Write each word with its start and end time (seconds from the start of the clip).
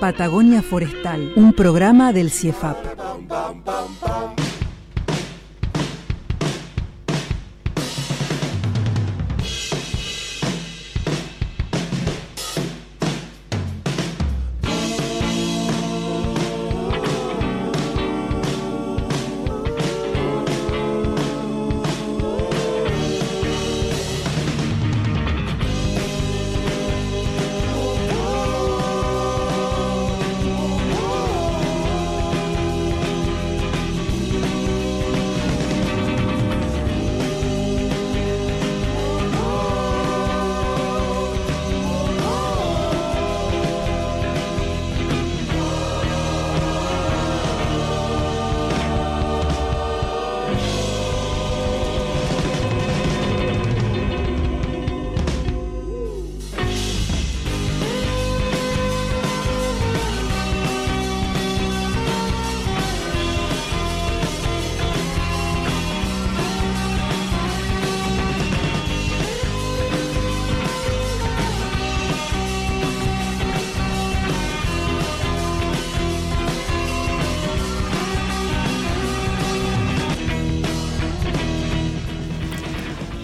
Patagonia 0.00 0.62
Forestal, 0.62 1.32
un 1.36 1.52
programa 1.52 2.14
del 2.14 2.30
CIEFAP. 2.30 4.09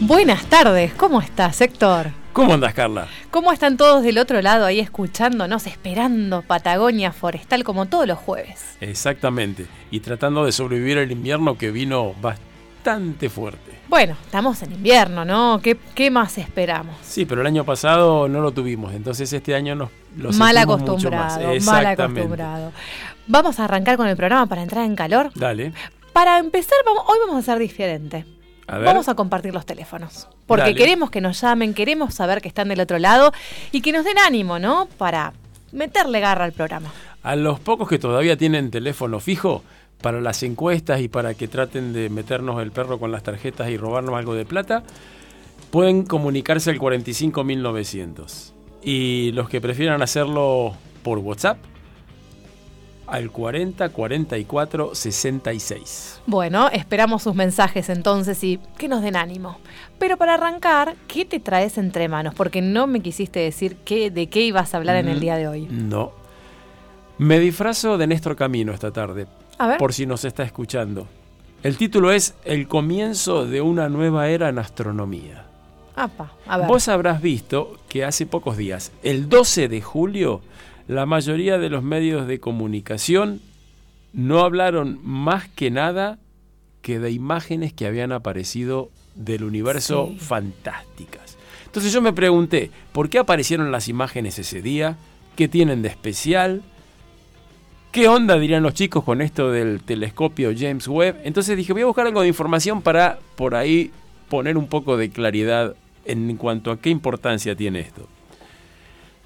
Buenas 0.07 0.47
tardes, 0.47 0.93
¿cómo 0.95 1.21
estás, 1.21 1.61
Héctor? 1.61 2.13
¿Cómo 2.33 2.55
andas, 2.55 2.75
Carla? 2.75 3.09
¿Cómo 3.33 3.53
están 3.53 3.77
todos 3.77 4.05
del 4.05 4.19
otro 4.19 4.41
lado 4.41 4.65
ahí 4.65 4.79
escuchándonos, 4.79 5.67
esperando 5.67 6.43
Patagonia 6.43 7.11
Forestal 7.11 7.65
como 7.65 7.87
todos 7.87 8.07
los 8.07 8.17
jueves? 8.17 8.77
Exactamente, 8.81 9.67
y 9.91 9.99
tratando 9.99 10.45
de 10.45 10.53
sobrevivir 10.53 10.99
el 10.99 11.11
invierno 11.11 11.59
que 11.59 11.73
vino 11.73 12.15
bastante 12.23 13.29
fuerte. 13.29 13.73
Bueno, 13.89 14.17
estamos 14.25 14.63
en 14.63 14.75
invierno, 14.75 15.25
¿no? 15.25 15.59
¿Qué, 15.61 15.77
qué 15.97 16.09
más 16.09 16.39
esperamos? 16.39 16.95
Sí, 17.03 17.25
pero 17.25 17.41
el 17.41 17.49
año 17.49 17.65
pasado 17.65 18.29
no 18.29 18.41
lo 18.41 18.53
tuvimos, 18.53 18.95
entonces 18.95 19.33
este 19.33 19.57
año 19.57 19.75
nos 19.75 19.91
lo 20.17 20.31
mal 20.35 20.57
acostumbrado, 20.57 21.41
mucho 21.41 21.51
más. 21.51 21.65
mal 21.65 21.85
acostumbrado. 21.85 22.73
Vamos 23.27 23.59
a 23.59 23.65
arrancar 23.65 23.97
con 23.97 24.07
el 24.07 24.17
programa 24.17 24.47
para 24.47 24.63
entrar 24.63 24.85
en 24.85 24.95
calor. 24.95 25.33
Dale, 25.35 25.73
Para 26.13 26.39
empezar, 26.39 26.79
vamos, 26.87 27.03
hoy 27.09 27.19
vamos 27.27 27.43
a 27.43 27.43
ser 27.43 27.59
diferente. 27.59 28.25
A. 28.67 28.79
Vamos 28.79 29.09
a 29.09 29.15
compartir 29.15 29.55
los 29.55 29.67
teléfonos. 29.67 30.29
Porque 30.47 30.63
Dale. 30.63 30.75
queremos 30.75 31.11
que 31.11 31.21
nos 31.21 31.41
llamen, 31.41 31.75
queremos 31.75 32.15
saber 32.15 32.41
que 32.41 32.49
están 32.49 32.69
del 32.69 32.81
otro 32.81 32.99
lado 32.99 33.33
y 33.73 33.81
que 33.81 33.93
nos 33.93 34.05
den 34.05 34.19
ánimo, 34.19 34.59
¿no? 34.59 34.89
Para 34.99 35.33
meterle 35.73 36.21
garra 36.21 36.45
al 36.45 36.53
programa. 36.53 36.93
A 37.23 37.37
los 37.37 37.59
pocos 37.61 37.89
que 37.89 37.99
todavía 37.99 38.37
tienen 38.37 38.71
teléfono 38.71 39.21
fijo, 39.21 39.63
para 40.01 40.21
las 40.21 40.43
encuestas 40.43 41.01
y 41.01 41.09
para 41.09 41.35
que 41.35 41.49
traten 41.49 41.93
de 41.93 42.09
meternos 42.09 42.63
el 42.63 42.71
perro 42.71 42.99
con 42.99 43.13
las 43.13 43.23
tarjetas 43.23 43.71
y 43.71 43.77
robarnos 43.77 44.15
algo 44.15 44.35
de 44.35 44.45
plata, 44.45 44.83
pueden 45.71 46.05
comunicarse 46.05 46.71
al 46.71 46.79
45900. 46.79 48.55
Y 48.83 49.33
los 49.33 49.49
que 49.49 49.61
prefieran 49.61 50.03
hacerlo 50.03 50.75
por 51.03 51.19
WhatsApp, 51.19 51.59
al 53.07 53.31
40 53.31 53.89
44 53.91 54.95
66. 54.95 56.21
Bueno, 56.27 56.69
esperamos 56.71 57.23
sus 57.23 57.35
mensajes 57.35 57.89
entonces 57.89 58.43
y 58.45 58.59
que 58.79 58.89
nos 58.89 59.03
den 59.03 59.17
ánimo. 59.17 59.59
Pero 59.99 60.17
para 60.17 60.35
arrancar, 60.35 60.97
¿qué 61.09 61.25
te 61.25 61.41
traes 61.41 61.79
entre 61.79 62.09
manos? 62.09 62.35
Porque 62.35 62.61
no 62.63 62.87
me 62.87 63.01
quisiste 63.01 63.41
decir 63.41 63.77
qué, 63.85 64.11
de 64.11 64.29
qué 64.29 64.41
ibas 64.43 64.75
a 64.75 64.77
hablar 64.79 64.97
en 64.97 65.09
el 65.09 65.17
Mm, 65.19 65.21
día 65.21 65.37
de 65.37 65.49
hoy. 65.49 65.67
No. 65.71 66.13
Me 67.19 67.39
disfrazo 67.41 67.97
de 67.97 68.07
Néstor 68.07 68.37
Camino 68.37 68.73
esta 68.73 68.91
tarde, 68.93 69.27
A 69.59 69.67
ver. 69.69 69.79
por 69.79 69.95
si 69.95 70.05
nos 70.07 70.25
está 70.25 70.43
escuchando. 70.43 71.07
El 71.63 71.77
título 71.79 72.13
es 72.13 72.35
El 72.45 72.69
comienzo 72.69 73.47
de 73.47 73.61
una 73.63 73.89
nueva 73.89 74.29
era 74.29 74.49
en 74.51 74.59
astronomía. 74.59 75.45
Apa, 75.95 76.33
a 76.47 76.59
ver. 76.59 76.67
Vos 76.69 76.89
habrás 76.89 77.23
visto 77.23 77.79
que 77.89 78.05
hace 78.05 78.27
pocos 78.27 78.59
días, 78.59 78.93
el 79.03 79.31
12 79.31 79.69
de 79.69 79.81
julio, 79.81 80.43
la 80.89 81.07
mayoría 81.07 81.59
de 81.59 81.69
los 81.71 81.83
medios 81.83 82.27
de 82.27 82.39
comunicación 82.41 83.41
no 84.13 84.41
hablaron 84.41 84.99
más 85.03 85.49
que 85.49 85.71
nada 85.71 86.19
que 86.83 86.99
de 86.99 87.11
imágenes 87.11 87.73
que 87.73 87.87
habían 87.87 88.13
aparecido 88.13 88.91
del 89.15 89.45
universo 89.45 90.09
Sí. 90.13 90.19
fantásticas. 90.21 91.37
Entonces 91.65 91.93
yo 91.93 92.01
me 92.01 92.13
pregunté, 92.13 92.71
¿por 92.93 93.09
qué 93.11 93.19
aparecieron 93.19 93.71
las 93.73 93.89
imágenes 93.89 94.39
ese 94.39 94.63
día? 94.63 94.97
¿Qué 95.35 95.49
tienen 95.49 95.83
de 95.83 95.89
especial? 95.89 96.63
¿Qué 97.93 98.09
onda 98.09 98.39
dirían 98.39 98.63
los 98.63 98.75
chicos 98.75 99.05
con 99.05 99.21
esto 99.21 99.51
del 99.51 99.81
telescopio 99.83 100.53
James 100.57 100.87
Webb? 100.87 101.17
Entonces 101.25 101.57
dije, 101.57 101.73
voy 101.73 101.83
a 101.83 101.87
buscar 101.87 102.07
algo 102.07 102.23
de 102.23 102.29
información 102.29 102.83
para 102.83 103.19
por 103.37 103.55
ahí 103.55 103.91
poner 104.29 104.57
un 104.57 104.69
poco 104.69 104.97
de 104.97 105.11
claridad 105.11 105.75
en 106.05 106.37
cuanto 106.37 106.71
a 106.71 106.79
qué 106.81 106.91
importancia 106.91 107.57
tiene 107.57 107.81
esto. 107.81 108.07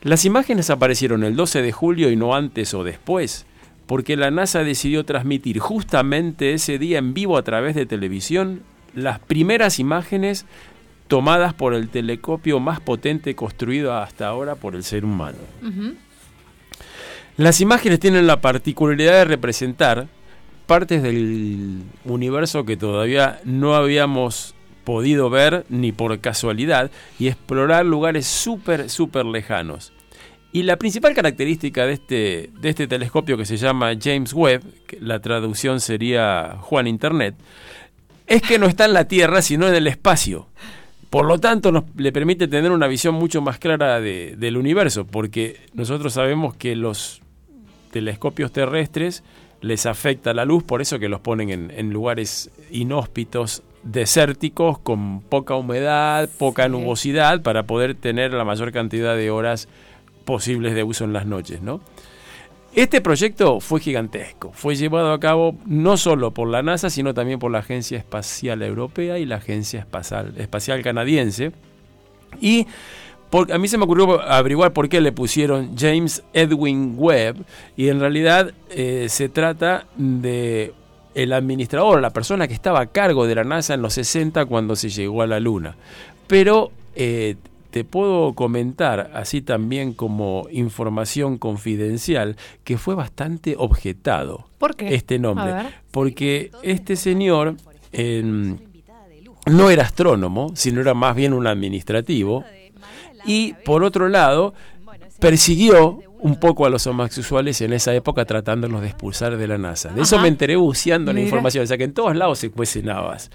Las 0.02 0.24
imágenes 0.24 0.70
aparecieron 0.70 1.24
el 1.24 1.36
12 1.36 1.60
de 1.62 1.72
julio 1.72 2.10
y 2.10 2.16
no 2.16 2.34
antes 2.34 2.72
o 2.72 2.84
después, 2.84 3.44
porque 3.86 4.16
la 4.16 4.30
NASA 4.30 4.64
decidió 4.64 5.04
transmitir 5.04 5.58
justamente 5.58 6.54
ese 6.54 6.78
día 6.78 6.98
en 6.98 7.12
vivo 7.12 7.36
a 7.36 7.42
través 7.42 7.74
de 7.74 7.86
televisión 7.86 8.62
las 8.94 9.18
primeras 9.18 9.78
imágenes 9.78 10.46
tomadas 11.06 11.54
por 11.54 11.74
el 11.74 11.88
telescopio 11.88 12.60
más 12.60 12.80
potente 12.80 13.34
construido 13.34 13.94
hasta 13.94 14.28
ahora 14.28 14.54
por 14.54 14.74
el 14.74 14.84
ser 14.84 15.04
humano. 15.04 15.38
Las 17.36 17.60
imágenes 17.60 18.00
tienen 18.00 18.26
la 18.26 18.40
particularidad 18.40 19.12
de 19.14 19.24
representar 19.24 20.06
partes 20.66 21.02
del 21.02 21.82
universo 22.04 22.64
que 22.64 22.76
todavía 22.76 23.40
no 23.44 23.74
habíamos 23.74 24.54
podido 24.84 25.30
ver 25.30 25.64
ni 25.68 25.92
por 25.92 26.18
casualidad 26.20 26.90
y 27.18 27.28
explorar 27.28 27.86
lugares 27.86 28.26
súper, 28.26 28.90
súper 28.90 29.26
lejanos. 29.26 29.92
Y 30.52 30.64
la 30.64 30.76
principal 30.76 31.14
característica 31.14 31.86
de 31.86 31.92
este, 31.92 32.50
de 32.60 32.68
este 32.68 32.88
telescopio 32.88 33.36
que 33.36 33.44
se 33.44 33.56
llama 33.56 33.92
James 34.00 34.32
Webb, 34.32 34.62
que 34.86 34.98
la 35.00 35.20
traducción 35.20 35.80
sería 35.80 36.56
Juan 36.60 36.88
Internet, 36.88 37.36
es 38.26 38.42
que 38.42 38.58
no 38.58 38.66
está 38.66 38.84
en 38.86 38.92
la 38.94 39.06
Tierra, 39.06 39.42
sino 39.42 39.68
en 39.68 39.74
el 39.74 39.86
espacio. 39.86 40.48
Por 41.08 41.26
lo 41.26 41.38
tanto, 41.38 41.72
nos, 41.72 41.84
le 41.96 42.12
permite 42.12 42.48
tener 42.48 42.70
una 42.72 42.86
visión 42.88 43.14
mucho 43.14 43.40
más 43.42 43.58
clara 43.58 44.00
de- 44.00 44.34
del 44.36 44.56
universo, 44.56 45.04
porque 45.06 45.60
nosotros 45.74 46.12
sabemos 46.14 46.56
que 46.56 46.74
los 46.76 47.22
telescopios 47.92 48.52
terrestres 48.52 49.22
les 49.60 49.86
afecta 49.86 50.32
la 50.32 50.44
luz, 50.44 50.62
por 50.62 50.80
eso 50.80 50.98
que 50.98 51.08
los 51.08 51.20
ponen 51.20 51.50
en, 51.50 51.70
en 51.76 51.92
lugares 51.92 52.50
inhóspitos, 52.70 53.62
desérticos, 53.82 54.78
con 54.78 55.20
poca 55.20 55.54
humedad, 55.54 56.28
poca 56.38 56.64
Sí. 56.64 56.70
nubosidad, 56.70 57.42
para 57.42 57.64
poder 57.64 57.94
tener 57.94 58.32
la 58.32 58.44
mayor 58.44 58.72
cantidad 58.72 59.16
de 59.16 59.30
horas 59.30 59.68
posibles 60.24 60.74
de 60.74 60.84
uso 60.84 61.04
en 61.04 61.12
las 61.12 61.26
noches, 61.26 61.62
¿no? 61.62 61.80
Este 62.72 63.00
proyecto 63.00 63.58
fue 63.58 63.80
gigantesco, 63.80 64.52
fue 64.52 64.76
llevado 64.76 65.12
a 65.12 65.18
cabo 65.18 65.56
no 65.66 65.96
solo 65.96 66.30
por 66.30 66.48
la 66.48 66.62
NASA, 66.62 66.88
sino 66.88 67.14
también 67.14 67.40
por 67.40 67.50
la 67.50 67.58
Agencia 67.58 67.98
Espacial 67.98 68.62
Europea 68.62 69.18
y 69.18 69.26
la 69.26 69.36
Agencia 69.36 69.80
Espacial, 69.80 70.34
Espacial 70.36 70.80
Canadiense. 70.82 71.50
Y 72.40 72.68
a 73.52 73.58
mí 73.58 73.66
se 73.66 73.76
me 73.76 73.84
ocurrió 73.84 74.20
averiguar 74.22 74.72
por 74.72 74.88
qué 74.88 75.00
le 75.00 75.10
pusieron 75.10 75.76
James 75.76 76.22
Edwin 76.32 76.94
Webb 76.96 77.44
y 77.76 77.88
en 77.88 77.98
realidad 77.98 78.52
eh, 78.70 79.06
se 79.08 79.28
trata 79.28 79.86
de 79.96 80.72
el 81.14 81.32
administrador, 81.32 82.00
la 82.00 82.10
persona 82.10 82.48
que 82.48 82.54
estaba 82.54 82.80
a 82.80 82.86
cargo 82.86 83.26
de 83.26 83.34
la 83.34 83.44
NASA 83.44 83.74
en 83.74 83.82
los 83.82 83.94
60 83.94 84.46
cuando 84.46 84.76
se 84.76 84.88
llegó 84.88 85.22
a 85.22 85.26
la 85.26 85.40
Luna. 85.40 85.76
Pero 86.26 86.70
eh, 86.94 87.36
te 87.70 87.84
puedo 87.84 88.34
comentar, 88.34 89.10
así 89.14 89.42
también 89.42 89.92
como 89.92 90.46
información 90.50 91.38
confidencial, 91.38 92.36
que 92.64 92.78
fue 92.78 92.94
bastante 92.94 93.54
objetado 93.56 94.46
¿Por 94.58 94.76
qué? 94.76 94.94
este 94.94 95.18
nombre. 95.18 95.52
Porque 95.90 96.50
este 96.62 96.96
señor 96.96 97.56
no 99.46 99.70
era 99.70 99.82
astrónomo, 99.84 100.52
sino 100.54 100.80
era 100.80 100.94
más 100.94 101.14
bien 101.14 101.32
un 101.32 101.46
administrativo. 101.46 102.44
Y 103.24 103.54
por 103.64 103.84
otro 103.84 104.08
lado, 104.08 104.54
persiguió 105.18 106.00
un 106.22 106.36
poco 106.36 106.66
a 106.66 106.70
los 106.70 106.86
homosexuales 106.86 107.60
en 107.60 107.72
esa 107.72 107.94
época 107.94 108.24
tratándolos 108.24 108.80
de 108.80 108.88
expulsar 108.88 109.36
de 109.36 109.46
la 109.46 109.58
NASA. 109.58 109.90
De 109.90 110.02
eso 110.02 110.18
me 110.18 110.28
enteré 110.28 110.56
buceando 110.56 111.12
la 111.12 111.20
información, 111.20 111.64
o 111.64 111.66
sea 111.66 111.78
que 111.78 111.84
en 111.84 111.94
todos 111.94 112.16
lados 112.16 112.38
se 112.38 112.50
cuecen 112.50 112.90
habas. 112.90 113.30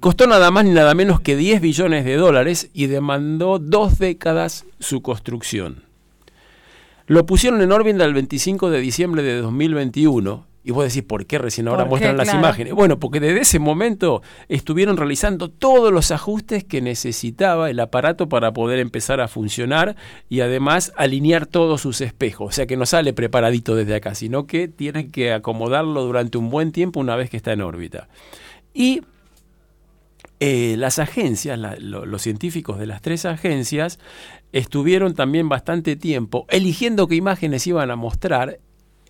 Costó 0.00 0.26
nada 0.26 0.50
más 0.50 0.64
ni 0.64 0.72
nada 0.72 0.94
menos 0.94 1.20
que 1.20 1.36
10 1.36 1.60
billones 1.60 2.04
de 2.04 2.16
dólares 2.16 2.70
y 2.72 2.86
demandó 2.86 3.58
dos 3.58 3.98
décadas 3.98 4.64
su 4.80 5.00
construcción. 5.00 5.84
Lo 7.06 7.26
pusieron 7.26 7.62
en 7.62 7.72
órbita 7.72 8.04
el 8.04 8.14
25 8.14 8.70
de 8.70 8.80
diciembre 8.80 9.22
de 9.22 9.36
2021 9.36 10.51
y 10.64 10.70
vos 10.70 10.84
decís, 10.84 11.02
¿por 11.02 11.26
qué 11.26 11.38
recién 11.38 11.66
ahora 11.66 11.84
muestran 11.84 12.16
las 12.16 12.32
imágenes? 12.32 12.72
Bueno, 12.72 12.98
porque 13.00 13.18
desde 13.18 13.40
ese 13.40 13.58
momento 13.58 14.22
estuvieron 14.48 14.96
realizando 14.96 15.50
todos 15.50 15.92
los 15.92 16.10
ajustes 16.12 16.62
que 16.62 16.80
necesitaba 16.80 17.68
el 17.68 17.80
aparato 17.80 18.28
para 18.28 18.52
poder 18.52 18.78
empezar 18.78 19.20
a 19.20 19.26
funcionar 19.26 19.96
y 20.28 20.40
además 20.40 20.92
alinear 20.96 21.46
todos 21.46 21.80
sus 21.80 22.00
espejos. 22.00 22.48
O 22.48 22.52
sea 22.52 22.66
que 22.66 22.76
no 22.76 22.86
sale 22.86 23.12
preparadito 23.12 23.74
desde 23.74 23.96
acá, 23.96 24.14
sino 24.14 24.46
que 24.46 24.68
tienen 24.68 25.10
que 25.10 25.32
acomodarlo 25.32 26.04
durante 26.04 26.38
un 26.38 26.48
buen 26.48 26.70
tiempo 26.70 27.00
una 27.00 27.16
vez 27.16 27.28
que 27.28 27.36
está 27.36 27.52
en 27.52 27.62
órbita. 27.62 28.08
Y 28.72 29.02
eh, 30.38 30.76
las 30.78 30.98
agencias, 30.98 31.58
los 31.80 32.22
científicos 32.22 32.78
de 32.78 32.86
las 32.86 33.00
tres 33.00 33.24
agencias, 33.24 33.98
estuvieron 34.52 35.14
también 35.14 35.48
bastante 35.48 35.96
tiempo 35.96 36.46
eligiendo 36.48 37.08
qué 37.08 37.16
imágenes 37.16 37.66
iban 37.66 37.90
a 37.90 37.96
mostrar 37.96 38.58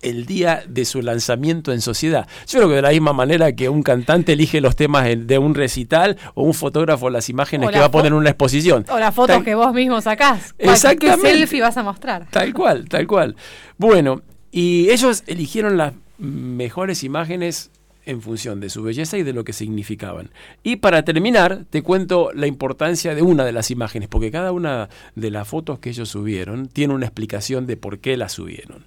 el 0.03 0.25
día 0.25 0.63
de 0.67 0.85
su 0.85 1.01
lanzamiento 1.01 1.71
en 1.71 1.81
sociedad. 1.81 2.27
Yo 2.47 2.59
creo 2.59 2.69
que 2.69 2.75
de 2.75 2.81
la 2.81 2.89
misma 2.89 3.13
manera 3.13 3.53
que 3.53 3.69
un 3.69 3.81
cantante 3.81 4.33
elige 4.33 4.61
los 4.61 4.75
temas 4.75 5.07
de 5.17 5.37
un 5.37 5.55
recital 5.55 6.17
o 6.35 6.43
un 6.43 6.53
fotógrafo 6.53 7.09
las 7.09 7.29
imágenes 7.29 7.71
que 7.71 7.79
va 7.79 7.85
a 7.85 7.91
poner 7.91 8.07
en 8.07 8.13
una 8.13 8.29
exposición. 8.29 8.85
O 8.89 8.99
las 8.99 9.15
fotos 9.15 9.43
que 9.43 9.55
vos 9.55 9.73
mismo 9.73 10.01
sacás. 10.01 10.53
Exactamente. 10.57 11.21
¿Qué 11.21 11.37
selfie 11.37 11.61
vas 11.61 11.77
a 11.77 11.83
mostrar? 11.83 12.27
Tal 12.29 12.53
cual, 12.53 12.87
tal 12.89 13.07
cual. 13.07 13.35
Bueno, 13.77 14.21
y 14.51 14.89
ellos 14.89 15.23
eligieron 15.27 15.77
las 15.77 15.93
mejores 16.17 17.03
imágenes 17.03 17.71
en 18.05 18.21
función 18.21 18.59
de 18.59 18.69
su 18.69 18.83
belleza 18.83 19.17
y 19.17 19.23
de 19.23 19.33
lo 19.33 19.43
que 19.43 19.53
significaban. 19.53 20.31
Y 20.61 20.77
para 20.77 21.03
terminar, 21.03 21.65
te 21.69 21.81
cuento 21.81 22.31
la 22.33 22.47
importancia 22.47 23.15
de 23.15 23.21
una 23.21 23.45
de 23.45 23.51
las 23.51 23.71
imágenes, 23.71 24.09
porque 24.09 24.31
cada 24.31 24.51
una 24.51 24.89
de 25.15 25.31
las 25.31 25.47
fotos 25.47 25.79
que 25.79 25.89
ellos 25.89 26.09
subieron 26.09 26.67
tiene 26.67 26.93
una 26.93 27.05
explicación 27.05 27.65
de 27.65 27.77
por 27.77 27.99
qué 27.99 28.17
las 28.17 28.33
subieron. 28.33 28.85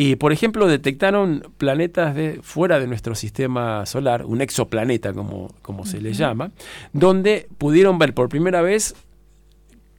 Y, 0.00 0.14
por 0.14 0.32
ejemplo, 0.32 0.68
detectaron 0.68 1.42
planetas 1.56 2.14
de, 2.14 2.38
fuera 2.40 2.78
de 2.78 2.86
nuestro 2.86 3.16
sistema 3.16 3.84
solar, 3.84 4.24
un 4.24 4.40
exoplaneta 4.40 5.12
como, 5.12 5.52
como 5.60 5.84
se 5.86 6.00
le 6.00 6.12
llama, 6.12 6.52
donde 6.92 7.48
pudieron 7.58 7.98
ver 7.98 8.14
por 8.14 8.28
primera 8.28 8.62
vez 8.62 8.94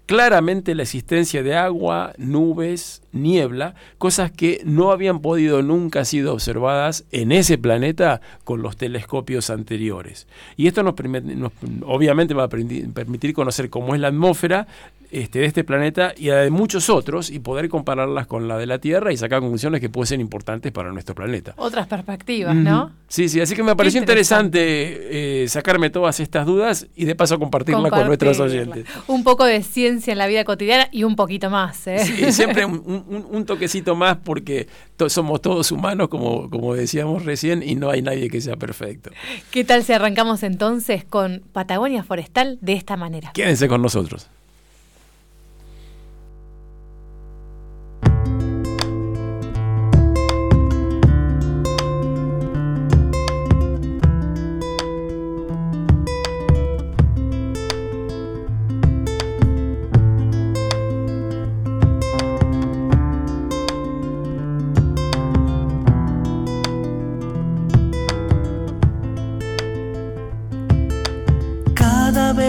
claramente 0.05 0.73
la 0.73 0.83
existencia 0.83 1.43
de 1.43 1.53
agua, 1.53 2.13
nubes, 2.17 3.01
niebla, 3.11 3.75
cosas 3.97 4.31
que 4.31 4.61
no 4.65 4.91
habían 4.91 5.19
podido 5.19 5.61
nunca 5.61 6.05
sido 6.05 6.33
observadas 6.33 7.05
en 7.11 7.31
ese 7.31 7.57
planeta 7.57 8.21
con 8.43 8.61
los 8.61 8.77
telescopios 8.77 9.49
anteriores. 9.49 10.27
Y 10.57 10.67
esto 10.67 10.83
nos, 10.83 10.95
nos 11.03 11.51
obviamente 11.85 12.33
va 12.33 12.45
a 12.45 12.49
permitir 12.49 13.33
conocer 13.33 13.69
cómo 13.69 13.95
es 13.95 14.01
la 14.01 14.09
atmósfera 14.09 14.67
este, 15.11 15.39
de 15.39 15.45
este 15.45 15.63
planeta 15.63 16.13
y 16.15 16.27
de 16.27 16.51
muchos 16.51 16.87
otros 16.87 17.31
y 17.31 17.39
poder 17.39 17.67
compararlas 17.67 18.27
con 18.27 18.47
la 18.47 18.59
de 18.59 18.67
la 18.67 18.77
Tierra 18.77 19.11
y 19.11 19.17
sacar 19.17 19.39
conclusiones 19.39 19.81
que 19.81 19.89
pueden 19.89 20.05
ser 20.05 20.19
importantes 20.19 20.71
para 20.71 20.91
nuestro 20.91 21.15
planeta. 21.15 21.55
Otras 21.57 21.87
perspectivas, 21.87 22.55
¿no? 22.55 22.91
Sí, 23.07 23.27
sí, 23.27 23.41
así 23.41 23.55
que 23.55 23.63
me 23.63 23.75
pareció 23.75 23.99
interesante, 23.99 25.43
eh, 25.43 25.47
sacarme 25.47 25.89
todas 25.89 26.19
estas 26.19 26.45
dudas 26.45 26.85
y 26.95 27.05
de 27.05 27.15
paso 27.15 27.39
compartirlas 27.39 27.91
con 27.91 28.05
nuestros 28.05 28.39
oyentes. 28.39 28.85
Un 29.07 29.23
poco 29.23 29.45
de 29.45 29.63
ciencia 29.63 30.11
en 30.11 30.19
la 30.19 30.27
vida 30.27 30.43
cotidiana 30.43 30.89
y 30.91 31.03
un 31.03 31.15
poquito 31.15 31.49
más. 31.49 31.87
¿eh? 31.87 32.05
Sí, 32.05 32.31
siempre 32.31 32.65
un, 32.65 32.98
toquecito 33.45 33.95
más 33.95 34.17
porque 34.23 34.67
somos 35.07 35.41
todos 35.41 35.71
humanos, 35.71 36.09
como, 36.09 36.49
como 36.49 36.73
decíamos 36.73 37.25
recién, 37.25 37.63
y 37.63 37.75
no 37.75 37.89
hay 37.89 38.01
nadie 38.01 38.29
que 38.29 38.41
sea 38.41 38.55
perfecto. 38.55 39.11
¿Qué 39.51 39.63
tal 39.63 39.83
si 39.83 39.93
arrancamos 39.93 40.43
entonces 40.43 41.03
con 41.05 41.43
Patagonia 41.51 42.03
Forestal 42.03 42.57
de 42.61 42.73
esta 42.73 42.97
manera? 42.97 43.31
Quédense 43.33 43.67
con 43.67 43.81
nosotros. 43.81 44.29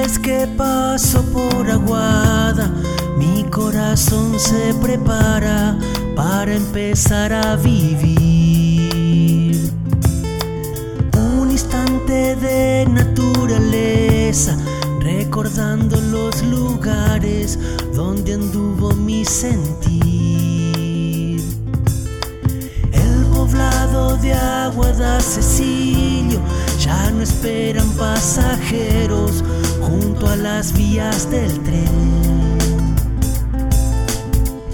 Que 0.08 0.47
paso 0.56 1.23
por 1.25 1.70
Aguada, 1.70 2.73
mi 3.19 3.44
corazón 3.44 4.41
se 4.41 4.73
prepara 4.81 5.79
para 6.17 6.55
empezar 6.55 7.35
a 7.35 7.56
vivir. 7.56 8.11
Un 11.14 11.50
instante 11.50 12.35
de 12.37 12.87
naturaleza, 12.91 14.56
recordando 15.00 16.00
los 16.00 16.43
lugares 16.44 17.59
donde 17.95 18.35
anduvo 18.35 18.95
mi 18.95 19.26
sentir. 19.26 20.00
El 22.90 23.26
poblado 23.35 24.16
de 24.16 24.33
Aguada 24.33 25.21
Cecilio 25.21 26.40
ya 26.78 27.11
no 27.11 27.23
esperan 27.23 27.88
pasajeros 27.90 29.45
junto 29.90 30.28
a 30.28 30.37
las 30.37 30.73
vías 30.73 31.30
del 31.30 31.52
tren. 31.64 32.59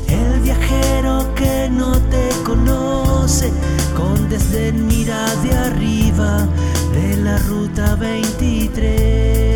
El 0.09 0.41
viajero 0.41 1.35
que 1.35 1.69
no 1.71 1.93
te 2.13 2.29
conoce, 2.45 3.51
con 3.97 4.29
desdén 4.29 4.87
mira 4.87 5.25
de 5.43 5.53
arriba 5.57 6.47
de 6.93 7.17
la 7.17 7.39
ruta 7.39 7.97
23. 7.97 9.56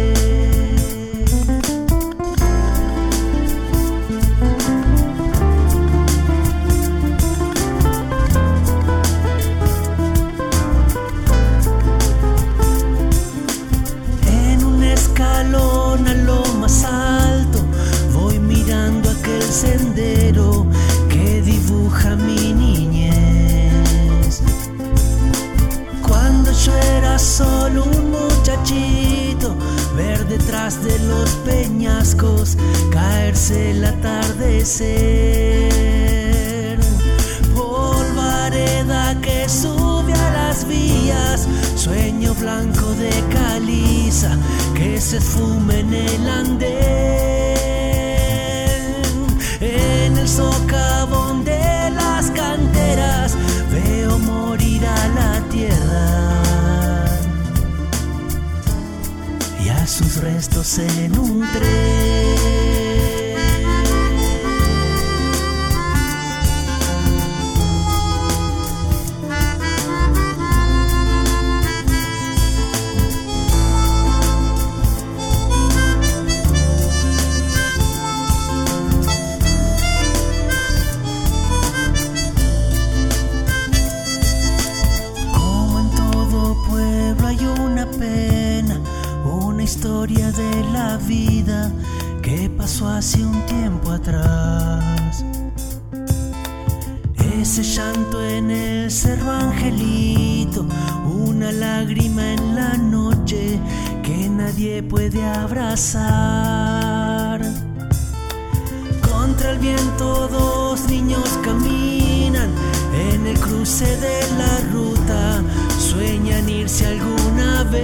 De 113.81 114.21
la 114.37 114.61
ruta, 114.75 115.43
sueñan 115.79 116.47
irse 116.51 116.85
alguna 116.87 117.65
vez 117.65 117.81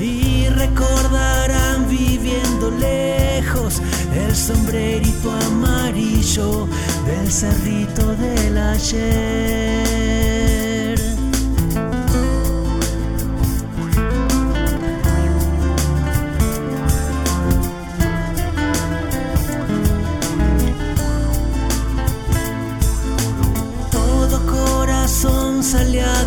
y 0.00 0.48
recordarán 0.48 1.88
viviendo 1.88 2.72
lejos 2.72 3.80
el 4.12 4.34
sombrerito 4.34 5.30
amarillo 5.46 6.66
del 7.06 7.30
cerrito 7.30 8.16
del 8.16 8.58
ayer. 8.58 10.33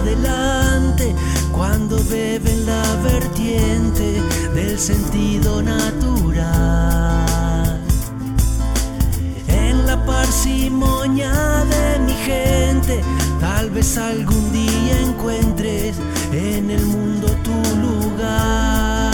Adelante 0.07 1.13
cuando 1.51 1.97
bebe 2.05 2.51
en 2.51 2.65
la 2.65 2.95
vertiente 3.03 4.21
del 4.53 4.79
sentido 4.79 5.61
natural. 5.61 7.25
En 9.47 9.85
la 9.85 10.03
parsimonia 10.05 11.33
de 11.65 11.99
mi 11.99 12.13
gente, 12.13 13.03
tal 13.39 13.69
vez 13.69 13.97
algún 13.97 14.51
día 14.53 15.01
encuentres 15.01 15.97
en 16.31 16.71
el 16.71 16.85
mundo 16.85 17.27
tu 17.43 17.75
lugar. 17.85 19.11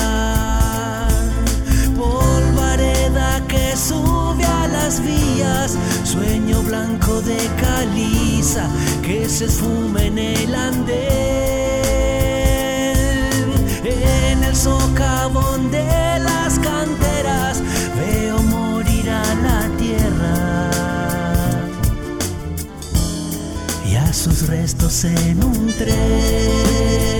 Polvareda 1.98 3.42
que 3.48 3.76
sube 3.76 4.46
a 4.46 4.68
las 4.68 5.02
vías, 5.02 5.76
sueño 6.13 6.62
blanco 6.62 7.22
de 7.22 7.38
caliza 7.60 8.70
que 9.01 9.27
se 9.27 9.46
esfuma 9.46 10.03
en 10.03 10.17
el 10.20 10.53
andén. 10.53 10.93
En 13.84 14.43
el 14.43 14.55
socavón 14.55 15.72
de 15.72 16.20
las 16.20 16.60
canteras 16.60 17.63
veo 17.98 18.38
morir 18.43 19.10
a 19.10 19.24
la 19.48 19.62
tierra 19.77 20.70
y 23.89 23.96
a 23.96 24.13
sus 24.13 24.48
restos 24.48 25.05
en 25.05 25.43
un 25.43 25.74
tren. 25.79 27.12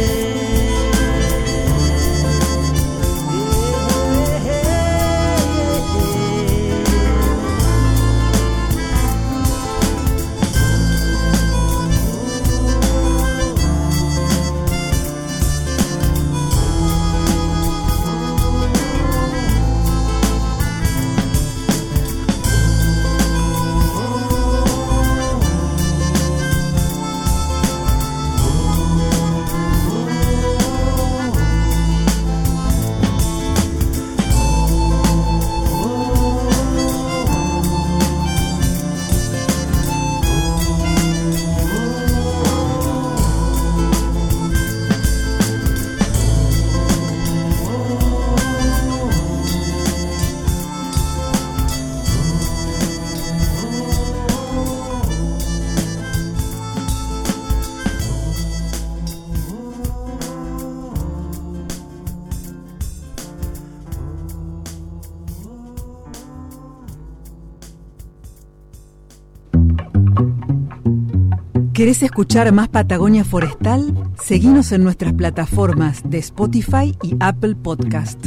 ¿Querés 71.93 72.05
escuchar 72.05 72.51
más 72.51 72.69
Patagonia 72.69 73.23
Forestal? 73.23 73.93
Seguinos 74.19 74.71
en 74.71 74.83
nuestras 74.83 75.13
plataformas 75.13 76.01
de 76.03 76.17
Spotify 76.17 76.97
y 77.03 77.15
Apple 77.19 77.53
Podcast. 77.53 78.17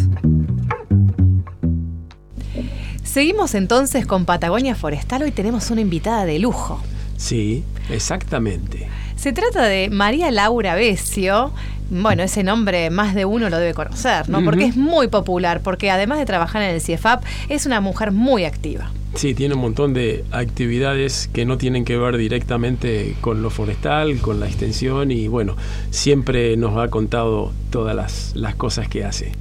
Seguimos 3.03 3.57
entonces 3.57 4.07
con 4.07 4.25
Patagonia 4.25 4.77
Forestal. 4.77 5.25
Hoy 5.25 5.33
tenemos 5.33 5.73
una 5.73 5.81
invitada 5.81 6.27
de 6.27 6.39
lujo. 6.39 6.81
Sí, 7.17 7.65
exactamente. 7.91 8.87
Se 9.17 9.33
trata 9.33 9.65
de 9.65 9.91
María 9.91 10.31
Laura 10.31 10.77
Besio. 10.77 11.51
Bueno, 11.91 12.23
ese 12.23 12.45
nombre 12.45 12.91
más 12.91 13.17
de 13.17 13.25
uno 13.25 13.51
lo 13.51 13.59
debe 13.59 13.75
conocer, 13.75 14.29
¿no? 14.29 14.45
Porque 14.45 14.67
es 14.67 14.77
muy 14.77 15.09
popular, 15.09 15.61
porque 15.61 15.91
además 15.91 16.21
de 16.21 16.25
trabajar 16.25 16.63
en 16.63 16.71
el 16.71 16.81
CIEFAP, 16.81 17.25
es 17.49 17.67
una 17.67 17.81
mujer 17.81 18.13
muy 18.13 18.45
activa. 18.45 18.93
Sí, 19.17 19.35
tiene 19.35 19.55
un 19.55 19.61
montón 19.61 19.95
de 19.95 20.25
actividades 20.31 21.29
que 21.33 21.45
no 21.45 21.59
tienen 21.59 21.85
que 21.85 21.97
ver 21.97 22.17
directamente 22.17 23.17
con 23.21 23.43
lo 23.43 23.51
forestal, 23.51 24.19
con 24.19 24.41
la 24.41 24.47
extensión 24.47 25.11
y 25.11 25.29
bueno, 25.29 25.57
siempre 25.91 26.57
nos 26.57 26.77
ha 26.77 26.89
contado 26.89 27.53
todas 27.71 27.97
las, 27.97 28.33
las 28.35 28.55
cosas 28.55 28.89
que 28.89 29.05
hace. 29.05 29.33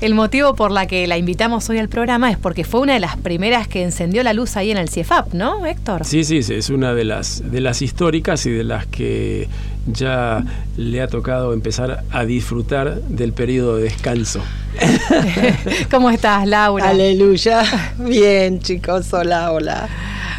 El 0.00 0.14
motivo 0.14 0.54
por 0.54 0.70
la 0.70 0.86
que 0.86 1.06
la 1.06 1.18
invitamos 1.18 1.68
hoy 1.70 1.78
al 1.78 1.88
programa 1.88 2.30
es 2.30 2.38
porque 2.38 2.64
fue 2.64 2.80
una 2.80 2.94
de 2.94 3.00
las 3.00 3.16
primeras 3.16 3.68
que 3.68 3.82
encendió 3.82 4.22
la 4.22 4.32
luz 4.32 4.56
ahí 4.56 4.70
en 4.70 4.78
el 4.78 4.88
CIEFAP, 4.88 5.34
¿no, 5.34 5.64
Héctor? 5.66 6.04
Sí, 6.04 6.24
sí, 6.24 6.42
sí, 6.42 6.54
es 6.54 6.70
una 6.70 6.94
de 6.94 7.04
las, 7.04 7.50
de 7.50 7.60
las 7.60 7.82
históricas 7.82 8.46
y 8.46 8.50
de 8.50 8.64
las 8.64 8.86
que 8.86 9.48
ya 9.92 10.44
le 10.76 11.00
ha 11.02 11.08
tocado 11.08 11.52
empezar 11.52 12.04
a 12.10 12.24
disfrutar 12.24 13.00
del 13.02 13.32
periodo 13.32 13.76
de 13.76 13.84
descanso. 13.84 14.40
¿Cómo 15.90 16.10
estás, 16.10 16.46
Laura? 16.46 16.90
Aleluya. 16.90 17.62
Bien, 17.98 18.60
chicos, 18.60 19.12
hola, 19.12 19.52
hola. 19.52 19.88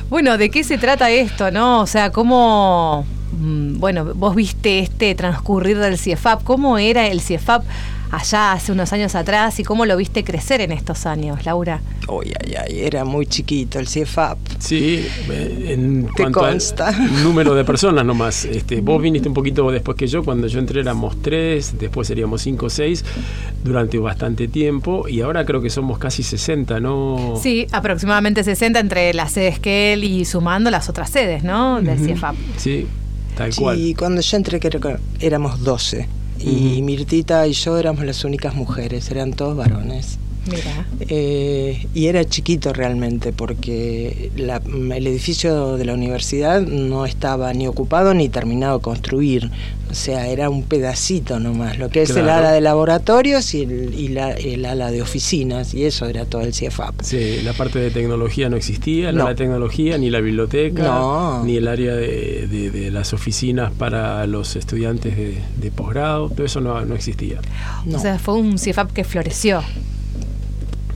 Bueno, 0.09 0.37
¿de 0.37 0.49
qué 0.49 0.63
se 0.63 0.77
trata 0.77 1.09
esto, 1.11 1.51
no? 1.51 1.81
O 1.81 1.87
sea, 1.87 2.11
¿cómo... 2.11 3.05
mm, 3.39 3.79
Bueno, 3.79 4.05
vos 4.15 4.35
viste 4.35 4.79
este 4.79 5.13
transcurrir 5.15 5.77
del 5.77 5.97
CIEFAP. 5.97 6.43
¿Cómo 6.43 6.77
era 6.77 7.07
el 7.07 7.21
CIEFAP 7.21 7.63
allá 8.11 8.53
hace 8.53 8.71
unos 8.71 8.91
años 8.93 9.15
atrás 9.15 9.59
y 9.59 9.63
cómo 9.63 9.85
lo 9.85 9.95
viste 9.97 10.23
crecer 10.23 10.61
en 10.61 10.71
estos 10.71 11.05
años, 11.05 11.45
Laura? 11.45 11.81
Uy, 12.07 12.33
ay, 12.43 12.55
ay, 12.55 12.79
era 12.81 13.05
muy 13.05 13.25
chiquito 13.27 13.77
el 13.79 13.87
CIEFAP. 13.87 14.37
Sí, 14.57 15.05
en 15.29 16.05
Te 16.07 16.23
cuanto 16.23 16.43
al 16.43 16.51
consta. 16.53 16.91
número 17.23 17.53
de 17.53 17.63
personas 17.63 18.03
nomás. 18.05 18.45
Este, 18.45 18.81
vos 18.81 19.01
viniste 19.01 19.27
un 19.27 19.33
poquito 19.35 19.69
después 19.71 19.95
que 19.97 20.07
yo, 20.07 20.23
cuando 20.23 20.47
yo 20.47 20.59
entré 20.59 20.81
éramos 20.81 21.21
tres, 21.21 21.75
después 21.79 22.07
seríamos 22.07 22.41
cinco 22.41 22.65
o 22.67 22.69
seis, 22.69 23.05
durante 23.63 23.97
bastante 23.99 24.47
tiempo, 24.47 25.07
y 25.07 25.21
ahora 25.21 25.45
creo 25.45 25.61
que 25.61 25.69
somos 25.69 25.99
casi 25.99 26.23
60, 26.23 26.79
¿no? 26.79 27.35
Sí, 27.41 27.67
aproximadamente 27.71 28.43
60 28.43 28.79
entre 28.79 29.13
las 29.13 29.31
sedes 29.33 29.59
que 29.59 29.93
él 29.93 30.03
y 30.03 30.25
sumando 30.25 30.71
las 30.71 30.89
otras 30.89 31.09
sedes, 31.09 31.43
¿no? 31.43 31.81
Del. 31.81 31.99
CIEFAP. 31.99 32.35
Sí, 32.57 32.87
tal 33.35 33.53
Sí, 33.53 33.61
cual. 33.61 33.93
cuando 33.97 34.21
yo 34.21 34.37
entré 34.37 34.59
creo 34.59 34.81
que 34.81 34.95
éramos 35.19 35.61
12. 35.63 36.07
Y. 36.39 36.81
Mirtita 36.81 37.45
y 37.47 37.53
yo 37.53 37.77
éramos 37.77 38.05
las 38.05 38.23
únicas 38.23 38.55
mujeres, 38.55 39.09
eran 39.11 39.33
todos 39.33 39.55
varones. 39.57 40.17
Mira. 40.49 40.87
Eh, 41.01 41.85
y 41.93 42.07
era 42.07 42.25
chiquito 42.25 42.71
realmente 42.73 43.33
porque 43.33 44.31
la- 44.35 44.61
el 44.95 45.05
edificio 45.05 45.75
de 45.77 45.85
la 45.85 45.93
universidad 45.93 46.61
no 46.61 47.05
estaba 47.05 47.53
ni 47.53 47.67
ocupado 47.67 48.13
ni 48.13 48.29
terminado 48.29 48.77
de 48.77 48.81
construir. 48.83 49.51
O 49.89 49.95
sea, 49.95 50.27
era 50.27 50.49
un 50.51 50.63
pedacito 50.63 51.39
nomás, 51.39 51.79
lo 51.79 51.89
que 51.89 52.03
es 52.03 52.11
el 52.11 52.29
ala 52.29 52.51
de 52.51 52.61
laboratorios 52.61 53.53
y, 53.55 53.63
el, 53.63 53.93
y 53.93 54.09
la- 54.09 54.33
el 54.33 54.63
ala 54.65 54.91
de 54.91 55.01
oficinas, 55.01 55.73
y 55.73 55.83
eso 55.85 56.05
era 56.05 56.25
todo 56.25 56.41
el 56.41 56.53
CIEFAP. 56.53 57.01
Sí, 57.01 57.41
la 57.43 57.53
parte 57.53 57.79
de 57.79 57.89
tecnología 57.89 58.49
no 58.49 58.55
existía, 58.55 59.11
no 59.11 59.25
la 59.27 59.33
tecnología, 59.35 59.97
ni 59.97 60.09
la 60.11 60.19
biblioteca, 60.21 60.83
No. 60.83 61.43
ni 61.43 61.57
el 61.57 61.67
área 61.67 61.95
de, 61.95 62.47
de- 62.47 62.69
de 62.69 62.91
las 62.91 63.13
oficinas 63.13 63.71
para 63.73 64.27
los 64.27 64.55
estudiantes 64.55 65.17
de, 65.17 65.37
de 65.57 65.71
posgrado, 65.71 66.29
todo 66.29 66.45
eso 66.45 66.61
no, 66.61 66.85
no 66.85 66.93
existía. 66.93 67.41
No. 67.85 67.97
O 67.97 67.99
sea, 67.99 68.19
fue 68.19 68.35
un 68.35 68.59
CIEFAP 68.59 68.91
que 68.91 69.03
floreció. 69.03 69.63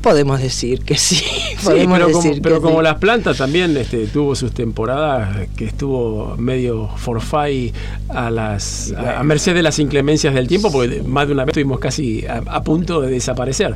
Podemos 0.04 0.42
decir 0.42 0.84
que 0.84 0.98
sí, 0.98 1.16
Sí, 1.16 1.24
podemos 1.64 1.98
pero, 1.98 2.12
como, 2.12 2.24
decir 2.24 2.42
pero 2.44 2.56
que 2.58 2.62
como 2.62 2.78
sí. 2.80 2.84
las 2.84 2.96
plantas 2.96 3.38
también 3.38 3.76
este, 3.78 4.06
tuvo 4.08 4.36
sus 4.36 4.52
temporadas 4.54 5.48
que 5.56 5.64
estuvo 5.66 6.36
medio 6.38 6.90
forfait 6.98 7.74
a 8.10 8.30
las 8.30 8.92
a, 8.92 9.20
a 9.22 9.24
merced 9.24 9.56
de 9.56 9.64
las 9.64 9.80
inclemencias 9.80 10.34
del 10.34 10.48
tiempo, 10.48 10.72
porque 10.72 11.02
más 11.04 11.28
de 11.28 11.34
una 11.34 11.46
vez 11.46 11.52
estuvimos 11.54 11.80
casi 11.80 12.26
a, 12.28 12.44
a 12.46 12.64
punto 12.64 13.00
de 13.00 13.10
desaparecer. 13.12 13.76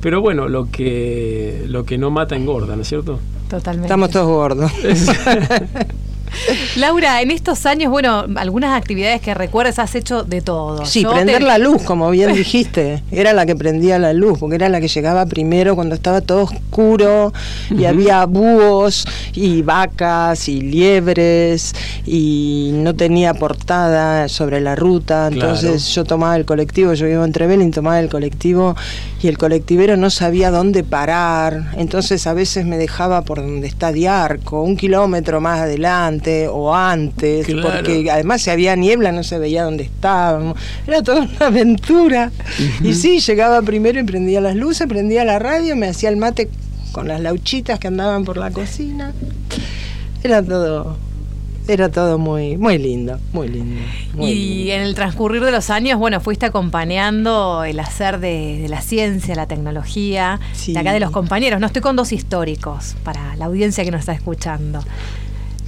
Pero 0.00 0.20
bueno, 0.20 0.48
lo 0.48 0.68
que 0.70 1.64
lo 1.68 1.84
que 1.84 1.98
no 1.98 2.10
mata 2.10 2.34
engorda, 2.34 2.74
¿no 2.74 2.82
es 2.82 2.88
cierto? 2.88 3.20
Totalmente. 3.48 3.86
Estamos 3.86 4.10
todos 4.10 4.26
gordos. 4.26 4.72
Laura, 6.76 7.20
en 7.22 7.30
estos 7.30 7.66
años, 7.66 7.90
bueno, 7.90 8.24
algunas 8.36 8.76
actividades 8.76 9.20
que 9.20 9.34
recuerdes 9.34 9.78
has 9.78 9.94
hecho 9.94 10.22
de 10.22 10.40
todo. 10.40 10.84
Sí, 10.86 11.02
Yo 11.02 11.12
prender 11.12 11.38
te- 11.38 11.44
la 11.44 11.58
luz, 11.58 11.82
como 11.82 12.10
bien 12.10 12.32
dijiste, 12.34 13.02
era 13.10 13.32
la 13.32 13.46
que 13.46 13.56
prendía 13.56 13.98
la 13.98 14.12
luz, 14.12 14.38
porque 14.38 14.56
era 14.56 14.68
la 14.68 14.80
que 14.80 14.88
llegaba 14.88 15.26
primero 15.26 15.74
cuando 15.74 15.94
estaba 15.94 16.20
todo 16.20 16.42
oscuro 16.42 17.32
y 17.70 17.84
había 17.84 18.24
búhos 18.26 19.04
y 19.34 19.62
vacas 19.62 20.48
y 20.48 20.60
liebres 20.60 21.74
y 22.06 22.70
no 22.74 22.94
tenía 22.94 23.34
portada 23.34 24.28
sobre 24.28 24.60
la 24.60 24.74
ruta, 24.76 25.28
entonces 25.32 25.70
Claro. 25.84 25.94
yo 25.94 26.04
tomaba 26.04 26.36
el 26.36 26.44
colectivo, 26.44 26.92
yo 26.94 27.06
vivo 27.06 27.24
en 27.24 27.32
Trevelin, 27.32 27.70
tomaba 27.70 28.00
el 28.00 28.08
colectivo 28.08 28.76
y 29.22 29.28
el 29.28 29.38
colectivero 29.38 29.96
no 29.96 30.10
sabía 30.10 30.50
dónde 30.50 30.82
parar, 30.84 31.72
entonces 31.76 32.26
a 32.26 32.32
veces 32.34 32.64
me 32.66 32.78
dejaba 32.78 33.22
por 33.22 33.38
donde 33.38 33.66
está 33.66 33.92
Diarco, 33.92 34.62
un 34.62 34.76
kilómetro 34.76 35.40
más 35.40 35.60
adelante 35.60 36.19
o 36.48 36.74
antes, 36.74 37.46
Claro. 37.46 37.70
porque 37.76 38.10
además 38.10 38.42
si 38.42 38.50
había 38.50 38.76
niebla 38.76 39.12
no 39.12 39.22
se 39.22 39.38
veía 39.38 39.64
dónde 39.64 39.84
estábamos, 39.84 40.56
era 40.86 41.02
toda 41.02 41.22
una 41.22 41.46
aventura. 41.46 42.30
Y 42.82 42.94
sí, 42.94 43.20
llegaba 43.20 43.62
primero 43.62 43.98
y 44.00 44.04
prendía 44.04 44.40
las 44.40 44.56
luces, 44.56 44.86
prendía 44.86 45.24
la 45.24 45.38
radio, 45.38 45.76
me 45.76 45.88
hacía 45.88 46.08
el 46.08 46.16
mate 46.16 46.48
con 46.92 47.06
las 47.08 47.20
lauchitas 47.20 47.78
que 47.78 47.86
andaban 47.88 48.24
por 48.24 48.36
la 48.36 48.50
cocina. 48.50 49.12
Era 50.22 50.42
todo, 50.42 50.96
era 51.68 51.88
todo 51.88 52.18
muy, 52.18 52.56
muy 52.56 52.76
lindo, 52.78 53.18
muy 53.32 53.48
lindo. 53.48 53.80
muy 54.14 54.30
Y 54.30 54.34
lindo. 54.64 54.72
en 54.74 54.82
el 54.82 54.94
transcurrir 54.94 55.42
de 55.44 55.52
los 55.52 55.70
años, 55.70 55.98
bueno, 55.98 56.20
fuiste 56.20 56.46
acompañando 56.46 57.64
el 57.64 57.78
hacer 57.80 58.18
de, 58.18 58.58
de 58.60 58.68
la 58.68 58.80
ciencia, 58.82 59.34
la 59.36 59.46
tecnología, 59.46 60.40
Sí. 60.52 60.72
de 60.72 60.80
acá 60.80 60.92
de 60.92 61.00
los 61.00 61.10
compañeros. 61.10 61.60
No 61.60 61.66
estoy 61.68 61.80
con 61.80 61.94
dos 61.96 62.12
históricos 62.12 62.96
para 63.04 63.36
la 63.36 63.44
audiencia 63.46 63.84
que 63.84 63.90
nos 63.92 64.00
está 64.00 64.12
escuchando. 64.12 64.80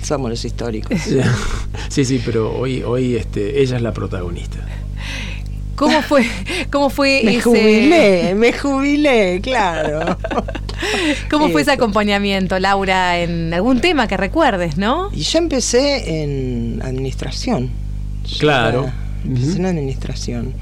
Somos 0.03 0.31
los 0.31 0.45
históricos. 0.45 0.99
Sí, 1.89 2.05
sí, 2.07 2.21
pero 2.25 2.53
hoy, 2.59 2.83
hoy 2.83 3.17
este, 3.17 3.61
ella 3.61 3.77
es 3.77 3.83
la 3.83 3.93
protagonista. 3.93 4.59
¿Cómo 5.77 6.01
fue, 6.03 6.25
cómo 6.71 6.89
fue 6.91 7.21
Me 7.25 7.33
ese, 7.33 7.43
jubilé, 7.43 8.35
me 8.35 8.53
jubilé, 8.53 9.41
claro. 9.43 10.17
cómo 11.31 11.49
fue 11.51 11.63
ese 11.63 11.73
acompañamiento, 11.73 12.59
Laura, 12.59 13.19
en 13.21 13.53
algún 13.53 13.81
tema 13.81 14.07
que 14.09 14.17
recuerdes, 14.17 14.77
no? 14.79 15.11
Y 15.13 15.21
yo 15.23 15.39
empecé 15.39 16.23
en 16.23 16.81
administración. 16.83 17.71
Yo 18.25 18.39
Claro. 18.39 18.83
era- 18.85 18.95
Empecé 19.25 19.51
Ujú. 19.51 19.59
en 19.59 19.67
administración. 19.67 20.55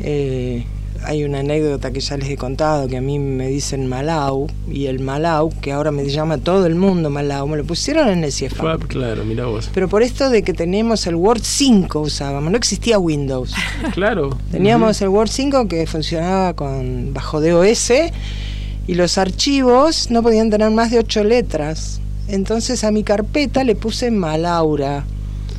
Eh, 0.00 0.64
hay 1.04 1.24
una 1.24 1.40
anécdota 1.40 1.92
que 1.92 2.00
ya 2.00 2.16
les 2.16 2.28
he 2.30 2.36
contado, 2.36 2.88
que 2.88 2.96
a 2.96 3.00
mí 3.00 3.18
me 3.18 3.48
dicen 3.48 3.86
Malau, 3.86 4.46
y 4.70 4.86
el 4.86 5.00
Malau, 5.00 5.50
que 5.60 5.72
ahora 5.72 5.90
me 5.90 6.08
llama 6.08 6.38
todo 6.38 6.66
el 6.66 6.74
mundo 6.74 7.10
Malau, 7.10 7.46
me 7.48 7.56
lo 7.56 7.64
pusieron 7.64 8.08
en 8.08 8.24
el 8.24 8.32
CIEFAP. 8.32 8.84
claro, 8.86 9.24
mira 9.24 9.46
vos. 9.46 9.70
Pero 9.72 9.88
por 9.88 10.02
esto 10.02 10.30
de 10.30 10.42
que 10.42 10.52
teníamos 10.52 11.06
el 11.06 11.16
Word 11.16 11.42
5 11.42 12.00
usábamos, 12.00 12.50
no 12.50 12.56
existía 12.56 12.98
Windows. 12.98 13.54
Claro. 13.92 14.38
Teníamos 14.50 15.02
el 15.02 15.08
Word 15.08 15.28
5 15.28 15.68
que 15.68 15.86
funcionaba 15.86 16.54
con 16.54 17.12
bajo 17.12 17.40
DOS 17.40 17.92
y 18.86 18.94
los 18.94 19.18
archivos 19.18 20.10
no 20.10 20.22
podían 20.22 20.50
tener 20.50 20.70
más 20.70 20.90
de 20.90 20.98
8 20.98 21.24
letras. 21.24 22.00
Entonces 22.28 22.84
a 22.84 22.90
mi 22.90 23.02
carpeta 23.02 23.64
le 23.64 23.74
puse 23.74 24.10
Malaura. 24.10 25.04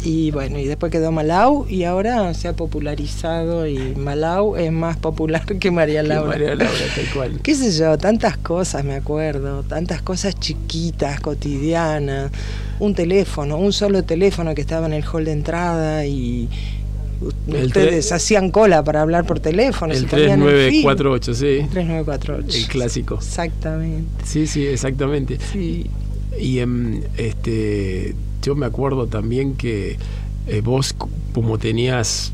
Y 0.06 0.32
bueno, 0.32 0.60
y 0.60 0.66
después 0.66 0.92
quedó 0.92 1.14
Malau 1.14 1.66
y 1.70 1.86
ahora 1.86 2.34
se 2.34 2.50
ha 2.50 2.54
popularizado 2.54 3.66
y 3.68 3.78
Malau 3.96 4.58
es 4.58 4.70
más 4.70 4.98
popular 4.98 5.46
que 5.46 5.72
María 5.72 6.02
Que 6.02 6.10
Laura. 6.10 6.28
María 6.28 6.56
Laura, 6.56 6.74
tal 6.96 7.06
cual. 7.14 7.40
qué 7.42 7.56
sé 7.56 7.72
yo, 7.72 7.98
tantas 7.98 8.38
cosas 8.38 8.84
me 8.84 8.96
acuerdo, 8.96 9.64
tantas 9.64 10.02
cosas 10.02 10.36
chiquitas, 10.38 11.22
cotidianas, 11.22 12.32
un 12.80 12.94
teléfono, 12.94 13.58
un 13.58 13.72
solo 13.72 14.04
teléfono 14.04 14.54
que 14.54 14.62
estaba 14.62 14.88
en 14.88 14.94
el 14.94 15.06
hall 15.06 15.24
de 15.24 15.32
entrada 15.32 16.06
y 16.06 16.50
El 17.48 17.68
ustedes 17.68 18.12
hacían 18.12 18.52
cola 18.52 18.84
para 18.84 19.02
hablar 19.02 19.26
por 19.26 19.40
teléfono. 19.40 19.94
El 19.94 20.02
se 20.02 20.08
ponían 20.08 20.42
en 20.42 20.70
fila. 20.70 20.96
3948, 20.96 21.34
sí. 21.34 21.70
3948. 21.72 22.58
El 22.58 22.68
clásico. 22.68 23.16
Exactamente. 23.16 24.26
Sí, 24.26 24.48
sí, 24.48 24.66
exactamente. 24.68 25.38
Sí. 25.54 25.90
Y 26.38 26.60
em, 26.60 27.04
este, 27.16 28.16
yo 28.44 28.56
me 28.56 28.66
acuerdo 28.66 29.08
también 29.08 29.56
que 29.56 29.98
eh, 30.48 30.62
vos, 30.62 30.94
como 31.34 31.58
tenías, 31.58 32.34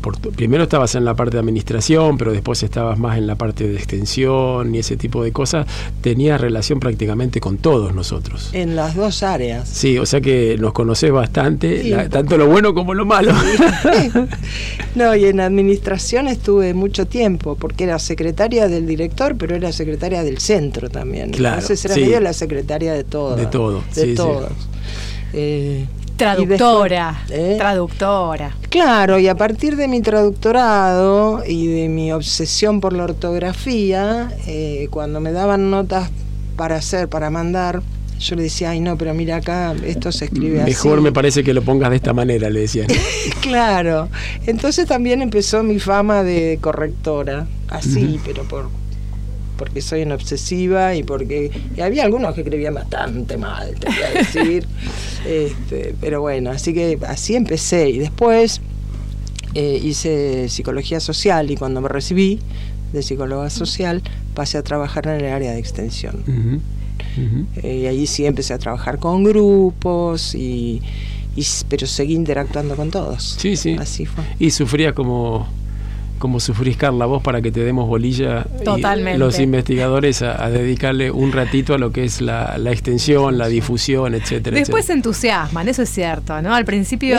por 0.00 0.16
primero 0.32 0.62
estabas 0.62 0.94
en 0.94 1.04
la 1.04 1.14
parte 1.14 1.32
de 1.36 1.40
administración, 1.40 2.16
pero 2.16 2.32
después 2.32 2.62
estabas 2.62 2.98
más 2.98 3.18
en 3.18 3.26
la 3.26 3.34
parte 3.34 3.66
de 3.68 3.74
extensión 3.74 4.74
y 4.74 4.78
ese 4.78 4.96
tipo 4.96 5.22
de 5.24 5.32
cosas, 5.32 5.66
tenías 6.00 6.40
relación 6.40 6.78
prácticamente 6.80 7.40
con 7.40 7.58
todos 7.58 7.94
nosotros. 7.94 8.48
En 8.52 8.76
las 8.76 8.94
dos 8.94 9.22
áreas. 9.24 9.68
Sí, 9.68 9.98
o 9.98 10.06
sea 10.06 10.20
que 10.22 10.56
nos 10.58 10.72
conocés 10.72 11.10
bastante, 11.12 11.82
Sí, 11.82 11.88
la- 11.90 12.04
un 12.04 12.08
tanto 12.10 12.38
lo 12.38 12.46
bueno 12.46 12.72
como 12.74 12.94
lo 12.94 13.04
malo. 13.04 13.32
No, 14.94 15.16
y 15.16 15.24
en 15.24 15.40
administración 15.40 16.28
estuve 16.28 16.74
mucho 16.74 17.06
tiempo, 17.06 17.56
porque 17.56 17.84
era 17.84 17.98
secretaria 17.98 18.68
del 18.68 18.86
director, 18.86 19.36
pero 19.36 19.56
era 19.56 19.72
secretaria 19.72 20.22
del 20.22 20.38
centro 20.38 20.90
también. 20.90 21.30
Claro, 21.30 21.60
Entonces 21.60 21.84
era 21.86 21.94
sí. 21.94 22.02
medio 22.02 22.20
la 22.20 22.32
secretaria 22.34 22.92
de 22.92 23.04
todos. 23.04 23.38
De 23.38 23.46
todo, 23.46 23.82
De 23.94 24.14
todos. 24.14 24.52
Eh, 25.32 25.86
Traductora, 26.16 27.22
después- 27.26 27.38
¿eh? 27.38 27.56
traductora. 27.58 28.54
Claro, 28.68 29.18
y 29.18 29.28
a 29.28 29.34
partir 29.34 29.76
de 29.76 29.88
mi 29.88 30.00
traductorado 30.02 31.42
y 31.46 31.66
de 31.66 31.88
mi 31.88 32.12
obsesión 32.12 32.80
por 32.80 32.92
la 32.92 33.04
ortografía, 33.04 34.30
eh, 34.46 34.88
cuando 34.90 35.20
me 35.20 35.32
daban 35.32 35.70
notas 35.70 36.10
para 36.56 36.76
hacer, 36.76 37.08
para 37.08 37.30
mandar, 37.30 37.82
yo 38.20 38.36
le 38.36 38.44
decía, 38.44 38.70
ay 38.70 38.80
no, 38.80 38.96
pero 38.96 39.14
mira 39.14 39.36
acá, 39.36 39.74
esto 39.84 40.12
se 40.12 40.26
escribe 40.26 40.62
Mejor 40.64 40.94
así. 40.98 41.02
me 41.02 41.12
parece 41.12 41.42
que 41.42 41.52
lo 41.54 41.62
pongas 41.62 41.90
de 41.90 41.96
esta 41.96 42.12
manera, 42.12 42.50
le 42.50 42.60
decían. 42.60 42.86
Claro, 43.40 44.08
entonces 44.46 44.86
también 44.86 45.20
empezó 45.22 45.62
mi 45.64 45.78
fama 45.80 46.22
de 46.22 46.58
correctora, 46.60 47.46
así, 47.68 48.20
pero 48.24 48.44
por 48.44 48.68
porque 49.56 49.80
soy 49.80 50.02
una 50.02 50.14
obsesiva 50.14 50.94
y 50.94 51.02
porque 51.02 51.50
y 51.76 51.80
había 51.80 52.04
algunos 52.04 52.34
que 52.34 52.40
escribían 52.40 52.74
bastante 52.74 53.36
mal, 53.36 53.74
te 53.78 53.86
voy 53.88 54.02
a 54.02 54.10
decir. 54.18 54.66
este, 55.26 55.94
pero 56.00 56.20
bueno, 56.20 56.50
así 56.50 56.72
que 56.72 56.98
así 57.06 57.36
empecé 57.36 57.90
y 57.90 57.98
después 57.98 58.60
eh, 59.54 59.80
hice 59.82 60.48
psicología 60.48 61.00
social 61.00 61.50
y 61.50 61.56
cuando 61.56 61.80
me 61.80 61.88
recibí 61.88 62.40
de 62.92 63.02
psicóloga 63.02 63.50
social 63.50 64.02
pasé 64.34 64.58
a 64.58 64.62
trabajar 64.62 65.06
en 65.06 65.24
el 65.24 65.32
área 65.32 65.52
de 65.52 65.58
extensión. 65.58 66.62
Eh, 67.62 67.80
y 67.82 67.86
ahí 67.86 68.06
sí 68.06 68.24
empecé 68.24 68.54
a 68.54 68.58
trabajar 68.58 68.98
con 68.98 69.24
grupos 69.24 70.34
y, 70.34 70.80
pero 71.68 71.86
seguí 71.86 72.14
interactuando 72.14 72.76
con 72.76 72.90
todos. 72.90 73.36
Sí, 73.38 73.56
sí. 73.56 73.76
Así 73.78 74.06
fue. 74.06 74.24
Y 74.38 74.50
sufría 74.50 74.94
como, 74.94 75.46
como 76.22 76.38
sufrís, 76.38 76.76
Carla, 76.76 77.04
vos 77.06 77.20
para 77.20 77.42
que 77.42 77.50
te 77.50 77.58
demos 77.64 77.88
bolilla. 77.88 78.46
y 78.64 79.18
los 79.18 79.40
investigadores 79.40 80.22
a, 80.22 80.44
a 80.44 80.50
dedicarle 80.50 81.10
un 81.10 81.32
ratito 81.32 81.74
a 81.74 81.78
lo 81.78 81.90
que 81.90 82.04
es 82.04 82.20
la, 82.20 82.56
la 82.58 82.70
extensión, 82.70 83.38
la 83.38 83.48
difusión, 83.48 84.14
etcétera. 84.14 84.56
Después 84.56 84.84
se 84.86 84.92
etcétera. 84.92 84.96
entusiasman, 84.98 85.68
eso 85.68 85.82
es 85.82 85.88
cierto, 85.90 86.40
¿no? 86.40 86.54
Al 86.54 86.64
principio 86.64 87.16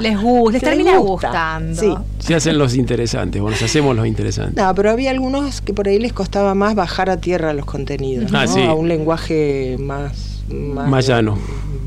Les 0.00 0.20
gusta. 0.20 0.52
les, 0.52 0.62
termina 0.62 0.98
gusta. 0.98 1.28
gustando. 1.28 1.80
Sí. 1.80 1.94
Se 2.18 2.34
hacen 2.34 2.58
los 2.58 2.74
interesantes, 2.76 3.40
bueno, 3.40 3.54
nos 3.56 3.62
hacemos 3.62 3.96
los 3.96 4.06
interesantes. 4.06 4.62
No, 4.62 4.74
pero 4.74 4.90
había 4.90 5.10
algunos 5.10 5.62
que 5.62 5.72
por 5.72 5.88
ahí 5.88 5.98
les 5.98 6.12
costaba 6.12 6.54
más 6.54 6.74
bajar 6.74 7.08
a 7.08 7.16
tierra 7.16 7.54
los 7.54 7.64
contenidos, 7.64 8.30
Ah, 8.34 8.44
¿no? 8.44 8.52
sí. 8.52 8.60
a 8.62 8.74
un 8.74 8.88
lenguaje 8.88 9.76
más, 9.80 10.42
Más 10.50 11.06
llano. 11.06 11.38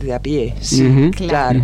De 0.01 0.11
a 0.11 0.19
pie, 0.19 0.55
sí. 0.61 1.11
Claro. 1.15 1.61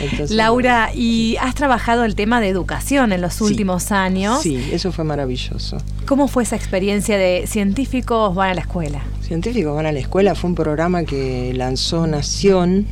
Entonces, 0.00 0.30
Laura, 0.36 0.90
y 0.94 1.36
has 1.40 1.54
trabajado 1.54 2.04
el 2.04 2.14
tema 2.14 2.40
de 2.40 2.48
educación 2.48 3.12
en 3.12 3.20
los 3.20 3.34
Sí. 3.34 3.44
últimos 3.44 3.92
años. 3.92 4.42
Sí, 4.42 4.56
eso 4.72 4.92
fue 4.92 5.04
maravilloso. 5.04 5.78
¿Cómo 6.06 6.28
fue 6.28 6.42
esa 6.42 6.56
experiencia 6.56 7.16
de 7.18 7.46
científicos 7.46 8.34
van 8.34 8.50
a 8.50 8.54
la 8.54 8.60
escuela? 8.60 9.02
Científicos 9.22 9.74
van 9.74 9.86
a 9.86 9.92
la 9.92 9.98
escuela 10.00 10.34
fue 10.34 10.50
un 10.50 10.54
programa 10.56 11.04
que 11.04 11.52
lanzó 11.54 12.06
Nación 12.06 12.86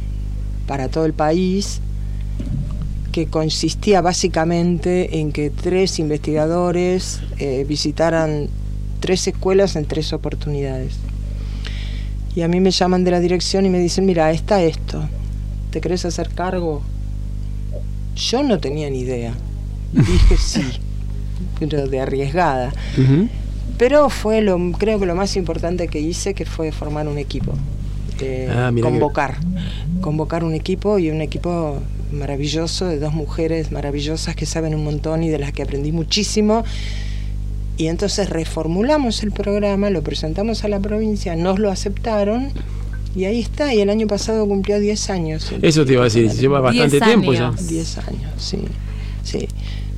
para 0.67 0.89
todo 0.89 1.05
el 1.05 1.13
país 1.13 1.81
que 3.13 3.27
consistía 3.27 4.01
básicamente 4.01 5.21
en 5.21 5.31
que 5.31 5.51
tres 5.51 5.99
investigadores 6.01 7.21
eh, 7.39 7.65
visitaran 7.69 8.49
tres 8.99 9.29
escuelas 9.29 9.77
en 9.77 9.85
tres 9.85 10.13
oportunidades. 10.13 10.95
Y 12.35 12.43
a 12.43 12.49
mí 12.49 12.59
me 12.59 12.73
llaman 12.73 13.05
de 13.05 13.13
la 13.13 13.21
dirección 13.21 13.65
y 13.67 13.71
me 13.71 13.79
dicen, 13.79 14.05
mira, 14.07 14.33
está 14.33 14.61
esto, 14.63 15.09
¿te 15.71 15.81
querés 15.81 16.05
hacer 16.05 16.31
cargo? 16.31 16.83
Yo 18.17 18.43
no 18.43 18.59
tenía 18.61 18.89
ni 18.91 19.01
idea. 19.01 19.35
Dije 19.93 20.37
sí, 20.37 20.63
pero 21.59 21.87
de 21.87 22.01
arriesgada. 22.01 22.73
Pero 23.79 24.09
fue 24.09 24.41
lo, 24.41 24.57
creo 24.79 25.01
que 25.01 25.07
lo 25.07 25.15
más 25.15 25.37
importante 25.37 25.89
que 25.89 26.01
hice, 26.01 26.35
que 26.35 26.45
fue 26.45 26.71
formar 26.73 27.09
un 27.09 27.19
equipo. 27.19 27.53
Eh, 28.21 28.49
Ah, 28.51 28.71
que- 28.75 28.81
convocar. 28.81 29.37
Convocar 30.01 30.45
un 30.45 30.55
equipo 30.55 30.99
y 30.99 31.11
un 31.11 31.21
equipo 31.21 31.79
maravilloso 32.13 32.87
de 32.87 32.99
dos 33.01 33.13
mujeres 33.13 33.73
maravillosas 33.73 34.37
que 34.37 34.47
saben 34.47 34.75
un 34.75 34.85
montón 34.85 35.23
y 35.25 35.29
de 35.31 35.39
las 35.39 35.53
que 35.53 35.63
aprendí 35.63 35.91
muchísimo. 35.93 36.63
Y 37.77 37.89
entonces 37.89 38.31
reformulamos 38.31 39.25
el 39.25 39.33
programa, 39.33 39.91
lo 39.91 40.03
presentamos 40.03 40.63
a 40.63 40.69
la 40.69 40.79
provincia, 40.79 41.35
nos 41.35 41.59
lo 41.59 41.71
aceptaron 41.73 42.51
y 43.15 43.25
ahí 43.25 43.41
está. 43.41 43.73
Y 43.75 43.81
el 43.81 43.91
año 43.91 44.07
pasado 44.07 44.47
cumplió 44.47 44.79
10 44.81 45.11
años. 45.11 45.53
Eso 45.63 45.85
te 45.85 45.93
iba 45.93 46.03
a 46.03 46.05
decir, 46.05 46.31
lleva 46.33 46.61
bastante 46.61 46.97
Diez 46.97 47.05
tiempo 47.05 47.33
ya. 47.33 47.49
años. 47.49 47.69
10 47.69 47.99
años, 47.99 48.33
sí. 48.39 48.59
Sí. 49.23 49.49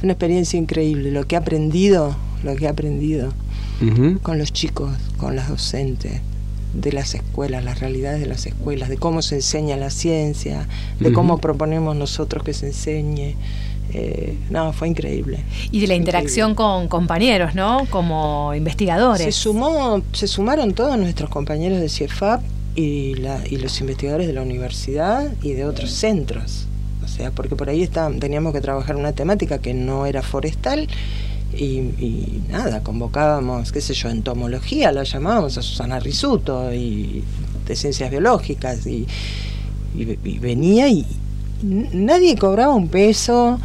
Una 0.03 0.13
experiencia 0.13 0.59
increíble. 0.59 1.11
Lo 1.11 1.27
que 1.27 1.35
he 1.35 1.39
aprendido, 1.39 2.17
lo 2.45 2.55
que 2.57 2.67
he 2.67 2.69
aprendido 2.69 3.33
con 4.23 4.39
los 4.39 4.53
chicos, 4.53 4.91
con 5.19 5.37
las 5.37 5.49
docentes, 5.51 6.21
de 6.73 6.93
las 6.93 7.15
escuelas, 7.15 7.65
las 7.65 7.81
realidades 7.81 8.21
de 8.21 8.27
las 8.27 8.47
escuelas, 8.47 8.89
de 8.89 8.97
cómo 8.97 9.23
se 9.23 9.37
enseña 9.37 9.77
la 9.77 9.91
ciencia, 9.91 10.69
de 11.01 11.13
cómo 11.13 11.39
proponemos 11.39 11.97
nosotros 11.97 12.43
que 12.43 12.53
se 12.53 12.69
enseñe. 12.69 13.35
Eh, 13.93 14.37
no, 14.51 14.73
fue 14.73 14.89
increíble. 14.89 15.45
Y 15.71 15.81
de 15.81 15.87
la 15.87 15.95
interacción 15.95 16.55
con 16.55 16.89
compañeros, 16.89 17.55
¿no? 17.55 17.87
Como 17.89 18.53
investigadores. 18.55 19.25
Se 19.25 19.33
sumó, 19.33 20.03
se 20.13 20.27
sumaron 20.27 20.75
todos 20.75 20.99
nuestros 20.99 21.31
compañeros 21.31 21.81
de 21.81 21.89
CIEFAP 21.89 22.43
y, 22.77 23.15
la, 23.17 23.41
y 23.49 23.57
los 23.57 23.81
investigadores 23.81 24.27
de 24.29 24.33
la 24.35 24.43
universidad 24.43 25.33
y 25.43 25.53
de 25.55 25.65
otros 25.65 25.91
centros. 25.91 26.67
O 27.05 27.09
sea, 27.09 27.31
porque 27.31 27.57
por 27.57 27.69
ahí 27.69 27.83
está, 27.83 28.11
teníamos 28.21 28.53
que 28.53 28.61
trabajar 28.61 28.97
una 28.97 29.13
temática 29.13 29.59
que 29.59 29.73
no 29.75 30.07
era 30.07 30.23
forestal 30.23 30.87
y, 31.55 31.65
y 31.65 32.43
nada, 32.51 32.83
convocábamos, 32.83 33.73
qué 33.73 33.81
sé 33.81 33.95
yo, 33.95 34.11
entomología, 34.11 34.93
la 34.93 35.05
llamábamos 35.05 35.57
a 35.57 35.63
Susana 35.63 35.99
Risuto 36.01 36.73
y 36.75 37.25
de 37.67 37.77
ciencias 37.77 38.11
biológicas 38.11 38.87
y, 38.87 39.07
y- 39.97 40.19
y 40.25 40.39
venía 40.39 40.89
y 40.89 41.07
nadie 41.63 42.37
cobraba 42.37 42.75
un 42.75 42.89
peso. 42.89 43.59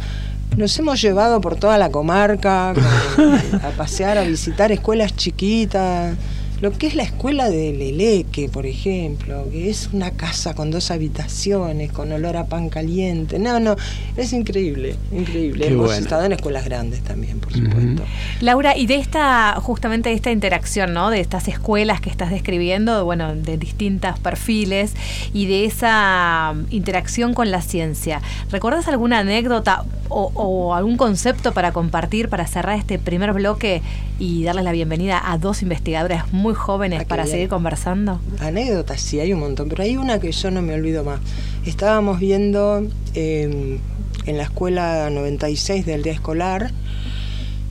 Nos 0.56 0.78
hemos 0.78 1.00
llevado 1.02 1.40
por 1.40 1.56
toda 1.56 1.76
la 1.78 1.90
comarca 1.90 2.72
con- 3.16 3.34
a 3.62 3.70
pasear, 3.76 4.16
a 4.18 4.22
visitar 4.22 4.70
escuelas 4.72 5.14
chiquitas. 5.16 6.16
Lo 6.62 6.70
que 6.70 6.86
es 6.86 6.94
la 6.94 7.02
escuela 7.02 7.50
de 7.50 7.72
Leleque, 7.72 8.48
por 8.48 8.66
ejemplo, 8.66 9.48
que 9.50 9.68
es 9.68 9.90
una 9.92 10.12
casa 10.12 10.54
con 10.54 10.70
dos 10.70 10.92
habitaciones, 10.92 11.90
con 11.90 12.12
olor 12.12 12.36
a 12.36 12.46
pan 12.46 12.68
caliente. 12.68 13.40
No, 13.40 13.58
no, 13.58 13.74
es 14.16 14.32
increíble, 14.32 14.94
increíble. 15.10 15.66
Qué 15.66 15.72
Hemos 15.72 15.86
bueno. 15.86 16.00
estado 16.00 16.24
en 16.24 16.30
escuelas 16.30 16.64
grandes 16.64 17.02
también, 17.02 17.40
por 17.40 17.52
supuesto. 17.52 18.04
Laura, 18.40 18.76
y 18.76 18.86
de 18.86 18.94
esta, 18.94 19.56
justamente 19.60 20.10
de 20.10 20.14
esta 20.14 20.30
interacción, 20.30 20.94
¿no? 20.94 21.10
De 21.10 21.18
estas 21.18 21.48
escuelas 21.48 22.00
que 22.00 22.10
estás 22.10 22.30
describiendo, 22.30 23.04
bueno, 23.04 23.34
de 23.34 23.58
distintos 23.58 24.20
perfiles 24.20 24.94
y 25.32 25.46
de 25.46 25.64
esa 25.64 26.52
um, 26.54 26.66
interacción 26.70 27.34
con 27.34 27.50
la 27.50 27.60
ciencia. 27.60 28.22
¿Recuerdas 28.52 28.86
alguna 28.86 29.18
anécdota 29.18 29.84
o, 30.08 30.30
o 30.34 30.74
algún 30.74 30.96
concepto 30.96 31.50
para 31.50 31.72
compartir, 31.72 32.28
para 32.28 32.46
cerrar 32.46 32.78
este 32.78 33.00
primer 33.00 33.32
bloque 33.32 33.82
y 34.20 34.44
darles 34.44 34.62
la 34.62 34.70
bienvenida 34.70 35.20
a 35.24 35.38
dos 35.38 35.62
investigadoras 35.62 36.32
muy 36.32 36.51
jóvenes 36.56 37.00
Ah, 37.02 37.04
para 37.08 37.24
bien. 37.24 37.32
seguir 37.34 37.48
conversando? 37.48 38.20
Anécdotas, 38.40 39.00
sí, 39.00 39.20
hay 39.20 39.32
un 39.32 39.40
montón, 39.40 39.68
pero 39.68 39.82
hay 39.82 39.96
una 39.96 40.18
que 40.20 40.30
yo 40.32 40.50
no 40.50 40.62
me 40.62 40.74
olvido 40.74 41.04
más. 41.04 41.20
Estábamos 41.66 42.18
viendo 42.20 42.86
eh, 43.14 43.78
en 44.26 44.36
la 44.36 44.42
escuela 44.44 45.10
96 45.10 45.84
del 45.86 46.02
día 46.02 46.12
escolar 46.12 46.70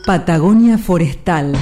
Patagonia 0.05 0.77
Forestal. 0.77 1.53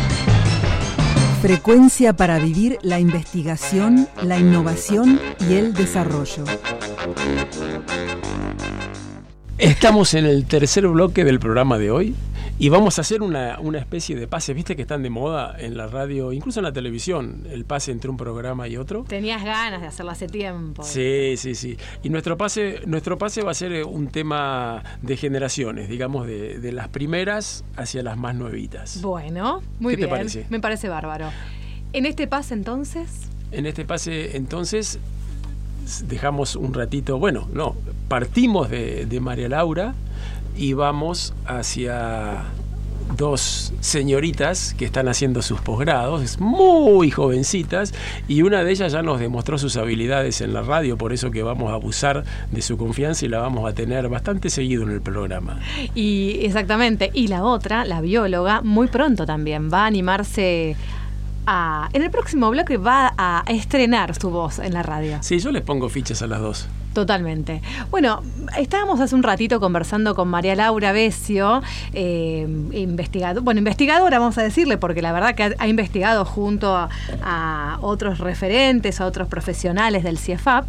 Frecuencia 1.42 2.12
para 2.12 2.40
vivir 2.40 2.78
la 2.82 3.00
investigación, 3.00 4.10
la 4.22 4.38
innovación 4.38 5.18
y 5.50 5.54
el 5.54 5.74
desarrollo. 5.74 6.44
Estamos 9.58 10.14
en 10.14 10.26
el 10.26 10.46
tercer 10.46 10.86
bloque 10.90 11.24
del 11.24 11.40
programa 11.40 11.78
de 11.78 11.92
hoy 11.92 12.16
y 12.64 12.70
vamos 12.70 12.98
a 12.98 13.02
hacer 13.02 13.22
una, 13.22 13.60
una 13.60 13.78
especie 13.78 14.16
de 14.16 14.26
pase. 14.26 14.54
Viste 14.54 14.78
que 14.78 14.84
están 14.84 15.04
de 15.04 15.10
moda 15.10 15.54
en 15.60 15.76
la 15.76 15.88
radio, 15.88 16.32
incluso 16.32 16.62
en 16.62 16.64
la 16.64 16.72
televisión, 16.72 17.46
el 17.50 17.66
pase 17.66 17.92
entre 17.92 18.10
un 18.10 18.16
programa 18.16 18.70
y 18.70 18.78
otro. 18.78 19.04
Tenías 19.04 19.44
ganas 19.44 19.82
de 19.82 19.88
hacerlo 19.88 20.12
hace 20.12 20.28
tiempo. 20.28 20.82
Sí, 20.82 21.34
sí, 21.36 21.56
sí. 21.56 21.76
Y 22.04 22.10
nuestro 22.10 22.38
pase, 22.38 22.80
nuestro 22.86 23.18
pase 23.18 23.42
va 23.42 23.52
a 23.52 23.54
ser 23.54 23.74
eh, 23.74 23.84
un 23.84 24.08
tema 24.08 24.82
de 25.02 25.18
generaciones, 25.18 25.90
digamos, 25.90 26.26
de, 26.26 26.58
de 26.60 26.72
las 26.72 26.88
primeras 26.88 27.66
hacia 27.76 28.02
las 28.02 28.16
más 28.18 28.34
nuevitas. 28.34 29.02
Bueno, 29.02 29.62
muy 29.82 29.96
¿Qué 29.96 30.04
te 30.04 30.06
bien. 30.06 30.18
parece? 30.18 30.46
Me 30.50 30.62
parece 30.62 30.88
bárbaro. 30.88 31.32
En 31.92 32.06
este 32.06 32.28
pase 32.28 32.54
entonces, 32.54 33.28
En 33.52 33.66
este 33.66 33.84
pase, 33.84 34.38
entonces, 34.38 35.00
dejamos 36.08 36.56
un 36.56 36.74
ratito, 36.74 37.20
bueno, 37.20 37.46
no, 37.52 37.76
partimos 38.08 38.70
de, 38.70 39.06
de 39.06 39.20
María 39.20 39.50
Laura 39.50 39.96
y 40.56 40.74
vamos 40.74 41.34
hacia 41.46 42.46
dos 43.18 43.74
señoritas 43.80 44.74
que 44.78 44.86
están 44.86 45.08
haciendo 45.08 45.42
sus 45.42 45.62
posgrados, 45.62 46.40
muy 46.40 47.12
jovencitas, 47.12 47.94
y 48.28 48.42
una 48.42 48.64
de 48.64 48.72
ellas 48.72 48.92
ya 48.92 49.02
nos 49.02 49.20
demostró 49.20 49.58
sus 49.58 49.78
habilidades 49.78 50.42
en 50.42 50.54
la 50.54 50.62
radio, 50.62 50.98
por 50.98 51.14
eso 51.14 51.32
que 51.32 51.44
vamos 51.44 51.72
a 51.72 51.76
abusar 51.76 52.24
de 52.52 52.62
su 52.62 52.78
confianza 52.78 53.26
y 53.26 53.30
la 53.30 53.40
vamos 53.40 53.70
a 53.70 53.74
tener 53.74 54.10
bastante 54.10 54.50
seguido 54.50 54.84
en 54.84 54.92
el 54.92 55.02
programa. 55.02 55.60
y 55.94 56.40
exactamente, 56.42 57.12
y 57.14 57.28
la 57.28 57.44
otra, 57.44 57.86
la 57.86 58.02
bióloga, 58.02 58.62
muy 58.62 58.88
pronto 58.88 59.26
también 59.26 59.70
va 59.72 59.84
a 59.84 59.86
animarse 59.88 60.76
a... 61.02 61.03
En 61.46 62.02
el 62.02 62.10
próximo 62.10 62.50
bloque 62.50 62.78
va 62.78 63.14
a 63.18 63.44
estrenar 63.48 64.16
su 64.16 64.30
voz 64.30 64.60
en 64.60 64.74
la 64.74 64.84
radio. 64.84 65.18
Sí, 65.22 65.40
yo 65.40 65.52
les 65.52 65.62
pongo 65.62 65.90
fichas 65.90 66.22
a 66.22 66.28
las 66.28 66.42
dos. 66.42 66.68
Totalmente. 66.94 67.62
Bueno, 67.90 68.22
estábamos 68.58 69.00
hace 69.00 69.16
un 69.16 69.24
ratito 69.24 69.60
conversando 69.60 70.14
con 70.14 70.28
María 70.28 70.56
Laura 70.56 70.92
Besio, 70.92 71.64
eh, 71.92 72.48
investigado, 72.72 73.42
bueno, 73.42 73.58
investigadora, 73.58 74.20
vamos 74.20 74.38
a 74.38 74.44
decirle, 74.44 74.78
porque 74.78 75.02
la 75.02 75.12
verdad 75.12 75.34
que 75.34 75.44
ha, 75.44 75.52
ha 75.58 75.68
investigado 75.68 76.24
junto 76.24 76.76
a, 76.76 76.90
a 77.24 77.80
otros 77.82 78.20
referentes, 78.20 79.02
a 79.02 79.08
otros 79.08 79.28
profesionales 79.28 80.04
del 80.04 80.20
CIEFAP, 80.20 80.66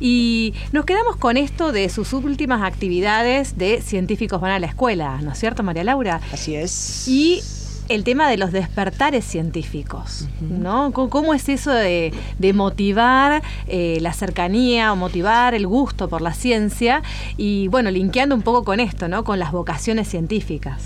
y 0.00 0.52
nos 0.72 0.84
quedamos 0.84 1.14
con 1.14 1.36
esto 1.36 1.70
de 1.70 1.88
sus 1.90 2.12
últimas 2.12 2.62
actividades 2.62 3.56
de 3.56 3.80
científicos 3.80 4.40
van 4.40 4.50
a 4.50 4.58
la 4.58 4.66
escuela, 4.66 5.20
¿no 5.22 5.30
es 5.30 5.38
cierto, 5.38 5.62
María 5.62 5.84
Laura? 5.84 6.20
Así 6.32 6.56
es. 6.56 7.06
Y 7.06 7.40
el 7.88 8.04
tema 8.04 8.28
de 8.28 8.36
los 8.36 8.52
despertares 8.52 9.24
científicos, 9.24 10.28
¿no? 10.40 10.92
¿Cómo, 10.92 11.08
cómo 11.10 11.34
es 11.34 11.48
eso 11.48 11.72
de, 11.72 12.12
de 12.38 12.52
motivar 12.52 13.42
eh, 13.66 13.98
la 14.00 14.12
cercanía 14.12 14.92
o 14.92 14.96
motivar 14.96 15.54
el 15.54 15.66
gusto 15.66 16.08
por 16.08 16.20
la 16.20 16.34
ciencia? 16.34 17.02
Y 17.36 17.68
bueno, 17.68 17.90
linkeando 17.90 18.34
un 18.34 18.42
poco 18.42 18.64
con 18.64 18.80
esto, 18.80 19.08
¿no? 19.08 19.24
Con 19.24 19.38
las 19.38 19.52
vocaciones 19.52 20.08
científicas. 20.08 20.82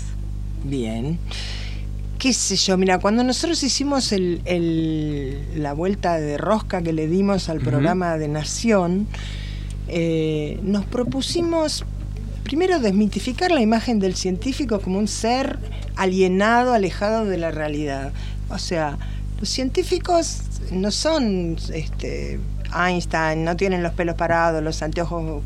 Bien. 0.63 1.19
¿Qué 2.19 2.31
sé 2.31 2.55
yo? 2.55 2.77
Mira, 2.77 2.99
cuando 2.99 3.21
nosotros 3.23 3.61
hicimos 3.63 4.13
el, 4.13 4.41
el- 4.45 5.61
la 5.61 5.73
vuelta 5.73 6.17
de 6.19 6.37
rosca 6.37 6.81
que 6.81 6.93
le 6.93 7.07
dimos 7.07 7.49
al 7.49 7.59
programa 7.59 8.17
de 8.17 8.29
Nación, 8.29 9.07
eh, 9.89 10.57
nos 10.63 10.85
propusimos 10.85 11.83
primero 12.43 12.79
desmitificar 12.79 13.51
la 13.51 13.61
imagen 13.61 13.99
del 13.99 14.15
científico 14.15 14.79
como 14.79 14.99
un 14.99 15.07
ser 15.09 15.59
alienado, 15.95 16.73
alejado 16.73 17.25
de 17.25 17.37
la 17.37 17.51
realidad. 17.51 18.11
O 18.49 18.57
sea, 18.57 18.97
los 19.39 19.49
científicos 19.49 20.41
no 20.71 20.91
son 20.91 21.57
este, 21.73 22.39
Einstein, 22.75 23.43
no 23.43 23.55
tienen 23.55 23.83
los 23.83 23.93
pelos 23.93 24.15
parados, 24.15 24.63
los 24.63 24.81
anteojos 24.81 25.41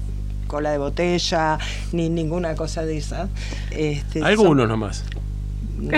cola 0.47 0.71
de 0.71 0.77
botella, 0.77 1.57
ni 1.91 2.09
ninguna 2.09 2.55
cosa 2.55 2.85
de 2.85 2.97
esa. 2.97 3.27
Este, 3.71 4.19
son- 4.19 4.27
Algunos 4.27 4.67
nomás. 4.67 5.03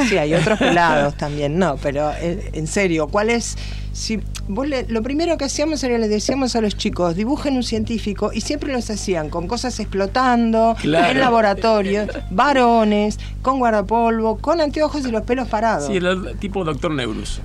Sí, 0.09 0.17
hay 0.17 0.33
otros 0.33 0.59
pelados 0.59 1.13
también, 1.17 1.57
no, 1.57 1.77
pero 1.77 2.11
en, 2.19 2.41
en 2.51 2.67
serio, 2.67 3.07
¿cuál 3.07 3.29
es? 3.29 3.57
Si 3.93 4.19
vos 4.49 4.67
le- 4.67 4.85
lo 4.89 5.01
primero 5.03 5.37
que 5.37 5.45
hacíamos 5.45 5.81
era 5.83 5.97
le 5.97 6.07
decíamos 6.09 6.55
a 6.57 6.61
los 6.61 6.75
chicos, 6.75 7.15
dibujen 7.15 7.55
un 7.55 7.63
científico 7.63 8.31
y 8.33 8.41
siempre 8.41 8.73
los 8.73 8.89
hacían 8.89 9.29
con 9.29 9.47
cosas 9.47 9.79
explotando, 9.79 10.75
Claro. 10.81 11.11
en 11.11 11.19
laboratorios, 11.19 12.09
varones, 12.31 13.19
con 13.41 13.59
guardapolvo, 13.59 14.37
con 14.39 14.59
anteojos 14.59 15.05
y 15.07 15.11
los 15.11 15.21
pelos 15.21 15.47
parados. 15.47 15.87
Sí, 15.87 15.97
el 15.97 16.35
tipo 16.39 16.63
doctor 16.65 16.91
Neurus. 16.91 17.39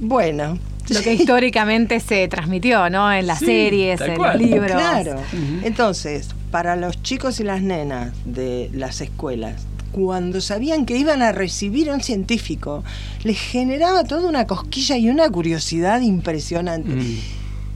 Bueno, 0.00 0.58
Lo 0.88 1.02
que 1.02 1.12
históricamente 1.14 2.00
se 2.00 2.26
transmitió, 2.26 2.90
¿no? 2.90 3.12
En 3.12 3.26
las 3.28 3.38
Sí, 3.38 3.44
series, 3.46 4.00
en 4.00 4.16
cual. 4.16 4.40
los 4.40 4.50
libros. 4.50 4.72
Claro. 4.72 5.16
Entonces, 5.62 6.30
para 6.50 6.74
los 6.74 7.00
chicos 7.02 7.38
y 7.38 7.44
las 7.44 7.62
nenas 7.62 8.12
de 8.24 8.70
las 8.72 9.00
escuelas, 9.00 9.66
cuando 9.92 10.40
sabían 10.40 10.86
que 10.86 10.96
iban 10.96 11.22
a 11.22 11.32
recibir 11.32 11.90
a 11.90 11.94
un 11.94 12.00
científico, 12.00 12.84
les 13.24 13.38
generaba 13.38 14.04
toda 14.04 14.28
una 14.28 14.46
cosquilla 14.46 14.96
y 14.96 15.08
una 15.08 15.28
curiosidad 15.30 16.00
impresionante. 16.00 16.90
Mm. 16.90 17.18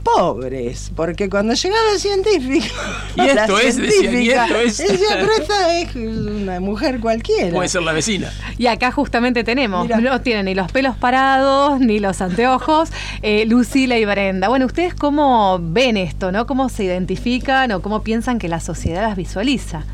Pobres, 0.05 0.91
porque 0.95 1.31
cuando 1.31 1.55
llegaba 1.55 1.91
el 1.91 1.99
científico, 1.99 2.75
Y 3.15 3.21
esto 3.27 3.57
la 3.57 3.63
es, 3.63 3.75
decían, 3.75 3.85
y 3.87 4.07
científica, 4.27 4.45
esto 4.45 4.59
es. 4.59 4.77
decía, 4.77 5.07
pero 5.19 5.31
esta 5.41 5.79
es 5.79 5.95
una 5.95 6.59
mujer 6.59 6.99
cualquiera. 6.99 7.49
Puede 7.51 7.69
ser 7.69 7.81
la 7.81 7.91
vecina. 7.91 8.31
Y 8.59 8.67
acá 8.67 8.91
justamente 8.91 9.43
tenemos, 9.43 9.83
Mira. 9.87 9.97
no 9.99 10.21
tienen 10.21 10.45
ni 10.45 10.53
los 10.53 10.71
pelos 10.71 10.95
parados, 10.95 11.79
ni 11.79 11.99
los 11.99 12.21
anteojos, 12.21 12.89
eh, 13.23 13.45
Lucila 13.47 13.97
y 13.97 14.05
Brenda. 14.05 14.47
Bueno, 14.47 14.67
¿ustedes 14.67 14.93
cómo 14.93 15.57
ven 15.59 15.97
esto, 15.97 16.31
no? 16.31 16.45
¿Cómo 16.45 16.69
se 16.69 16.83
identifican 16.83 17.71
o 17.71 17.81
cómo 17.81 18.03
piensan 18.03 18.37
que 18.37 18.47
la 18.47 18.59
sociedad 18.59 19.01
las 19.01 19.17
visualiza? 19.17 19.85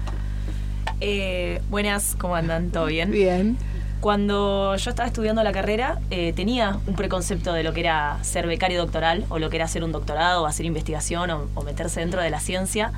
Eh, 1.02 1.62
buenas, 1.70 2.16
¿cómo 2.20 2.36
andan? 2.36 2.70
¿Todo 2.70 2.86
bien? 2.86 3.12
Bien. 3.12 3.58
Cuando 4.00 4.76
yo 4.76 4.90
estaba 4.90 5.08
estudiando 5.08 5.44
la 5.44 5.52
carrera, 5.52 6.00
eh, 6.10 6.32
tenía 6.34 6.78
un 6.88 6.96
preconcepto 6.96 7.54
de 7.54 7.64
lo 7.64 7.74
que 7.74 7.82
era 7.82 8.18
ser 8.24 8.48
becario 8.48 8.80
doctoral, 8.80 9.26
o 9.30 9.40
lo 9.40 9.50
que 9.50 9.58
era 9.58 9.66
hacer 9.66 9.84
un 9.84 9.92
doctorado, 9.92 10.44
o 10.44 10.46
hacer 10.46 10.66
investigación, 10.66 11.30
o, 11.32 11.48
o 11.56 11.64
meterse 11.64 12.00
dentro 12.00 12.22
de 12.22 12.30
la 12.30 12.40
ciencia. 12.40 12.92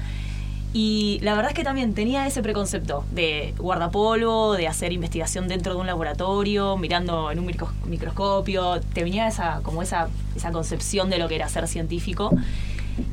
Y 0.73 1.19
la 1.21 1.35
verdad 1.35 1.51
es 1.51 1.55
que 1.55 1.63
también 1.63 1.93
tenía 1.93 2.25
ese 2.25 2.41
preconcepto 2.41 3.05
de 3.11 3.53
guardapolvo, 3.57 4.53
de 4.53 4.67
hacer 4.67 4.91
investigación 4.91 5.47
dentro 5.47 5.75
de 5.75 5.79
un 5.81 5.87
laboratorio, 5.87 6.77
mirando 6.77 7.31
en 7.31 7.39
un 7.39 7.45
micros- 7.45 7.73
microscopio. 7.85 8.81
Te 8.93 9.03
venía 9.03 9.27
esa, 9.27 9.59
como 9.61 9.81
esa, 9.81 10.07
esa 10.35 10.51
concepción 10.51 11.09
de 11.09 11.19
lo 11.19 11.27
que 11.27 11.35
era 11.35 11.47
ser 11.47 11.67
científico. 11.67 12.31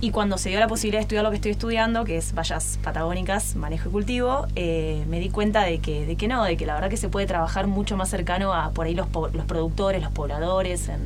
Y 0.00 0.10
cuando 0.10 0.38
se 0.38 0.50
dio 0.50 0.60
la 0.60 0.68
posibilidad 0.68 0.98
de 0.98 1.02
estudiar 1.02 1.24
lo 1.24 1.30
que 1.30 1.36
estoy 1.36 1.52
estudiando, 1.52 2.04
que 2.04 2.16
es 2.16 2.34
vallas 2.34 2.78
patagónicas, 2.82 3.56
manejo 3.56 3.88
y 3.88 3.92
cultivo, 3.92 4.46
eh, 4.56 5.04
me 5.08 5.20
di 5.20 5.30
cuenta 5.30 5.62
de 5.62 5.78
que, 5.78 6.06
de 6.06 6.16
que 6.16 6.28
no, 6.28 6.44
de 6.44 6.56
que 6.56 6.66
la 6.66 6.74
verdad 6.74 6.90
que 6.90 6.96
se 6.96 7.08
puede 7.08 7.26
trabajar 7.26 7.66
mucho 7.66 7.96
más 7.96 8.10
cercano 8.10 8.52
a 8.52 8.70
por 8.70 8.86
ahí 8.86 8.94
los, 8.94 9.08
los 9.32 9.44
productores, 9.46 10.02
los 10.02 10.12
pobladores, 10.12 10.88
en, 10.88 11.00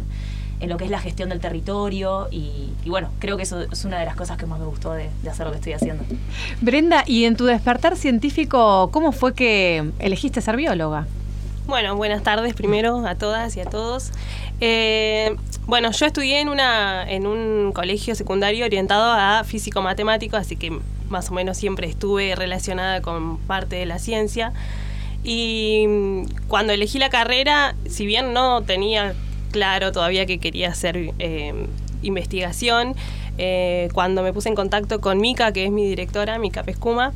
en 0.60 0.68
lo 0.68 0.76
que 0.76 0.84
es 0.84 0.90
la 0.90 0.98
gestión 0.98 1.28
del 1.28 1.40
territorio. 1.40 2.28
Y, 2.30 2.70
bueno, 2.86 3.10
creo 3.18 3.36
que 3.36 3.44
eso 3.44 3.60
es 3.60 3.84
una 3.84 3.98
de 3.98 4.06
las 4.06 4.16
cosas 4.16 4.36
que 4.36 4.46
más 4.46 4.58
me 4.58 4.66
gustó 4.66 4.92
de 4.92 5.10
hacer 5.28 5.46
lo 5.46 5.52
que 5.52 5.58
estoy 5.58 5.72
haciendo. 5.74 6.04
Brenda, 6.60 7.04
y 7.06 7.24
en 7.24 7.36
tu 7.36 7.44
despertar 7.44 7.96
científico, 7.96 8.90
¿cómo 8.92 9.12
fue 9.12 9.34
que 9.34 9.90
elegiste 9.98 10.40
ser 10.40 10.56
bióloga? 10.56 11.06
Bueno, 11.66 11.96
buenas 11.96 12.22
tardes 12.22 12.52
primero 12.52 13.06
a 13.06 13.14
todas 13.14 13.56
y 13.56 13.60
a 13.60 13.64
todos. 13.64 14.12
Eh, 14.60 15.34
bueno, 15.66 15.92
yo 15.92 16.04
estudié 16.04 16.40
en, 16.40 16.50
una, 16.50 17.10
en 17.10 17.26
un 17.26 17.72
colegio 17.72 18.14
secundario 18.14 18.66
orientado 18.66 19.12
a 19.12 19.44
físico-matemático, 19.44 20.36
así 20.36 20.56
que 20.56 20.78
más 21.08 21.30
o 21.30 21.34
menos 21.34 21.56
siempre 21.56 21.86
estuve 21.86 22.34
relacionada 22.34 23.00
con 23.00 23.38
parte 23.38 23.76
de 23.76 23.86
la 23.86 23.98
ciencia. 23.98 24.52
Y 25.22 25.86
mm, 25.88 26.24
cuando 26.48 26.74
elegí 26.74 26.98
la 26.98 27.08
carrera, 27.08 27.74
si 27.88 28.04
bien 28.04 28.34
no 28.34 28.60
tenía 28.60 29.14
claro 29.50 29.90
todavía 29.90 30.26
que 30.26 30.38
quería 30.38 30.68
hacer 30.68 31.14
eh, 31.18 31.66
investigación, 32.02 32.94
eh, 33.38 33.88
cuando 33.92 34.22
me 34.22 34.32
puse 34.32 34.48
en 34.48 34.54
contacto 34.54 35.00
con 35.00 35.18
Mica, 35.18 35.52
que 35.52 35.64
es 35.64 35.70
mi 35.70 35.86
directora, 35.88 36.38
Mica 36.38 36.62
Pescuma, 36.62 37.12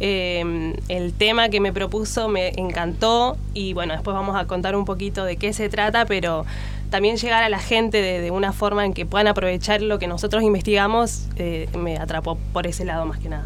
eh, 0.00 0.74
el 0.88 1.12
tema 1.12 1.48
que 1.48 1.60
me 1.60 1.72
propuso 1.72 2.28
me 2.28 2.48
encantó 2.56 3.36
y 3.54 3.72
bueno, 3.72 3.92
después 3.92 4.14
vamos 4.14 4.36
a 4.36 4.46
contar 4.46 4.74
un 4.74 4.84
poquito 4.84 5.24
de 5.24 5.36
qué 5.36 5.52
se 5.52 5.68
trata, 5.68 6.06
pero 6.06 6.44
también 6.90 7.16
llegar 7.16 7.42
a 7.42 7.48
la 7.48 7.58
gente 7.58 8.02
de, 8.02 8.20
de 8.20 8.30
una 8.30 8.52
forma 8.52 8.84
en 8.84 8.92
que 8.92 9.06
puedan 9.06 9.26
aprovechar 9.26 9.80
lo 9.80 9.98
que 9.98 10.06
nosotros 10.06 10.42
investigamos 10.42 11.26
eh, 11.36 11.68
me 11.78 11.96
atrapó 11.96 12.36
por 12.52 12.66
ese 12.66 12.84
lado 12.84 13.06
más 13.06 13.18
que 13.18 13.28
nada. 13.28 13.44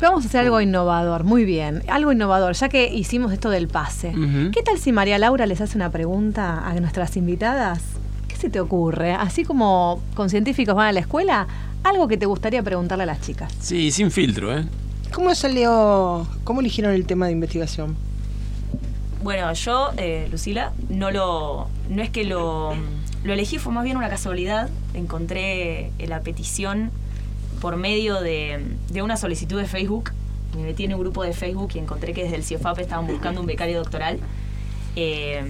Vamos 0.00 0.24
a 0.24 0.28
hacer 0.28 0.40
algo 0.40 0.60
innovador, 0.60 1.24
muy 1.24 1.44
bien. 1.44 1.82
Algo 1.88 2.12
innovador, 2.12 2.54
ya 2.54 2.68
que 2.68 2.92
hicimos 2.92 3.32
esto 3.32 3.48
del 3.48 3.68
pase. 3.68 4.12
¿Qué 4.52 4.62
tal 4.62 4.78
si 4.78 4.92
María 4.92 5.16
Laura 5.16 5.46
les 5.46 5.60
hace 5.62 5.78
una 5.78 5.90
pregunta 5.90 6.66
a 6.66 6.74
nuestras 6.74 7.16
invitadas? 7.16 7.82
¿Qué 8.36 8.42
se 8.42 8.50
te 8.50 8.60
ocurre? 8.60 9.14
Así 9.14 9.44
como 9.44 10.02
con 10.14 10.28
científicos 10.28 10.74
van 10.74 10.88
a 10.88 10.92
la 10.92 11.00
escuela, 11.00 11.46
algo 11.82 12.06
que 12.06 12.18
te 12.18 12.26
gustaría 12.26 12.62
preguntarle 12.62 13.04
a 13.04 13.06
las 13.06 13.22
chicas. 13.22 13.50
Sí, 13.60 13.90
sin 13.90 14.10
filtro, 14.10 14.54
¿eh? 14.54 14.66
¿Cómo 15.10 15.34
salió, 15.34 16.26
cómo 16.44 16.60
eligieron 16.60 16.92
el 16.92 17.06
tema 17.06 17.26
de 17.26 17.32
investigación? 17.32 17.96
Bueno, 19.22 19.50
yo, 19.54 19.88
eh, 19.96 20.28
Lucila, 20.30 20.74
no 20.90 21.10
lo. 21.10 21.68
No 21.88 22.02
es 22.02 22.10
que 22.10 22.24
lo. 22.24 22.74
Lo 23.24 23.32
elegí, 23.32 23.56
fue 23.56 23.72
más 23.72 23.84
bien 23.84 23.96
una 23.96 24.10
casualidad. 24.10 24.68
Encontré 24.92 25.92
eh, 25.98 26.06
la 26.06 26.20
petición 26.20 26.90
por 27.62 27.76
medio 27.76 28.20
de, 28.20 28.66
de 28.90 29.00
una 29.00 29.16
solicitud 29.16 29.58
de 29.58 29.66
Facebook. 29.66 30.10
Me 30.54 30.62
metí 30.62 30.84
en 30.84 30.92
un 30.92 31.00
grupo 31.00 31.22
de 31.22 31.32
Facebook 31.32 31.70
y 31.74 31.78
encontré 31.78 32.12
que 32.12 32.24
desde 32.24 32.36
el 32.36 32.44
CIEFAP 32.44 32.80
estaban 32.80 33.06
buscando 33.06 33.40
un 33.40 33.46
becario 33.46 33.78
doctoral. 33.78 34.18
Eh, 34.94 35.42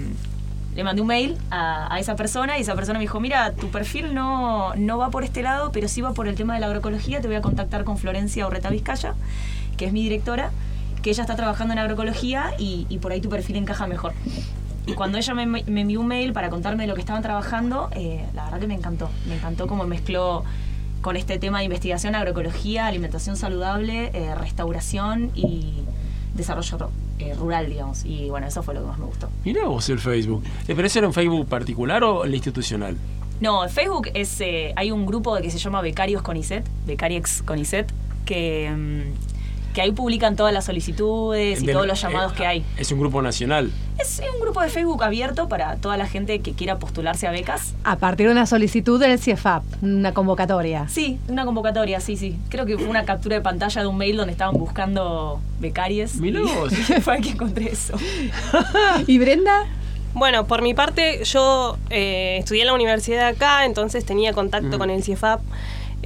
le 0.77 0.85
mandé 0.85 1.01
un 1.01 1.09
mail 1.09 1.39
a, 1.51 1.99
esa 1.99 2.17
persona 2.17 2.59
y 2.59 2.61
esa 2.61 2.75
persona 2.75 2.99
me 2.99 3.05
dijo, 3.05 3.19
mira, 3.19 3.53
tu 3.53 3.71
perfil 3.71 4.15
no, 4.15 4.75
no 4.77 4.99
va 4.99 5.09
por 5.11 5.25
este 5.25 5.43
lado, 5.43 5.73
pero 5.73 5.89
sí 5.89 6.03
va 6.03 6.13
por 6.13 6.29
el 6.29 6.37
tema 6.37 6.53
de 6.53 6.61
la 6.61 6.67
agroecología, 6.67 7.23
te 7.23 7.29
voy 7.29 7.37
a 7.37 7.41
contactar 7.41 7.85
con 7.85 7.97
Florencia 7.97 8.47
Orreta 8.47 8.69
Vizcaya, 8.69 9.15
que 9.79 9.87
es 9.87 9.93
mi 9.95 10.03
directora, 10.03 10.51
que 11.03 11.09
ella 11.09 11.23
está 11.23 11.35
trabajando 11.35 11.73
en 11.73 11.79
agroecología 11.79 12.53
y, 12.59 12.87
y 12.91 12.99
por 12.99 13.13
ahí 13.13 13.23
tu 13.23 13.31
perfil 13.31 13.57
encaja 13.57 13.87
mejor. 13.87 14.13
Y 14.85 14.93
cuando 14.93 15.17
ella 15.17 15.33
me, 15.33 15.47
me 15.47 15.81
envió 15.81 16.01
un 16.01 16.09
mail 16.09 16.35
para 16.35 16.51
contarme 16.51 16.83
de 16.83 16.89
lo 16.89 16.95
que 16.95 17.01
estaban 17.01 17.23
trabajando, 17.23 17.89
eh, 17.93 18.27
la 18.35 18.45
verdad 18.45 18.61
que 18.61 18.67
me 18.67 18.75
encantó. 18.75 19.09
Me 19.27 19.37
encantó 19.37 19.67
cómo 19.67 19.85
mezcló 19.85 20.45
con 21.01 21.17
este 21.17 21.39
tema 21.39 21.59
de 21.59 21.65
investigación, 21.65 22.15
agroecología, 22.15 22.87
alimentación 22.87 23.37
saludable, 23.37 24.11
eh, 24.13 24.35
restauración 24.35 25.31
y 25.35 25.85
desarrollo 26.35 26.91
eh, 27.19 27.35
rural, 27.35 27.69
digamos. 27.69 28.05
Y 28.05 28.29
bueno, 28.29 28.47
eso 28.47 28.63
fue 28.63 28.75
lo 28.75 28.81
que 28.81 28.87
más 28.87 28.99
me 28.99 29.07
gustó. 29.07 29.29
Mirá 29.45 29.65
vos 29.67 29.89
el 29.89 29.99
Facebook. 29.99 30.43
Eh, 30.69 30.75
¿Pero 30.75 30.87
eso 30.87 30.99
era 30.99 31.09
un 31.09 31.15
Facebook 31.15 31.47
particular 31.47 32.03
o 32.05 32.25
el 32.25 32.35
institucional? 32.35 32.97
No, 33.41 33.65
en 33.65 33.71
Facebook 33.71 34.09
es, 34.15 34.41
eh, 34.41 34.73
hay 34.77 34.91
un 34.91 35.05
grupo 35.07 35.37
que 35.37 35.51
se 35.51 35.59
llama 35.59 35.83
Becarios 35.83 36.23
Conicet, 36.23 36.65
Becariex 36.87 37.43
Conicet, 37.43 37.87
que, 38.25 38.71
mm, 38.75 39.26
que 39.77 39.83
ahí 39.83 39.93
publican 39.93 40.37
todas 40.37 40.55
las 40.55 40.65
solicitudes 40.65 41.63
y 41.63 41.67
todos 41.67 41.87
los 41.87 42.01
llamados 42.01 42.33
eh, 42.33 42.37
que 42.39 42.47
hay. 42.47 42.65
Es 42.79 42.91
un 42.93 42.99
grupo 42.99 43.21
nacional. 43.21 43.71
Es 43.99 44.23
un 44.35 44.41
grupo 44.41 44.63
de 44.63 44.71
Facebook 44.71 45.05
abierto 45.05 45.51
para 45.51 45.77
toda 45.77 45.99
la 45.99 46.07
gente 46.07 46.41
que 46.41 46.55
quiera 46.55 46.79
postularse 46.79 47.27
a 47.27 47.31
becas. 47.31 47.75
A 47.85 47.97
partir 47.99 48.25
de 48.29 48.33
una 48.33 48.47
solicitud 48.47 48.99
del 48.99 49.19
CIEFAP, 49.19 49.63
una 49.83 50.15
convocatoria. 50.15 50.89
Sí, 50.89 51.19
una 51.29 51.45
convocatoria, 51.45 52.01
sí, 52.01 52.17
sí. 52.17 52.39
Creo 52.49 52.65
que 52.65 52.79
fue 52.79 52.87
una 52.87 53.05
captura 53.05 53.37
de 53.37 53.43
pantalla 53.43 53.83
de 53.83 53.87
un 53.87 53.99
mail 53.99 54.17
donde 54.17 54.33
estaban 54.33 54.55
buscando 54.57 55.43
y 55.61 55.71
vos. 55.71 56.73
fue 57.03 57.21
que 57.21 57.29
encontré 57.33 57.71
eso. 57.71 57.99
¿Y 59.07 59.19
Brenda? 59.19 59.67
Bueno, 60.15 60.47
por 60.47 60.63
mi 60.63 60.73
parte, 60.73 61.23
yo 61.25 61.77
eh, 61.91 62.39
estudié 62.39 62.63
en 62.63 62.69
la 62.69 62.73
universidad 62.73 63.19
de 63.31 63.37
acá, 63.37 63.67
entonces 63.67 64.07
tenía 64.07 64.33
contacto 64.33 64.77
Mm. 64.77 64.79
con 64.79 64.89
el 64.89 65.03
CIEFAP. 65.03 65.41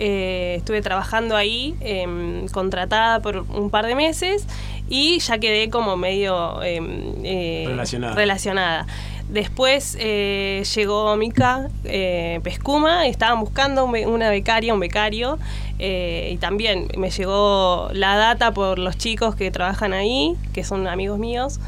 Eh, 0.03 0.55
estuve 0.57 0.81
trabajando 0.81 1.37
ahí, 1.37 1.75
em, 1.81 2.49
contratada 2.49 3.21
por 3.21 3.37
un 3.37 3.69
par 3.69 3.85
de 3.87 3.95
meses 3.95 4.47
y 4.89 5.19
ya 5.19 5.37
quedé 5.39 5.69
como 5.69 5.99
medio 5.99 6.63
em, 6.63 7.13
eh, 7.23 7.65
Relacionada. 7.67 8.15
relacionada. 8.15 8.87
Después 9.29 9.97
eh, 10.01 10.65
llegó 10.75 11.15
Mica 11.17 11.69
eh, 11.85 12.41
Pescuma, 12.43 13.07
estaban 13.07 13.41
buscando 13.41 13.85
un 13.85 13.95
una 14.07 14.31
becaria, 14.31 14.73
un 14.73 14.81
becario, 14.81 15.39
eh, 15.79 16.31
y 16.33 16.39
también 16.39 16.89
me 16.97 17.11
llegó 17.11 17.91
la 17.93 18.17
data 18.17 18.53
por 18.53 18.79
los 18.79 18.97
chicos 18.97 19.37
que 19.37 19.51
trabajan 19.51 19.93
ahí, 19.93 20.35
que 20.55 20.65
son 20.65 20.89
amigos 20.89 21.19
míos, 21.19 21.61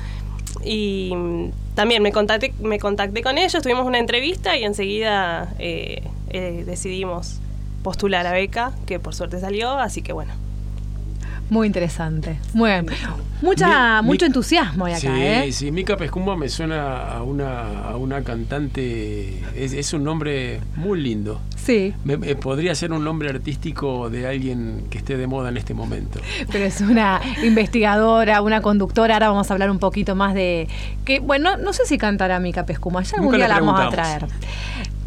y 0.65 1.13
mm, 1.15 1.51
también 1.75 2.03
me 2.03 2.13
contacté, 2.13 2.55
me 2.61 2.79
contacté 2.79 3.23
con 3.23 3.37
ellos, 3.37 3.63
tuvimos 3.63 3.87
una 3.87 3.99
entrevista 3.99 4.57
y 4.57 4.65
enseguida 4.65 5.55
decidimos 6.67 7.41
postular 7.83 8.27
a 8.27 8.33
beca, 8.33 8.73
que 8.87 8.99
por 8.99 9.15
suerte 9.15 9.41
salió, 9.41 9.71
así 9.79 10.03
que 10.03 10.13
bueno. 10.13 10.33
Muy 11.51 11.67
interesante. 11.67 12.39
Muy 12.55 12.71
bien. 12.71 12.87
Mucha, 13.43 14.01
Mi- 14.01 14.07
mucho 14.09 14.25
mi- 14.25 14.29
entusiasmo 14.29 14.87
hay 14.87 14.93
acá, 14.95 15.01
sí, 15.01 15.09
¿eh? 15.11 15.53
sí, 15.53 15.71
Mica 15.71 15.97
Pescumba 15.99 16.35
me 16.35 16.49
suena 16.49 17.13
a 17.13 17.23
una, 17.23 17.89
a 17.91 17.97
una 17.97 18.23
cantante. 18.23 19.43
Es, 19.55 19.75
es 19.75 19.93
un 19.93 20.03
nombre 20.05 20.61
muy 20.77 20.99
lindo. 21.03 21.41
Sí, 21.57 21.93
Me- 22.05 22.17
me- 22.17 22.37
podría 22.37 22.75
ser 22.75 22.93
un 22.93 23.05
nombre 23.05 23.29
artístico 23.29 24.09
de 24.09 24.27
alguien 24.27 24.85
que 24.89 24.97
esté 24.99 25.17
de 25.19 25.27
moda 25.27 25.51
en 25.51 25.59
este 25.59 25.75
momento. 25.75 26.21
pero 26.51 26.65
es 26.65 26.81
una 26.81 27.21
investigadora, 27.45 28.41
una 28.41 28.63
conductora. 28.63 29.15
Ahora 29.15 29.29
vamos 29.29 29.51
a 29.51 29.53
hablar 29.55 29.71
un 29.71 29.79
poquito 29.79 30.15
más 30.15 30.33
de. 30.35 30.69
que 31.05 31.21
Bueno, 31.21 31.59
no 31.59 31.75
sé 31.75 31.85
si 31.85 31.99
cantará 31.99 32.39
Mica 32.41 32.65
Pescuma, 32.65 33.03
ya 33.03 33.17
algún 33.17 33.27
Nunca 33.33 33.37
día 33.37 33.49
la 33.49 33.61
vamos 33.61 33.79
a 33.79 33.91
traer. 33.91 34.27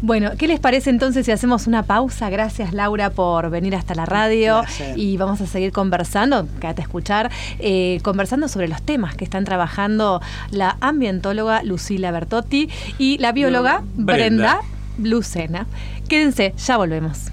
Bueno, 0.06 0.30
¿qué 0.38 0.46
les 0.46 0.60
parece 0.60 0.90
entonces 0.90 1.26
si 1.26 1.32
hacemos 1.32 1.66
una 1.66 1.82
pausa? 1.82 2.30
Gracias 2.30 2.72
Laura 2.72 3.10
por 3.10 3.50
venir 3.50 3.74
hasta 3.74 3.92
la 3.96 4.06
radio 4.06 4.62
y 4.94 5.16
vamos 5.16 5.40
a 5.40 5.48
seguir 5.48 5.72
conversando, 5.72 6.46
quédate 6.60 6.80
a 6.82 6.84
escuchar, 6.84 7.32
eh, 7.58 7.98
conversando 8.04 8.46
sobre 8.46 8.68
los 8.68 8.80
temas 8.82 9.16
que 9.16 9.24
están 9.24 9.44
trabajando 9.44 10.22
la 10.52 10.76
ambientóloga 10.80 11.64
Lucila 11.64 12.12
Bertotti 12.12 12.68
y 12.98 13.18
la 13.18 13.32
bióloga 13.32 13.82
Brenda, 13.96 14.14
Brenda. 14.14 14.60
Lucena. 15.02 15.66
Quédense, 16.08 16.54
ya 16.56 16.76
volvemos. 16.76 17.32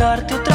Tengo 0.00 0.16
que 0.16 0.16
explicarte 0.16 0.34
otra 0.34 0.49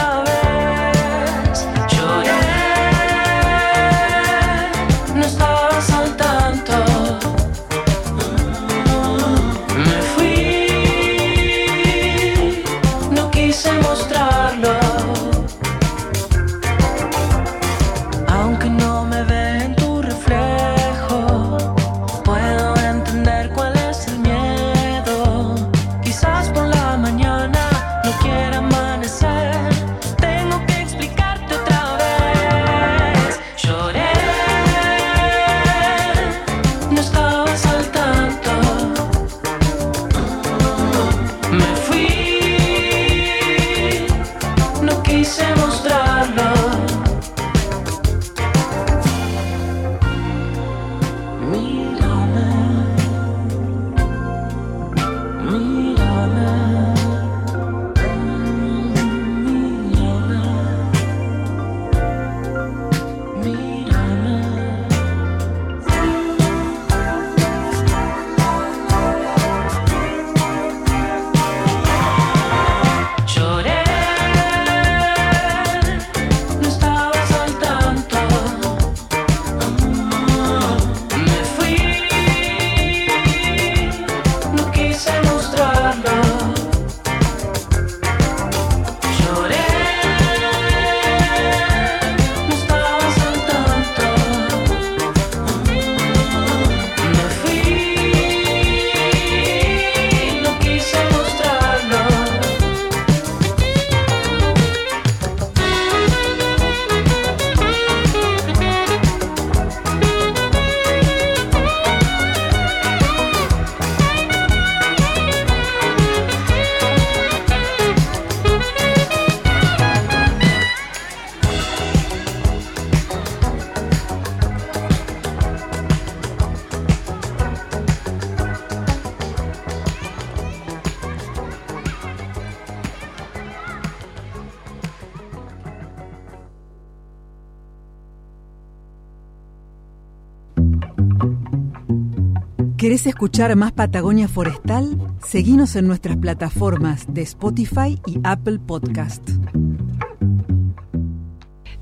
¿Querés 143.06 143.18
escuchar 143.18 143.56
más 143.56 143.72
Patagonia 143.72 144.28
Forestal? 144.28 144.98
Seguinos 145.24 145.76
en 145.76 145.86
nuestras 145.86 146.18
plataformas 146.18 147.06
de 147.08 147.22
Spotify 147.22 148.02
y 148.08 148.20
Apple 148.24 148.58
Podcast. 148.58 149.35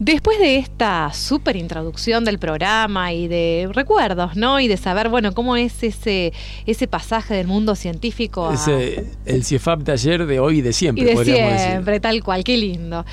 Después 0.06 0.38
de 0.38 0.58
esta 0.58 1.14
súper 1.14 1.56
introducción 1.56 2.26
del 2.26 2.38
programa 2.38 3.14
y 3.14 3.30
de 3.30 3.70
recuerdos, 3.72 4.36
¿no? 4.36 4.60
Y 4.60 4.68
de 4.68 4.76
saber, 4.76 5.08
bueno, 5.08 5.32
cómo 5.34 5.56
es 5.56 5.82
ese, 5.82 6.34
ese 6.66 6.88
pasaje 6.89 7.34
del 7.36 7.47
mundo 7.47 7.74
científico 7.76 8.49
a- 8.49 8.54
Ese, 8.54 9.06
el 9.26 9.45
CIEFAP 9.45 9.80
de 9.84 9.91
ayer, 9.93 10.26
de 10.26 10.41
hoy 10.41 10.58
y 10.58 10.62
de 10.62 10.74
siempre, 10.74 11.04
y 11.04 11.08
de 11.08 11.14
podríamos 11.14 11.62
siempre, 11.62 12.01
tal 12.01 12.22
cual, 12.22 12.43
qué 12.43 12.58
lindo. 12.58 13.06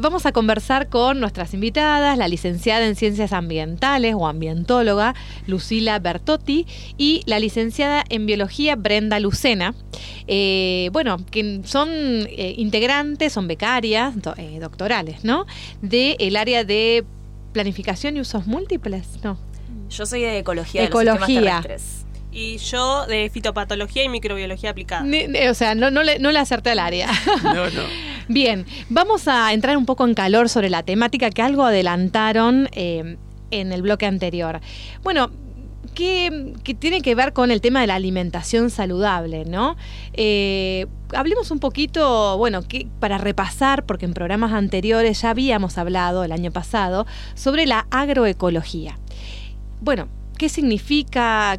Vamos 0.00 0.24
a 0.24 0.32
conversar 0.32 0.88
con 0.88 1.20
nuestras 1.20 1.52
invitadas, 1.52 2.16
la 2.16 2.28
licenciada 2.28 2.86
en 2.86 2.96
Ciencias 2.96 3.34
Ambientales 3.34 4.14
o 4.16 4.26
ambientóloga 4.26 5.14
Lucila 5.46 5.98
Bertotti 5.98 6.66
y 6.96 7.20
la 7.26 7.38
licenciada 7.40 8.04
en 8.08 8.24
Biología 8.24 8.74
Brenda 8.74 9.20
Lucena. 9.20 9.74
Eh, 10.26 10.88
bueno, 10.94 11.18
que 11.30 11.60
son 11.64 11.88
eh, 11.90 12.54
integrantes, 12.56 13.34
son 13.34 13.48
becarias, 13.48 14.14
do- 14.22 14.34
eh, 14.38 14.58
doctorales, 14.60 15.24
¿no? 15.24 15.44
Del 15.82 16.37
área 16.38 16.64
de 16.64 17.04
planificación 17.52 18.16
y 18.16 18.20
usos 18.20 18.46
múltiples, 18.46 19.06
¿no. 19.22 19.38
Yo 19.90 20.06
soy 20.06 20.20
de 20.22 20.38
ecología, 20.38 20.82
de 20.82 20.86
Ecología. 20.88 21.14
los 21.18 21.26
sistemas 21.26 21.62
terrestres. 21.62 22.04
Y 22.30 22.58
yo 22.58 23.06
de 23.06 23.30
fitopatología 23.30 24.04
y 24.04 24.08
microbiología 24.10 24.70
aplicada. 24.70 25.02
Ni- 25.02 25.26
ni- 25.26 25.48
o 25.48 25.54
sea, 25.54 25.74
no, 25.74 25.90
no, 25.90 26.02
le, 26.02 26.18
no 26.18 26.30
le 26.30 26.38
acerté 26.38 26.70
al 26.70 26.78
área. 26.78 27.08
No, 27.42 27.54
no. 27.70 27.82
Bien, 28.28 28.66
vamos 28.90 29.26
a 29.28 29.52
entrar 29.54 29.76
un 29.78 29.86
poco 29.86 30.06
en 30.06 30.12
calor 30.12 30.50
sobre 30.50 30.68
la 30.68 30.82
temática 30.82 31.30
que 31.30 31.40
algo 31.40 31.64
adelantaron 31.64 32.68
eh, 32.72 33.16
en 33.50 33.72
el 33.72 33.80
bloque 33.80 34.04
anterior. 34.04 34.60
Bueno, 35.02 35.30
que, 35.94 36.54
que 36.64 36.74
tiene 36.74 37.02
que 37.02 37.14
ver 37.14 37.32
con 37.32 37.50
el 37.50 37.60
tema 37.60 37.80
de 37.80 37.86
la 37.88 37.94
alimentación 37.96 38.70
saludable, 38.70 39.44
¿no? 39.44 39.76
Eh, 40.12 40.86
hablemos 41.14 41.50
un 41.50 41.58
poquito, 41.58 42.36
bueno, 42.38 42.62
que, 42.62 42.86
para 43.00 43.18
repasar, 43.18 43.84
porque 43.86 44.04
en 44.06 44.14
programas 44.14 44.52
anteriores 44.52 45.22
ya 45.22 45.30
habíamos 45.30 45.78
hablado 45.78 46.24
el 46.24 46.32
año 46.32 46.50
pasado 46.50 47.06
sobre 47.34 47.66
la 47.66 47.86
agroecología. 47.90 48.98
Bueno, 49.80 50.08
¿qué 50.36 50.48
significa? 50.48 51.56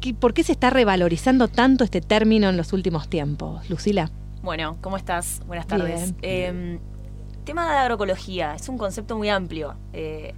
¿Qué- 0.00 0.14
¿Por 0.14 0.34
qué 0.34 0.42
se 0.42 0.52
está 0.52 0.70
revalorizando 0.70 1.48
tanto 1.48 1.84
este 1.84 2.00
término 2.00 2.48
en 2.48 2.56
los 2.56 2.72
últimos 2.72 3.08
tiempos, 3.08 3.68
Lucila? 3.70 4.10
Bueno, 4.42 4.76
¿cómo 4.82 4.96
estás? 4.98 5.40
Buenas 5.46 5.66
Bien. 5.66 5.78
tardes. 5.80 6.14
Eh, 6.22 6.78
tema 7.44 7.70
de 7.70 7.78
agroecología 7.78 8.54
es 8.54 8.68
un 8.68 8.76
concepto 8.78 9.16
muy 9.16 9.28
amplio. 9.30 9.74
Eh, 9.94 10.34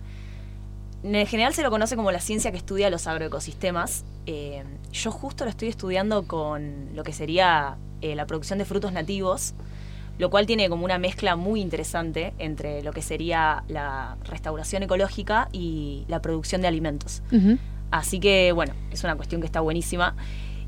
en 1.15 1.27
general 1.27 1.55
se 1.55 1.63
lo 1.63 1.71
conoce 1.71 1.97
como 1.97 2.11
la 2.11 2.21
ciencia 2.21 2.51
que 2.51 2.57
estudia 2.57 2.91
los 2.91 3.07
agroecosistemas. 3.07 4.05
Eh, 4.27 4.65
yo 4.93 5.11
justo 5.11 5.45
lo 5.45 5.51
estoy 5.51 5.69
estudiando 5.69 6.27
con 6.27 6.91
lo 6.95 7.05
que 7.05 7.13
sería 7.13 7.77
eh, 8.01 8.15
la 8.15 8.27
producción 8.27 8.59
de 8.59 8.65
frutos 8.65 8.93
nativos, 8.93 9.55
lo 10.19 10.31
cual 10.31 10.47
tiene 10.47 10.69
como 10.69 10.85
una 10.85 10.99
mezcla 10.99 11.37
muy 11.37 11.61
interesante 11.61 12.35
entre 12.39 12.83
lo 12.83 12.93
que 12.93 13.03
sería 13.03 13.63
la 13.69 14.17
restauración 14.25 14.83
ecológica 14.83 15.49
y 15.53 16.05
la 16.09 16.21
producción 16.21 16.63
de 16.63 16.69
alimentos. 16.69 17.23
Así 17.91 18.19
que, 18.19 18.53
bueno, 18.53 18.75
es 18.91 19.05
una 19.05 19.15
cuestión 19.15 19.41
que 19.41 19.47
está 19.47 19.61
buenísima. 19.61 20.17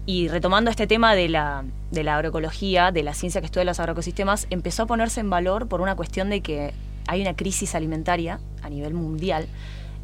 Y 0.06 0.28
retomando 0.28 0.70
este 0.70 0.86
tema 0.86 1.14
de 1.14 1.28
la, 1.28 1.64
de 1.90 2.04
la 2.04 2.14
agroecología, 2.14 2.92
de 2.92 3.02
la 3.02 3.12
ciencia 3.12 3.40
que 3.40 3.46
estudia 3.46 3.64
los 3.64 3.80
agroecosistemas, 3.80 4.46
empezó 4.50 4.84
a 4.84 4.86
ponerse 4.86 5.20
en 5.20 5.28
valor 5.28 5.68
por 5.68 5.80
una 5.80 5.96
cuestión 5.96 6.30
de 6.30 6.40
que 6.40 6.72
hay 7.06 7.22
una 7.22 7.34
crisis 7.34 7.74
alimentaria 7.74 8.40
a 8.62 8.70
nivel 8.70 8.94
mundial 8.94 9.48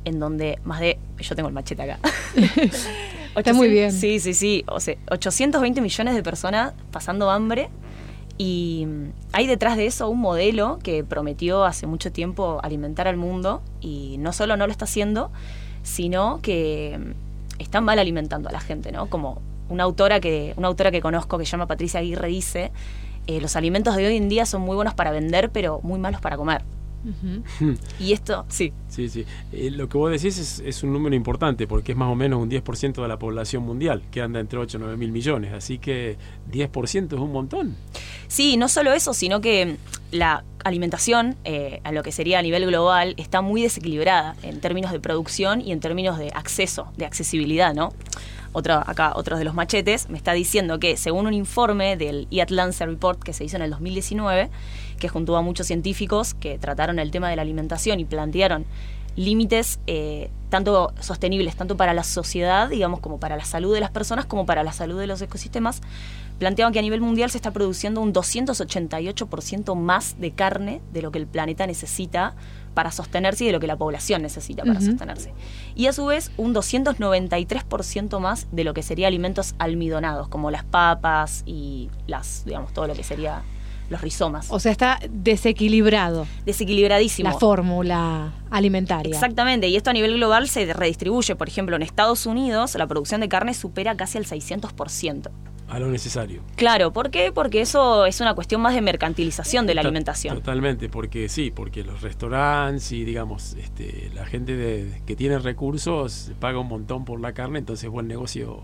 en 0.05 0.21
donde 0.21 0.59
más 0.65 0.81
de... 0.81 0.99
Yo 1.19 1.35
tengo 1.35 1.49
el 1.49 1.55
machete 1.55 1.83
acá. 1.83 1.99
Está 3.37 3.53
muy 3.53 3.69
bien. 3.69 3.93
Sí, 3.93 4.21
sí, 4.21 4.35
sí. 4.35 4.65
O 4.69 4.81
sea, 4.81 4.97
820 5.11 5.81
millones 5.81 6.15
de 6.15 6.23
personas 6.23 6.73
pasando 6.91 7.31
hambre 7.31 7.69
y 8.39 8.87
mm, 8.87 9.13
hay 9.33 9.47
detrás 9.47 9.77
de 9.77 9.87
eso 9.87 10.09
un 10.09 10.21
modelo 10.21 10.79
que 10.83 11.05
prometió 11.05 11.65
hace 11.65 11.87
mucho 11.87 12.13
tiempo 12.13 12.61
alimentar 12.63 13.09
al 13.09 13.17
mundo 13.17 13.63
y 13.81 14.17
no 14.19 14.33
solo 14.33 14.57
no 14.57 14.67
lo 14.67 14.73
está 14.73 14.85
haciendo, 14.85 15.31
sino 15.83 16.41
que 16.43 16.99
mm, 16.99 17.61
está 17.61 17.81
mal 17.81 17.99
alimentando 17.99 18.49
a 18.49 18.53
la 18.53 18.61
gente, 18.61 18.93
¿no? 18.93 19.07
Como 19.07 19.41
una 19.69 19.85
autora 19.85 20.21
que, 20.21 20.53
una 20.57 20.69
autora 20.69 20.91
que 20.91 21.01
conozco 21.01 21.39
que 21.39 21.45
se 21.45 21.53
llama 21.53 21.67
Patricia 21.67 22.01
Aguirre 22.01 22.29
dice, 22.29 22.73
eh, 23.27 23.41
los 23.41 23.57
alimentos 23.57 23.97
de 23.97 24.07
hoy 24.07 24.17
en 24.17 24.29
día 24.29 24.47
son 24.47 24.63
muy 24.63 24.77
buenos 24.77 24.95
para 24.95 25.11
vender, 25.11 25.51
pero 25.51 25.81
muy 25.83 25.99
malos 25.99 26.21
para 26.21 26.37
comer. 26.37 26.63
Y 28.01 28.13
esto, 28.13 28.45
sí, 28.49 28.73
Sí, 28.95 29.09
sí. 29.09 29.25
Eh, 29.53 29.73
lo 29.73 29.89
que 29.89 29.99
vos 29.99 30.11
decís 30.11 30.39
es, 30.39 30.61
es 30.65 30.85
un 30.85 30.93
número 30.93 31.17
importante 31.17 31.67
porque 31.67 31.93
es 31.93 31.99
más 31.99 32.09
o 32.09 32.15
menos 32.15 32.41
un 32.41 32.49
10% 32.49 33.03
de 33.03 33.09
la 33.09 33.19
población 33.19 33.65
mundial, 33.65 34.03
que 34.13 34.23
anda 34.23 34.39
entre 34.39 34.59
8 34.59 34.77
y 34.77 34.81
9 34.81 34.97
mil 34.97 35.11
millones. 35.11 35.53
Así 35.53 35.79
que 35.79 36.17
10% 36.53 37.07
es 37.07 37.21
un 37.21 37.33
montón. 37.33 37.77
Sí, 38.29 38.57
no 38.57 38.69
solo 38.69 38.93
eso, 38.93 39.13
sino 39.13 39.41
que 39.41 39.79
la 40.13 40.45
alimentación, 40.65 41.35
eh, 41.45 41.81
a 41.83 41.91
lo 41.91 42.05
que 42.05 42.13
sería 42.13 42.39
a 42.39 42.43
nivel 42.43 42.67
global, 42.67 43.15
está 43.17 43.43
muy 43.43 43.63
desequilibrada 43.63 44.37
en 44.43 44.61
términos 44.61 44.93
de 44.93 45.01
producción 45.01 45.61
y 45.61 45.73
en 45.73 45.81
términos 45.81 46.17
de 46.17 46.31
acceso, 46.33 46.87
de 46.97 47.05
accesibilidad, 47.05 47.75
¿no? 47.75 47.93
Otro, 48.53 48.75
acá, 48.75 49.15
otro 49.17 49.37
de 49.37 49.45
los 49.45 49.55
machetes, 49.55 50.09
me 50.09 50.17
está 50.17 50.33
diciendo 50.33 50.79
que 50.79 50.97
según 50.97 51.27
un 51.27 51.35
informe 51.35 51.97
del 51.97 52.29
e-Atlance 52.31 52.87
Report 52.87 53.21
que 53.21 53.33
se 53.33 53.43
hizo 53.43 53.57
en 53.57 53.63
el 53.63 53.71
2019, 53.71 54.49
que 55.05 55.09
juntó 55.11 55.37
a 55.37 55.43
muchos 55.43 55.67
científicos 55.67 56.33
que 56.33 56.59
trataron 56.59 56.99
el 56.99 57.11
tema 57.11 57.29
de 57.29 57.37
la 57.37 57.43
alimentación 57.43 58.01
y 58.01 58.07
plantearon 58.07 58.65
límites 59.17 59.79
eh, 59.87 60.31
tanto 60.49 60.95
sostenibles, 60.99 61.57
tanto 61.57 61.77
para 61.77 61.93
la 61.93 62.05
sociedad, 62.05 62.71
digamos, 62.71 63.01
como 63.01 63.21
para 63.21 63.37
la 63.37 63.45
salud 63.45 63.75
de 63.75 63.81
las 63.81 63.91
personas, 63.91 64.25
como 64.25 64.47
para 64.47 64.63
la 64.63 64.73
salud 64.73 64.99
de 64.99 65.07
los 65.07 65.21
ecosistemas, 65.21 65.83
planteaban 66.39 66.73
que 66.73 66.79
a 66.79 66.83
nivel 66.83 67.03
mundial 67.03 67.31
se 67.31 67.37
está 67.37 67.51
produciendo 67.51 68.01
un 68.01 68.15
288% 68.15 69.75
más 69.75 70.19
de 70.19 70.31
carne 70.31 70.81
de 70.95 71.03
lo 71.03 71.13
que 71.13 71.19
el 71.19 71.27
planeta 71.27 71.67
necesita 71.67 72.35
para 72.73 72.91
sostenerse 72.91 73.45
y 73.45 73.49
de 73.49 73.53
lo 73.53 73.61
que 73.61 73.67
la 73.67 73.77
población 73.77 74.23
necesita 74.23 74.65
para 74.65 74.81
sostenerse. 74.81 75.35
Y 75.75 75.87
a 75.87 75.93
su 75.93 76.07
vez 76.07 76.31
un 76.39 76.55
293% 76.55 78.21
más 78.21 78.49
de 78.53 78.65
lo 78.65 78.73
que 78.73 78.83
sería 78.83 79.09
alimentos 79.09 79.55
almidonados, 79.59 80.29
como 80.29 80.51
las 80.51 80.65
papas 80.65 81.43
y 81.45 81.91
las, 82.07 82.47
digamos, 82.47 82.73
todo 82.73 82.87
lo 82.87 82.95
que 82.95 83.05
sería 83.05 83.43
los 83.91 84.01
rizomas. 84.01 84.47
O 84.51 84.59
sea, 84.61 84.73
está 84.73 84.99
desequilibrado 85.11 86.27
Desequilibradísimo. 86.47 87.29
la 87.31 87.39
fórmula 87.39 88.33
alimentaria. 88.51 89.13
Exactamente, 89.13 89.69
y 89.69 89.77
esto 89.77 89.91
a 89.91 89.93
nivel 89.93 90.15
global 90.15 90.49
se 90.49 90.73
redistribuye. 90.73 91.37
Por 91.37 91.49
ejemplo, 91.49 91.77
en 91.77 91.83
Estados 91.83 92.27
Unidos 92.27 92.75
la 92.75 92.87
producción 92.87 93.21
de 93.21 93.29
carne 93.29 93.55
supera 93.55 93.97
casi 93.97 94.19
el 94.19 94.27
600%. 94.27 95.31
A 95.67 95.79
lo 95.79 95.89
necesario. 95.89 96.43
Claro, 96.57 96.93
¿por 96.93 97.11
qué? 97.11 97.33
Porque 97.33 97.61
eso 97.63 98.05
es 98.07 98.21
una 98.21 98.35
cuestión 98.35 98.61
más 98.61 98.75
de 98.75 98.83
mercantilización 98.83 99.67
de 99.67 99.75
la 99.75 99.81
alimentación. 99.81 100.37
Totalmente, 100.37 100.89
porque 100.91 101.29
sí, 101.31 101.51
porque 101.51 101.83
los 101.83 102.03
restaurantes 102.03 102.93
y 102.93 103.05
digamos, 103.05 103.55
este, 103.55 104.11
la 104.15 104.27
gente 104.27 104.57
de- 104.57 105.01
que 105.07 105.17
tiene 105.17 105.39
recursos 105.39 106.31
paga 106.39 106.59
un 106.59 106.69
montón 106.69 107.05
por 107.07 107.19
la 107.19 107.33
carne, 107.33 107.59
entonces 107.61 107.85
es 107.85 107.91
buen 107.91 108.07
negocio 108.07 108.61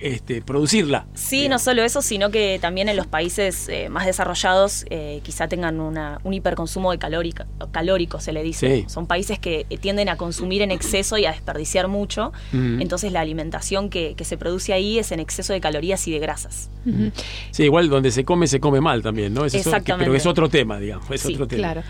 este, 0.00 0.42
producirla. 0.42 1.06
Sí, 1.14 1.36
digamos. 1.42 1.50
no 1.62 1.64
solo 1.64 1.82
eso, 1.84 2.02
sino 2.02 2.30
que 2.30 2.58
también 2.60 2.88
en 2.88 2.96
los 2.96 3.06
países 3.06 3.68
eh, 3.68 3.88
más 3.88 4.06
desarrollados 4.06 4.84
eh, 4.90 5.20
quizá 5.22 5.48
tengan 5.48 5.80
una, 5.80 6.18
un 6.24 6.34
hiperconsumo 6.34 6.90
de 6.92 6.98
calórica, 6.98 7.46
calórico, 7.72 8.20
se 8.20 8.32
le 8.32 8.42
dice. 8.42 8.76
Sí. 8.82 8.84
Son 8.88 9.06
países 9.06 9.38
que 9.38 9.66
eh, 9.70 9.78
tienden 9.78 10.08
a 10.08 10.16
consumir 10.16 10.62
en 10.62 10.70
exceso 10.70 11.16
y 11.18 11.26
a 11.26 11.32
desperdiciar 11.32 11.88
mucho. 11.88 12.32
Entonces 12.52 13.12
la 13.12 13.20
alimentación 13.20 13.90
que, 13.90 14.14
que 14.16 14.24
se 14.24 14.36
produce 14.36 14.72
ahí 14.72 14.98
es 14.98 15.12
en 15.12 15.20
exceso 15.20 15.52
de 15.52 15.60
calorías 15.60 16.06
y 16.08 16.12
de 16.12 16.18
grasas. 16.18 16.70
Sí, 17.50 17.62
igual 17.64 17.88
donde 17.88 18.10
se 18.10 18.24
come, 18.24 18.46
se 18.46 18.60
come 18.60 18.80
mal 18.80 19.02
también, 19.02 19.32
¿no? 19.32 19.44
Es 19.44 19.54
eso, 19.54 19.64
que- 19.64 19.76
Exactamente. 19.76 20.04
pero 20.04 20.16
es 20.16 20.26
otro 20.26 20.48
tema, 20.48 20.78
digamos. 20.78 21.10
Es 21.10 21.22
Sí, 21.22 21.32
otro 21.34 21.46
tema. 21.48 21.58
Claro. 21.72 21.82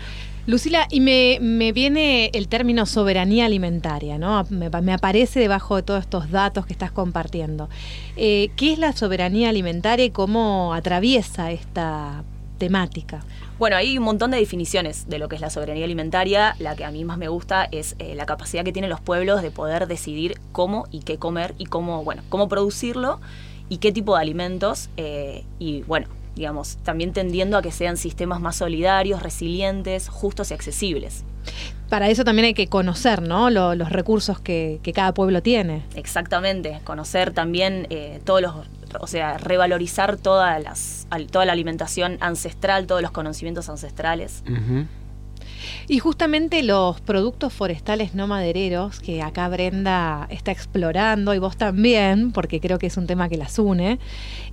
Lucila, 0.47 0.87
y 0.91 0.99
me, 0.99 1.39
me 1.41 1.71
viene 1.71 2.29
el 2.33 2.47
término 2.47 2.85
soberanía 2.85 3.47
alimentaria, 3.47 4.19
¿no? 4.19 4.45
Me, 4.51 4.93
aparece 4.93 5.39
debajo 5.39 5.75
de 5.75 5.81
todos 5.81 6.01
estos 6.01 6.29
datos 6.29 6.67
que 6.67 6.73
estás 6.73 6.91
compartiendo. 6.91 7.67
Eh, 8.15 8.51
¿Qué 8.55 8.71
es 8.71 8.77
la 8.77 8.93
soberanía 8.93 9.49
alimentaria 9.49 10.05
y 10.05 10.11
cómo 10.11 10.75
atraviesa 10.75 11.51
esta 11.51 12.23
temática? 12.59 13.25
Bueno, 13.57 13.75
hay 13.75 13.97
un 13.97 14.03
montón 14.03 14.29
de 14.29 14.37
definiciones 14.37 15.09
de 15.09 15.17
lo 15.17 15.29
que 15.29 15.35
es 15.35 15.41
la 15.41 15.49
soberanía 15.49 15.85
alimentaria. 15.85 16.55
La 16.59 16.75
que 16.75 16.85
a 16.85 16.91
mí 16.91 17.03
más 17.05 17.17
me 17.17 17.27
gusta 17.27 17.67
es 17.71 17.95
eh, 17.97 18.13
la 18.13 18.27
capacidad 18.27 18.63
que 18.63 18.71
tienen 18.71 18.91
los 18.91 19.01
pueblos 19.01 19.41
de 19.41 19.49
poder 19.49 19.87
decidir 19.87 20.39
cómo 20.51 20.85
y 20.91 20.99
qué 20.99 21.17
comer 21.17 21.55
y 21.57 21.65
cómo, 21.65 22.03
bueno, 22.03 22.21
cómo 22.29 22.49
producirlo 22.49 23.19
y 23.67 23.77
qué 23.77 23.91
tipo 23.91 24.15
de 24.15 24.21
alimentos. 24.21 24.89
eh, 24.97 25.43
y 25.57 25.81
bueno, 25.83 26.07
digamos, 26.35 26.77
también 26.83 27.13
tendiendo 27.13 27.57
a 27.57 27.61
que 27.61 27.71
sean 27.71 27.97
sistemas 27.97 28.39
más 28.41 28.55
solidarios, 28.57 29.21
resilientes, 29.23 30.09
justos 30.09 30.51
y 30.51 30.53
accesibles. 30.53 31.23
Para 31.89 32.09
eso 32.09 32.23
también 32.23 32.45
hay 32.47 32.53
que 32.55 32.67
conocer, 32.67 33.21
¿no? 33.21 33.49
Lo- 33.49 33.75
los 33.75 33.91
recursos 33.91 34.39
que, 34.39 34.79
que 34.83 34.91
cada 34.93 35.13
pueblo 35.13 35.41
tiene. 35.43 35.83
Exactamente, 35.95 36.79
conocer 36.83 37.31
también 37.31 37.85
eh, 37.91 38.19
todos 38.25 38.41
los, 38.41 38.55
o 38.99 39.07
sea, 39.07 39.37
revalorizar 39.37 40.17
todas 40.17 40.61
las, 40.63 41.05
al- 41.11 41.27
toda 41.27 41.45
la 41.45 41.51
alimentación 41.53 42.17
ancestral, 42.21 42.87
todos 42.87 43.01
los 43.03 43.11
conocimientos 43.11 43.69
ancestrales. 43.69 44.43
Ujú. 44.49 44.85
Y 45.87 45.99
justamente 45.99 46.63
los 46.63 46.99
productos 47.01 47.53
forestales 47.53 48.13
no 48.15 48.27
madereros, 48.27 48.99
que 48.99 49.21
acá 49.21 49.47
Brenda 49.49 50.27
está 50.29 50.51
explorando, 50.51 51.33
y 51.33 51.39
vos 51.39 51.57
también, 51.57 52.31
porque 52.31 52.59
creo 52.59 52.77
que 52.79 52.87
es 52.87 52.97
un 52.97 53.07
tema 53.07 53.29
que 53.29 53.37
las 53.37 53.59
une, 53.59 53.99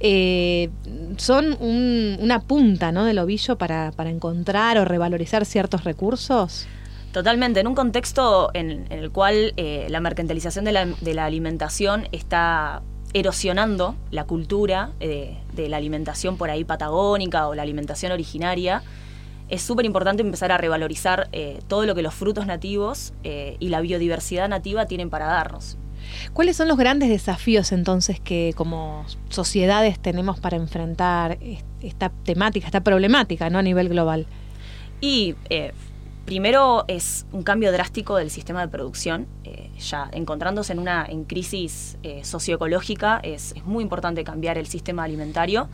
eh, 0.01 0.71
son 1.17 1.57
un- 1.61 2.19
una 2.21 2.41
punta 2.41 2.93
¿no? 2.93 3.05
del 3.05 3.19
ovillo 3.19 3.57
para, 3.57 3.93
para 3.93 4.11
encontrar 4.11 4.79
o 4.79 4.85
revalorizar 4.85 5.45
ciertos 5.45 5.85
recursos. 5.85 6.67
Totalmente, 7.13 7.61
en 7.61 7.67
un 7.67 7.75
contexto 7.75 8.51
en, 8.55 8.87
el 8.91 9.11
cual 9.11 9.53
eh, 9.57 9.87
la 9.91 10.01
mercantilización 10.01 10.65
de 10.65 10.73
la, 10.73 10.87
de 10.87 11.15
la 11.15 11.27
alimentación 11.27 12.09
está 12.11 12.83
erosionando 13.15 13.95
la 14.11 14.25
cultura 14.25 14.93
eh, 15.01 15.37
de 15.55 15.69
la 15.69 15.77
alimentación 15.77 16.39
por 16.39 16.49
ahí 16.49 16.65
patagónica 16.65 17.47
o 17.49 17.55
la 17.55 17.61
alimentación 17.63 18.11
originaria, 18.13 18.83
es 19.53 19.63
súper 19.63 19.85
importante 19.87 20.23
empezar 20.23 20.51
a 20.51 20.59
revalorizar 20.59 21.29
eh, 21.33 21.61
todo 21.69 21.85
lo 21.87 21.95
que 21.95 22.03
los 22.03 22.15
frutos 22.15 22.47
nativos 22.47 23.13
eh, 23.23 23.57
y 23.61 23.69
la 23.69 23.81
biodiversidad 23.81 24.49
nativa 24.49 24.87
tienen 24.87 25.11
para 25.11 25.27
darnos. 25.27 25.77
¿Cuáles 26.33 26.57
son 26.57 26.67
los 26.69 26.77
grandes 26.77 27.09
desafíos 27.09 27.71
entonces 27.71 28.19
que 28.19 28.55
como 28.57 29.05
sociedades 29.29 29.99
tenemos 30.01 30.41
para 30.41 30.57
enfrentar 30.57 31.39
est- 31.41 31.65
esta 31.81 32.09
temática, 32.25 32.67
esta 32.67 32.81
problemática 32.81 33.51
¿no? 33.51 33.59
a 33.59 33.63
nivel 33.63 33.89
global? 33.89 34.27
Y 35.01 35.37
eh, 35.51 35.73
primero 36.25 36.85
es 36.89 37.27
un 37.33 37.43
cambio 37.43 37.71
drástico 37.73 38.17
del 38.17 38.31
sistema 38.31 38.63
de 38.63 38.69
producción. 38.69 39.27
eh, 39.45 39.71
ya 39.79 40.09
encontrándose 40.13 40.73
en 40.73 40.79
una 40.79 41.05
en 41.09 41.25
crisis 41.25 41.99
eh, 42.05 42.25
socioecológica, 42.25 43.19
es, 43.23 43.53
es 43.57 43.65
muy 43.65 43.83
importante 43.83 44.23
cambiar 44.23 44.57
el 44.59 44.67
sistema 44.67 45.03
alimentario 45.05 45.69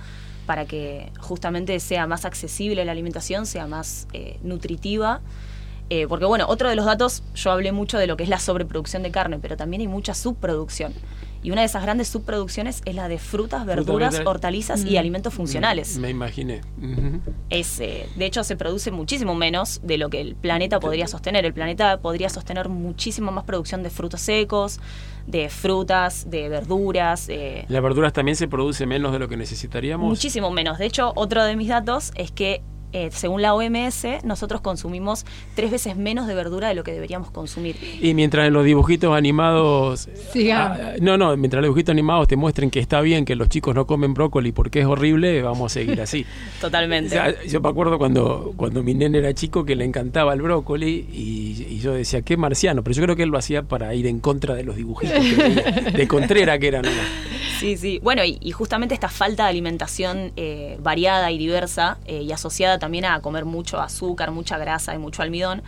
para 0.48 0.64
que 0.64 1.12
justamente 1.20 1.78
sea 1.78 2.06
más 2.06 2.24
accesible 2.24 2.82
la 2.86 2.92
alimentación, 2.92 3.44
sea 3.44 3.66
más 3.66 4.08
eh, 4.14 4.38
nutritiva. 4.42 5.20
Eh, 5.90 6.06
porque 6.08 6.24
bueno, 6.24 6.46
otro 6.48 6.70
de 6.70 6.74
los 6.74 6.86
datos, 6.86 7.22
yo 7.34 7.50
hablé 7.50 7.70
mucho 7.70 7.98
de 7.98 8.06
lo 8.06 8.16
que 8.16 8.22
es 8.22 8.30
la 8.30 8.38
sobreproducción 8.38 9.02
de 9.02 9.10
carne, 9.10 9.38
pero 9.42 9.58
también 9.58 9.82
hay 9.82 9.88
mucha 9.88 10.14
subproducción. 10.14 10.94
Y 11.42 11.50
una 11.52 11.60
de 11.62 11.66
esas 11.66 11.82
grandes 11.82 12.08
subproducciones 12.08 12.82
es 12.84 12.94
la 12.94 13.08
de 13.08 13.18
frutas, 13.18 13.64
verduras, 13.64 14.14
verdura- 14.14 14.30
hortalizas 14.30 14.84
y 14.84 14.94
Mm. 14.94 14.98
alimentos 14.98 15.34
funcionales. 15.34 15.96
Me 15.98 16.10
imaginé. 16.10 16.60
Es, 17.50 17.80
eh, 17.80 18.08
de 18.16 18.26
hecho, 18.26 18.44
se 18.44 18.56
produce 18.56 18.90
muchísimo 18.90 19.34
menos 19.34 19.80
de 19.82 19.98
lo 19.98 20.10
que 20.10 20.20
el 20.20 20.34
planeta 20.34 20.80
podría 20.80 21.06
sostener. 21.06 21.44
El 21.44 21.54
planeta 21.54 22.00
podría 22.00 22.28
sostener 22.28 22.68
muchísimo 22.68 23.30
más 23.32 23.44
producción 23.44 23.82
de 23.82 23.90
frutos 23.90 24.20
secos, 24.20 24.80
de 25.26 25.48
frutas, 25.48 26.30
de 26.30 26.48
verduras, 26.48 27.28
eh, 27.28 27.64
Las 27.68 27.82
verduras 27.82 28.12
también 28.12 28.34
se 28.36 28.48
produce 28.48 28.86
menos 28.86 29.12
de 29.12 29.18
lo 29.18 29.28
que 29.28 29.36
necesitaríamos. 29.36 30.06
muchísimo 30.08 30.50
menos. 30.50 30.78
De 30.78 30.86
hecho, 30.86 31.12
otro 31.16 31.44
de 31.44 31.54
mis 31.56 31.68
datos 31.68 32.12
es 32.16 32.30
que, 32.32 32.62
eh, 32.92 33.10
según 33.12 33.42
la 33.42 33.54
OMS, 33.54 34.04
nosotros 34.24 34.60
consumimos 34.60 35.26
tres 35.54 35.70
veces 35.70 35.96
menos 35.96 36.26
de 36.26 36.34
verdura 36.34 36.68
de 36.68 36.74
lo 36.74 36.84
que 36.84 36.92
deberíamos 36.92 37.30
consumir. 37.30 37.76
Y 38.00 38.14
mientras 38.14 38.46
en 38.46 38.52
los 38.54 38.64
dibujitos 38.64 39.16
animados. 39.16 40.08
Sigamos. 40.32 40.78
Ah, 40.80 40.92
no, 41.00 41.16
no, 41.18 41.36
mientras 41.36 41.60
los 41.60 41.68
dibujitos 41.68 41.92
animados 41.92 42.28
te 42.28 42.36
muestren 42.36 42.70
que 42.70 42.80
está 42.80 43.00
bien 43.00 43.24
que 43.24 43.34
los 43.36 43.48
chicos 43.48 43.74
no 43.74 43.86
comen 43.86 44.14
brócoli 44.14 44.52
porque 44.52 44.80
es 44.80 44.86
horrible, 44.86 45.42
vamos 45.42 45.72
a 45.72 45.74
seguir 45.74 46.00
así. 46.00 46.24
O 46.58 46.60
Totalmente. 46.60 47.10
sea, 47.10 47.34
yo 47.44 47.60
me 47.60 47.68
acuerdo 47.68 47.98
cuando, 47.98 48.52
cuando 48.56 48.82
mi 48.82 48.94
nene 48.94 49.18
era 49.18 49.32
chico 49.32 49.64
que 49.64 49.76
le 49.76 49.84
encantaba 49.84 50.32
el 50.34 50.42
brócoli 50.42 51.06
y, 51.12 51.66
y 51.68 51.78
yo 51.80 51.92
decía, 51.92 52.22
qué 52.22 52.36
marciano, 52.36 52.82
pero 52.82 52.94
yo 52.94 53.02
creo 53.02 53.16
que 53.16 53.22
él 53.22 53.28
lo 53.30 53.38
hacía 53.38 53.62
para 53.62 53.94
ir 53.94 54.06
en 54.06 54.20
contra 54.20 54.54
de 54.54 54.64
los 54.64 54.76
dibujitos 54.76 55.18
que 55.18 55.34
veía, 55.34 55.62
de 55.92 56.08
Contrera 56.08 56.58
que 56.58 56.68
eran. 56.68 56.82
nomás. 56.82 57.06
Sí, 57.58 57.76
sí. 57.76 57.98
Bueno, 58.02 58.22
y, 58.24 58.50
justamente 58.52 58.94
esta 58.94 59.08
falta 59.08 59.44
de 59.44 59.50
alimentación 59.50 60.32
eh, 60.36 60.78
variada 60.80 61.30
y 61.30 61.38
diversa 61.38 61.98
eh, 62.06 62.22
y 62.22 62.32
asociada 62.32 62.78
también 62.78 63.04
a 63.04 63.20
comer 63.20 63.44
mucho 63.44 63.80
azúcar, 63.80 64.30
mucha 64.30 64.58
grasa 64.58 64.94
y 64.94 64.98
mucho 64.98 65.22
almidón, 65.22 65.62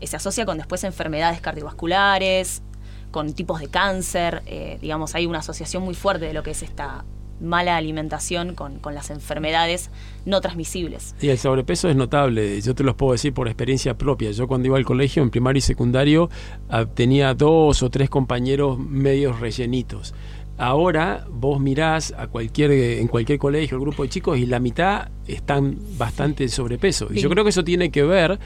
eh, 0.00 0.06
se 0.06 0.16
asocia 0.16 0.44
con 0.44 0.58
después 0.58 0.84
enfermedades 0.84 1.40
cardiovasculares, 1.40 2.62
con 3.10 3.32
tipos 3.32 3.60
de 3.60 3.68
cáncer. 3.68 4.42
eh, 4.46 4.78
digamos, 4.80 5.14
hay 5.14 5.26
una 5.26 5.38
asociación 5.38 5.82
muy 5.82 5.94
fuerte 5.94 6.26
de 6.26 6.32
lo 6.32 6.42
que 6.42 6.50
es 6.50 6.62
esta 6.62 7.04
mala 7.40 7.76
alimentación 7.76 8.54
con, 8.54 8.78
con 8.78 8.94
las 8.94 9.10
enfermedades 9.10 9.90
no 10.24 10.40
transmisibles. 10.40 11.14
Y 11.20 11.28
el 11.28 11.38
sobrepeso 11.38 11.88
es 11.88 11.96
notable, 11.96 12.60
yo 12.60 12.74
te 12.74 12.82
los 12.82 12.94
puedo 12.94 13.12
decir 13.12 13.34
por 13.34 13.46
experiencia 13.48 13.96
propia. 13.96 14.30
Yo 14.30 14.48
cuando 14.48 14.68
iba 14.68 14.78
al 14.78 14.84
colegio 14.84 15.22
en 15.22 15.30
primario 15.30 15.58
y 15.58 15.62
secundario 15.62 16.30
ah, 16.68 16.86
tenía 16.86 17.34
dos 17.34 17.82
o 17.82 17.90
tres 17.90 18.10
compañeros 18.10 18.78
medios 18.78 19.38
rellenitos. 19.40 20.14
Ahora 20.58 21.26
vos 21.30 21.60
mirás 21.60 22.14
a 22.16 22.28
cualquier 22.28 22.70
en 22.70 23.08
cualquier 23.08 23.38
colegio, 23.38 23.76
el 23.76 23.82
grupo 23.82 24.04
de 24.04 24.08
chicos 24.08 24.38
y 24.38 24.46
la 24.46 24.58
mitad 24.58 25.08
están 25.26 25.78
bastante 25.98 26.48
sobrepeso. 26.48 27.08
Y 27.10 27.20
yo 27.20 27.28
creo 27.28 27.44
que 27.44 27.50
eso 27.50 27.64
tiene 27.64 27.90
que 27.90 28.02
ver 28.02 28.38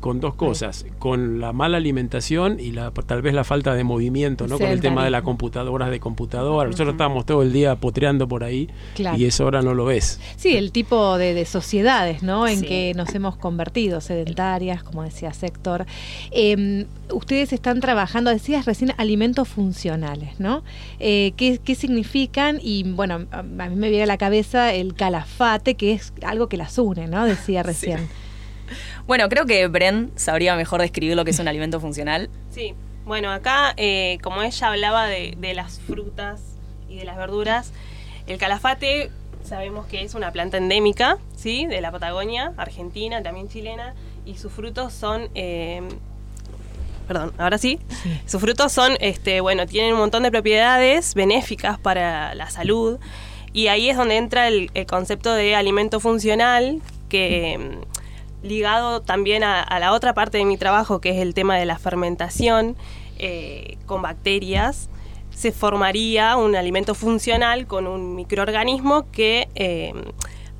con 0.00 0.18
dos 0.20 0.34
cosas, 0.34 0.86
con 0.98 1.40
la 1.40 1.52
mala 1.52 1.76
alimentación 1.76 2.58
y 2.58 2.72
la 2.72 2.90
tal 2.90 3.22
vez 3.22 3.34
la 3.34 3.44
falta 3.44 3.74
de 3.74 3.84
movimiento, 3.84 4.46
¿no? 4.46 4.58
Con 4.58 4.68
el 4.68 4.80
tema 4.80 5.04
de 5.04 5.10
la 5.10 5.18
Sedentarismo. 5.18 5.24
computadora, 5.26 5.90
de 5.90 6.00
computadora. 6.00 6.70
Nosotros 6.70 6.94
estábamos 6.94 7.26
todo 7.26 7.42
el 7.42 7.52
día 7.52 7.76
potreando 7.76 8.26
por 8.26 8.42
ahí 8.44 8.68
Claro. 8.94 9.16
y 9.18 9.26
eso 9.26 9.44
ahora 9.44 9.62
no 9.62 9.74
lo 9.74 9.84
ves. 9.84 10.18
Sí, 10.36 10.56
el 10.56 10.72
tipo 10.72 11.18
de, 11.18 11.34
de 11.34 11.44
sociedades, 11.44 12.22
¿no? 12.22 12.46
En 12.48 12.60
Sí. 12.60 12.66
que 12.66 12.92
nos 12.96 13.14
hemos 13.14 13.36
convertido, 13.36 14.00
sedentarias, 14.00 14.82
como 14.82 15.02
decía 15.02 15.32
Sector. 15.32 15.86
Eh, 16.30 16.86
ustedes 17.12 17.52
están 17.52 17.80
trabajando, 17.80 18.30
decías 18.30 18.64
recién, 18.66 18.92
alimentos 18.96 19.48
funcionales, 19.48 20.40
¿no? 20.40 20.62
Eh, 20.98 21.32
¿qué, 21.36 21.58
qué 21.62 21.74
significan? 21.74 22.58
Y 22.62 22.84
bueno, 22.84 23.26
a, 23.30 23.38
a 23.40 23.42
mí 23.42 23.76
me 23.76 23.88
viene 23.90 24.04
a 24.04 24.06
la 24.06 24.18
cabeza 24.18 24.72
el 24.72 24.94
calafate, 24.94 25.74
que 25.74 25.92
es 25.92 26.12
algo 26.22 26.48
que 26.48 26.56
las 26.56 26.78
une, 26.78 27.06
¿no? 27.06 27.24
Decía 27.26 27.62
recién. 27.62 28.08
Bueno, 29.06 29.28
creo 29.28 29.46
que 29.46 29.66
Bren 29.68 30.12
sabría 30.16 30.56
mejor 30.56 30.80
describir 30.80 31.16
lo 31.16 31.24
que 31.24 31.30
es 31.30 31.38
un 31.38 31.48
alimento 31.48 31.80
funcional. 31.80 32.30
Sí, 32.50 32.74
bueno, 33.04 33.32
acá, 33.32 33.74
eh, 33.76 34.18
como 34.22 34.42
ella 34.42 34.68
hablaba 34.68 35.06
de, 35.06 35.34
de 35.38 35.54
las 35.54 35.80
frutas 35.80 36.40
y 36.88 36.96
de 36.96 37.04
las 37.04 37.16
verduras, 37.16 37.72
el 38.26 38.38
calafate 38.38 39.10
sabemos 39.44 39.86
que 39.86 40.02
es 40.02 40.14
una 40.14 40.30
planta 40.32 40.58
endémica, 40.58 41.18
¿sí? 41.34 41.66
De 41.66 41.80
la 41.80 41.90
Patagonia, 41.90 42.52
Argentina, 42.56 43.22
también 43.22 43.48
chilena, 43.48 43.94
y 44.26 44.36
sus 44.36 44.52
frutos 44.52 44.92
son... 44.92 45.28
eh, 45.34 45.82
Perdón, 47.08 47.32
ahora 47.38 47.58
sí. 47.58 47.80
Sus 48.26 48.40
frutos 48.40 48.70
son, 48.70 48.92
este, 49.00 49.40
bueno, 49.40 49.66
tienen 49.66 49.94
un 49.94 49.98
montón 49.98 50.22
de 50.22 50.30
propiedades 50.30 51.14
benéficas 51.14 51.76
para 51.76 52.36
la 52.36 52.50
salud. 52.50 53.00
Y 53.52 53.66
ahí 53.66 53.90
es 53.90 53.96
donde 53.96 54.16
entra 54.16 54.46
el, 54.46 54.70
el 54.74 54.86
concepto 54.86 55.32
de 55.34 55.56
alimento 55.56 55.98
funcional, 55.98 56.80
que 57.08 57.78
ligado 58.42 59.00
también 59.02 59.44
a, 59.44 59.78
la 59.78 59.92
otra 59.92 60.14
parte 60.14 60.38
de 60.38 60.44
mi 60.44 60.56
trabajo, 60.56 61.00
que 61.00 61.10
es 61.10 61.18
el 61.18 61.34
tema 61.34 61.56
de 61.56 61.64
la 61.66 61.78
fermentación 61.78 62.76
eh, 63.18 63.76
con 63.86 64.02
bacterias, 64.02 64.88
se 65.30 65.52
formaría 65.52 66.36
un 66.36 66.56
alimento 66.56 66.94
funcional 66.94 67.66
con 67.66 67.86
un 67.86 68.14
microorganismo 68.14 69.10
que 69.10 69.48
eh, 69.54 69.92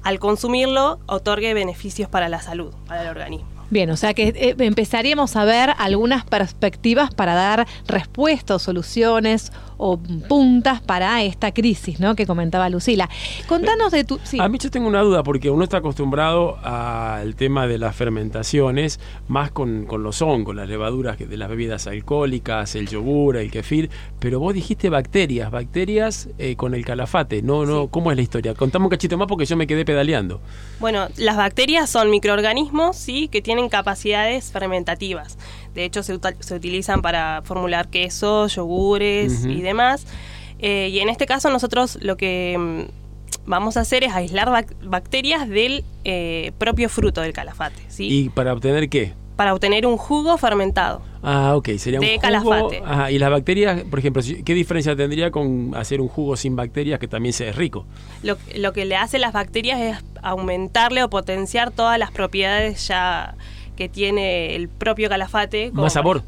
al 0.03 0.19
consumirlo 0.19 0.99
otorgue 1.07 1.55
beneficios 1.55 2.09
para 2.09 2.29
la 2.29 2.41
salud, 2.41 2.73
para 2.87 3.03
el 3.03 3.09
organismo. 3.09 3.49
Bien, 3.71 3.89
o 3.91 3.97
sea 3.97 4.15
que 4.15 4.29
eh, 4.35 4.55
empezaríamos 4.59 5.37
a 5.37 5.45
ver 5.45 5.75
algunas 5.79 6.25
perspectivas 6.25 7.15
para 7.15 7.35
dar 7.35 7.67
respuestas 7.87 8.63
soluciones 8.63 9.53
o 9.83 9.99
puntas 10.29 10.83
para 10.83 11.23
esta 11.23 11.53
crisis, 11.53 12.01
¿no? 12.01 12.15
Que 12.15 12.27
comentaba 12.27 12.69
Lucila. 12.69 13.09
Contanos 13.49 13.91
de 13.91 14.05
tu... 14.05 14.21
Sí. 14.23 14.39
A 14.39 14.49
mí 14.49 14.59
yo 14.59 14.71
tengo 14.71 14.87
una 14.87 15.01
duda 15.01 15.23
porque 15.23 15.49
uno 15.49 15.65
está 15.65 15.79
acostumbrado 15.79 16.59
al 16.63 17.35
tema 17.35 17.67
de 17.67 17.79
las 17.79 17.97
fermentaciones, 17.97 19.01
más 19.27 19.51
con, 19.51 19.87
con 19.87 20.03
los 20.03 20.21
hongos, 20.21 20.55
las 20.55 20.69
levaduras 20.69 21.19
de 21.19 21.37
las 21.37 21.49
bebidas 21.49 21.87
alcohólicas, 21.87 22.75
el 22.75 22.89
yogur, 22.89 23.39
el 23.39 23.51
kefir, 23.51 23.89
pero 24.19 24.39
vos 24.39 24.53
dijiste 24.53 24.91
bacterias, 24.91 25.51
bacterias 25.51 26.29
eh, 26.39 26.57
con 26.57 26.75
el 26.75 26.85
calafate, 26.85 27.41
no, 27.41 27.65
no, 27.65 27.89
¿cómo 27.89 28.11
es 28.11 28.17
la 28.17 28.23
historia? 28.23 28.55
Contame 28.55 28.85
un 28.85 28.91
cachito 28.91 29.17
más 29.17 29.29
porque 29.29 29.47
yo 29.47 29.57
me 29.57 29.67
quedé 29.67 29.87
pedaleando. 29.87 30.43
Bueno, 30.79 31.09
las 31.17 31.39
bacterias 31.39 31.89
son 31.89 32.11
microorganismos, 32.11 32.97
sí, 32.97 33.29
que 33.29 33.41
tienen 33.41 33.71
capacidades 33.71 34.53
fermentativas. 34.53 35.39
De 35.75 35.85
hecho, 35.85 36.03
se, 36.03 36.19
se 36.41 36.55
utilizan 36.55 37.03
para 37.03 37.43
formular 37.45 37.89
queso, 37.89 38.47
yogures 38.49 39.45
y 39.45 39.61
demás. 39.61 40.07
Eh, 40.59 40.89
y 40.93 41.01
en 41.01 41.09
este 41.09 41.27
caso 41.27 41.49
nosotros 41.51 41.99
lo 42.03 42.17
que 42.17 42.57
mm, 42.59 43.47
vamos 43.47 43.77
a 43.77 43.81
hacer 43.81 44.05
es 44.05 44.13
aislar 44.13 44.49
bac- 44.49 44.75
bacterias 44.83 45.49
del 45.49 45.85
eh, 46.05 46.53
propio 46.59 46.89
fruto 46.89 47.21
del 47.23 47.33
calafate, 47.33 47.81
¿sí? 47.89 48.09
¿Y 48.11 48.29
para 48.29 48.53
obtener 48.53 48.89
qué? 48.91 49.15
Para 49.37 49.55
obtener 49.55 49.87
un 49.87 49.97
jugo 49.97 50.37
fermentado. 50.37 51.01
Ah, 51.23 51.55
ok, 51.57 51.71
sería 51.79 51.99
un 51.99 52.05
De 52.05 52.11
jugo. 52.13 52.21
calafate. 52.21 52.83
Ajá, 52.85 53.11
y 53.11 53.19
las 53.19 53.31
bacterias, 53.31 53.85
por 53.85 53.99
ejemplo, 53.99 54.23
¿qué 54.45 54.53
diferencia 54.55 54.95
tendría 54.95 55.31
con 55.31 55.73
hacer 55.77 56.03
un 56.03 56.09
jugo 56.09 56.37
sin 56.37 56.57
bacterias 56.57 57.01
que 57.01 57.09
también 57.09 57.33
sea 57.33 57.51
rico? 57.53 57.87
Lo, 58.23 58.37
lo 58.57 58.75
que 58.75 58.85
le 58.85 58.97
hace 58.97 59.19
las 59.19 59.33
bacterias 59.33 59.81
es 59.81 59.97
aumentarle 60.23 61.03
o 61.03 61.09
potenciar 61.09 61.71
todas 61.71 61.99
las 61.99 62.11
propiedades 62.11 62.87
ya 62.87 63.35
que 63.81 63.89
tiene 63.89 64.55
el 64.57 64.69
propio 64.69 65.09
calafate. 65.09 65.71
como 65.71 65.85
Más 65.85 65.95
sabor. 65.95 66.23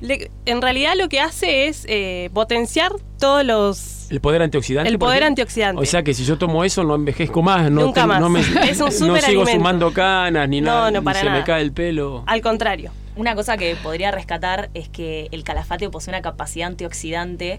Le- 0.00 0.30
en 0.44 0.62
realidad 0.62 0.92
lo 0.96 1.08
que 1.08 1.18
hace 1.18 1.66
es 1.66 1.84
eh, 1.88 2.30
potenciar 2.32 2.92
todos 3.18 3.44
los... 3.44 4.08
El 4.12 4.20
poder 4.20 4.42
antioxidante. 4.42 4.88
El 4.88 4.96
poder 4.96 5.24
antioxidante. 5.24 5.82
O 5.82 5.84
sea 5.84 6.04
que 6.04 6.14
si 6.14 6.24
yo 6.24 6.38
tomo 6.38 6.62
eso 6.62 6.84
no 6.84 6.94
envejezco 6.94 7.42
más, 7.42 7.68
no, 7.68 7.80
Nunca 7.82 8.06
más. 8.06 8.20
no 8.20 8.28
me 8.28 8.38
Es 8.70 8.80
un 8.80 8.86
no 9.08 9.16
sigo 9.16 9.44
sumando 9.44 9.92
canas 9.92 10.48
ni 10.48 10.60
No, 10.60 10.66
nada, 10.66 10.90
no, 10.92 11.00
ni 11.00 11.14
se 11.18 11.28
me 11.30 11.42
cae 11.42 11.62
el 11.62 11.72
pelo. 11.72 12.22
Al 12.26 12.40
contrario. 12.42 12.92
Una 13.16 13.34
cosa 13.34 13.56
que 13.56 13.74
podría 13.82 14.12
rescatar 14.12 14.68
es 14.74 14.88
que 14.88 15.26
el 15.32 15.42
calafate 15.42 15.88
posee 15.90 16.12
una 16.12 16.22
capacidad 16.22 16.68
antioxidante 16.68 17.58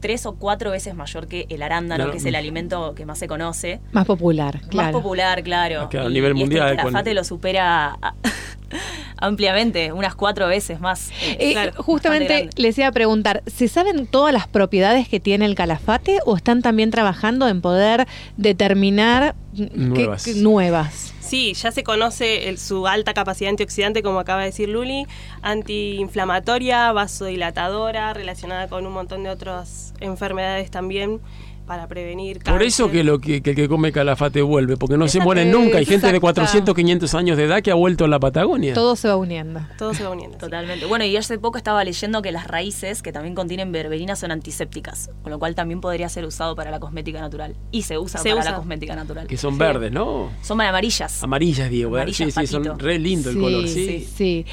tres 0.00 0.26
o 0.26 0.34
cuatro 0.34 0.70
veces 0.70 0.94
mayor 0.94 1.26
que 1.26 1.46
el 1.48 1.62
arándano, 1.62 2.04
Claro. 2.04 2.12
que 2.12 2.18
es 2.18 2.24
el 2.24 2.34
alimento 2.34 2.94
que 2.94 3.06
más 3.06 3.18
se 3.18 3.26
conoce. 3.28 3.80
Más 3.92 4.06
popular, 4.06 4.60
claro. 4.68 4.92
Más 4.92 5.02
popular, 5.02 5.42
claro. 5.42 5.82
Ah, 5.82 5.88
claro, 5.88 6.06
a 6.06 6.10
Y- 6.10 6.14
nivel 6.14 6.30
y 6.30 6.34
este 6.34 6.40
mundial, 6.44 6.76
calafate 6.76 6.92
cuando- 6.92 7.14
lo 7.14 7.24
supera 7.24 7.96
a- 8.00 8.14
ampliamente, 9.18 9.92
unas 9.92 10.14
cuatro 10.14 10.46
veces 10.48 10.80
más. 10.80 11.10
Eh, 11.38 11.52
Claro, 11.52 11.72
justamente 11.82 12.24
bastante 12.24 12.42
grande. 12.48 12.62
les 12.62 12.78
iba 12.78 12.86
a 12.88 12.92
preguntar, 12.92 13.42
¿se 13.46 13.68
saben 13.68 14.06
todas 14.06 14.32
las 14.32 14.46
propiedades 14.48 15.08
que 15.08 15.20
tiene 15.20 15.44
el 15.46 15.54
calafate 15.54 16.18
o 16.26 16.36
están 16.36 16.62
también 16.62 16.90
trabajando 16.90 17.48
en 17.48 17.60
poder 17.60 18.06
determinar 18.36 19.34
qué- 19.56 19.70
Nuevas. 19.74 20.24
qué- 20.24 20.34
nuevas? 20.34 21.14
Sí, 21.26 21.54
ya 21.54 21.72
se 21.72 21.82
conoce 21.82 22.48
el- 22.48 22.56
su 22.58 22.86
alta 22.86 23.12
capacidad 23.12 23.50
antioxidante, 23.50 24.02
como 24.02 24.20
acaba 24.20 24.40
de 24.40 24.46
decir 24.46 24.68
Luli, 24.68 25.06
antiinflamatoria, 25.42 26.92
vasodilatadora, 26.92 28.12
relacionada 28.14 28.68
con 28.68 28.86
un 28.86 28.92
montón 28.92 29.24
de 29.24 29.30
otras 29.30 29.92
enfermedades 30.00 30.70
también 30.70 31.20
para 31.66 31.86
prevenir 31.88 32.38
Por 32.42 32.62
eso 32.62 32.84
cáncer. 32.84 33.00
que, 33.00 33.04
lo 33.04 33.18
que, 33.18 33.42
que 33.42 33.50
el 33.50 33.56
que 33.56 33.68
come 33.68 33.92
calafate 33.92 34.40
vuelve, 34.42 34.76
porque 34.76 34.96
no 34.96 35.08
se 35.08 35.20
mueren 35.20 35.50
nunca. 35.50 35.78
Hay 35.78 35.84
gente 35.84 36.06
de 36.06 36.16
Exacto. 36.16 36.20
400, 36.20 36.74
500 36.74 37.14
años 37.14 37.36
de 37.36 37.44
edad 37.44 37.62
que 37.62 37.70
ha 37.70 37.74
vuelto 37.74 38.04
a 38.04 38.08
la 38.08 38.18
Patagonia. 38.20 38.72
Todo 38.74 38.96
se 38.96 39.08
va 39.08 39.16
uniendo. 39.16 39.60
todo 39.78 39.92
se 39.94 40.04
va 40.04 40.10
uniendo. 40.10 40.34
sí. 40.36 40.40
Totalmente. 40.40 40.86
Bueno, 40.86 41.04
y 41.04 41.16
hace 41.16 41.38
poco 41.38 41.58
estaba 41.58 41.82
leyendo 41.84 42.22
que 42.22 42.30
las 42.32 42.46
raíces 42.46 43.02
que 43.02 43.12
también 43.12 43.34
contienen 43.34 43.72
berberina 43.72 44.16
son 44.16 44.30
antisépticas, 44.30 45.10
con 45.22 45.30
lo 45.32 45.38
cual 45.38 45.54
también 45.54 45.80
podría 45.80 46.08
ser 46.08 46.24
usado 46.24 46.54
para 46.56 46.70
la 46.70 46.78
cosmética 46.80 47.20
natural. 47.20 47.54
Y 47.72 47.82
se 47.82 47.98
usa 47.98 48.20
Se 48.20 48.28
para 48.30 48.40
usa. 48.40 48.50
la 48.52 48.56
cosmética 48.58 48.94
natural. 48.94 49.26
Que 49.26 49.36
son 49.36 49.54
Sí. 49.54 49.58
verdes, 49.58 49.90
¿no? 49.92 50.30
Son 50.42 50.60
amarillas. 50.60 51.22
Amarillas, 51.22 51.68
digo. 51.70 51.90
¿verdad? 51.90 52.02
Amarillas, 52.04 52.32
sí, 52.34 52.40
sí, 52.40 52.46
son 52.46 52.78
re 52.78 52.98
lindo 52.98 53.30
el 53.30 53.38
color, 53.38 53.66
sí. 53.68 54.06
sí. 54.16 54.46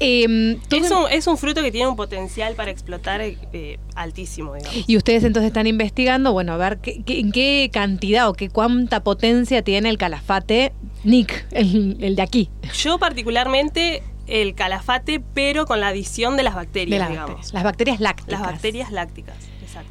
Em, 0.00 0.58
Es 0.70 0.90
un, 0.90 1.10
es 1.10 1.26
un 1.26 1.38
fruto 1.38 1.62
que 1.62 1.70
tiene 1.72 1.86
un 1.88 1.96
potencial 1.96 2.54
para 2.54 2.70
explotar 2.70 3.20
eh, 3.22 3.78
altísimo, 3.94 4.54
digamos. 4.54 4.84
Y 4.88 4.96
ustedes 4.96 5.24
entonces 5.24 5.48
están 5.48 5.66
investigando, 5.66 6.32
bueno, 6.32 6.55
a 6.56 6.68
ver 6.70 6.78
qué, 6.78 7.02
qué- 7.04 7.20
en 7.20 7.32
qué 7.32 7.70
cantidad 7.72 8.28
o 8.28 8.32
qué 8.34 8.48
cuánta 8.48 9.02
potencia 9.02 9.62
tiene 9.62 9.88
el 9.88 9.98
calafate 9.98 10.72
Nick, 11.04 11.46
el, 11.52 11.96
el 12.00 12.16
de 12.16 12.22
aquí. 12.22 12.50
Yo 12.74 12.98
particularmente 12.98 14.02
el 14.26 14.54
calafate, 14.56 15.20
pero 15.34 15.66
con 15.66 15.78
la 15.80 15.88
adición 15.88 16.36
de 16.36 16.42
las 16.42 16.54
bacterias, 16.56 16.90
de 16.96 16.98
las 16.98 17.08
digamos. 17.10 17.30
bacterias. 17.30 17.52
Las 17.54 17.62
bacterias 17.64 18.00
lácticas. 18.00 18.32
Las 18.40 18.42
bacterias 18.50 18.90
lácticas, 18.92 19.36
exacto. 19.62 19.90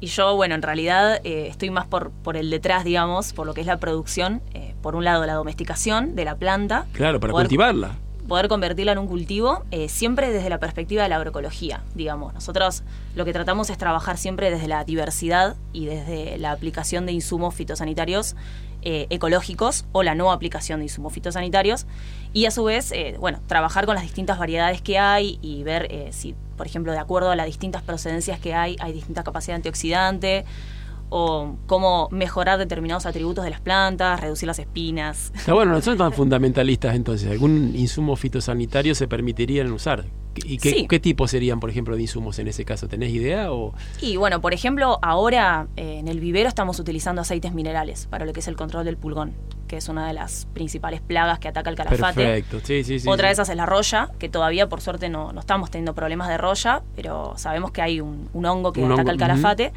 Y 0.00 0.06
yo, 0.06 0.34
bueno, 0.34 0.54
en 0.56 0.62
realidad 0.62 1.20
eh, 1.24 1.46
estoy 1.48 1.70
más 1.70 1.86
por, 1.86 2.10
por 2.10 2.36
el 2.36 2.50
detrás, 2.50 2.84
digamos, 2.84 3.32
por 3.32 3.46
lo 3.46 3.54
que 3.54 3.60
es 3.60 3.66
la 3.68 3.76
producción. 3.78 4.42
eh, 4.54 4.74
por 4.82 4.96
un 4.96 5.04
lado, 5.04 5.24
la 5.26 5.34
domesticación 5.34 6.16
de 6.16 6.24
la 6.24 6.36
planta. 6.36 6.86
Claro, 6.92 7.20
para 7.20 7.32
Poder- 7.32 7.46
cultivarla. 7.46 7.98
Poder 8.30 8.46
convertirla 8.46 8.92
en 8.92 8.98
un 8.98 9.08
cultivo, 9.08 9.64
eh, 9.72 9.88
siempre 9.88 10.30
desde 10.30 10.48
la 10.48 10.60
perspectiva 10.60 11.02
de 11.02 11.08
la 11.08 11.16
agroecología, 11.16 11.82
digamos. 11.96 12.32
Nosotros 12.32 12.84
lo 13.16 13.24
que 13.24 13.32
tratamos 13.32 13.70
es 13.70 13.76
trabajar 13.76 14.18
siempre 14.18 14.52
desde 14.52 14.68
la 14.68 14.84
diversidad 14.84 15.56
y 15.72 15.86
desde 15.86 16.38
la 16.38 16.52
aplicación 16.52 17.06
de 17.06 17.12
insumos 17.12 17.56
fitosanitarios 17.56 18.36
eh, 18.82 19.08
ecológicos 19.10 19.84
o 19.90 20.04
la 20.04 20.14
no 20.14 20.30
aplicación 20.30 20.78
de 20.78 20.84
insumos 20.84 21.12
fitosanitarios 21.12 21.86
y 22.32 22.46
a 22.46 22.52
su 22.52 22.62
vez, 22.62 22.92
eh, 22.92 23.16
bueno, 23.18 23.40
trabajar 23.48 23.84
con 23.84 23.96
las 23.96 24.04
distintas 24.04 24.38
variedades 24.38 24.80
que 24.80 24.96
hay 24.96 25.40
y 25.42 25.64
ver 25.64 25.88
eh, 25.90 26.10
si, 26.12 26.36
por 26.56 26.66
ejemplo, 26.66 26.92
de 26.92 26.98
acuerdo 26.98 27.32
a 27.32 27.36
las 27.36 27.46
distintas 27.46 27.82
procedencias 27.82 28.38
que 28.38 28.54
hay, 28.54 28.76
hay 28.78 28.92
distinta 28.92 29.24
capacidad 29.24 29.56
antioxidante 29.56 30.44
o 31.10 31.56
cómo 31.66 32.08
mejorar 32.10 32.58
determinados 32.58 33.04
atributos 33.04 33.44
de 33.44 33.50
las 33.50 33.60
plantas, 33.60 34.20
reducir 34.20 34.46
las 34.46 34.58
espinas. 34.58 35.32
Está 35.34 35.52
bueno, 35.52 35.72
no 35.72 35.82
son 35.82 35.98
tan 35.98 36.12
fundamentalistas 36.12 36.94
entonces. 36.94 37.30
¿Algún 37.30 37.72
insumo 37.76 38.16
fitosanitario 38.16 38.94
se 38.94 39.06
permitirían 39.08 39.70
usar? 39.72 40.04
¿Y 40.36 40.58
qué, 40.58 40.70
Sí. 40.70 40.86
qué 40.88 41.00
tipos 41.00 41.30
serían, 41.30 41.58
por 41.60 41.70
ejemplo, 41.70 41.96
de 41.96 42.02
insumos 42.02 42.38
en 42.38 42.48
ese 42.48 42.64
caso? 42.64 42.86
¿Tenés 42.88 43.10
idea? 43.10 43.52
O... 43.52 43.74
Y 44.00 44.16
bueno, 44.16 44.40
por 44.40 44.54
ejemplo, 44.54 44.98
ahora 45.02 45.66
eh, 45.76 45.98
en 45.98 46.08
el 46.08 46.20
vivero 46.20 46.48
estamos 46.48 46.78
utilizando 46.78 47.20
aceites 47.22 47.52
minerales 47.52 48.06
para 48.06 48.24
lo 48.24 48.32
que 48.32 48.40
es 48.40 48.48
el 48.48 48.56
control 48.56 48.84
del 48.84 48.96
pulgón, 48.96 49.32
que 49.66 49.76
es 49.76 49.88
una 49.88 50.06
de 50.06 50.12
las 50.14 50.46
principales 50.54 51.00
plagas 51.00 51.38
que 51.40 51.48
ataca 51.48 51.68
el 51.70 51.76
calafate. 51.76 52.22
Perfecto, 52.24 52.60
sí, 52.62 52.84
sí, 52.84 53.00
sí. 53.00 53.08
Otra 53.08 53.26
de 53.28 53.32
esas 53.34 53.48
es 53.48 53.56
la 53.56 53.66
roya, 53.66 54.10
que 54.18 54.28
todavía 54.28 54.68
por 54.68 54.80
suerte 54.80 55.08
no, 55.08 55.32
no 55.32 55.40
estamos 55.40 55.70
teniendo 55.70 55.94
problemas 55.94 56.28
de 56.28 56.38
roya, 56.38 56.82
pero 56.94 57.34
sabemos 57.36 57.72
que 57.72 57.82
hay 57.82 58.00
un, 58.00 58.28
un 58.32 58.46
hongo 58.46 58.72
que 58.72 58.80
Un 58.80 58.92
ataca 58.92 59.00
hongo, 59.02 59.10
el 59.12 59.18
calafate, 59.18 59.72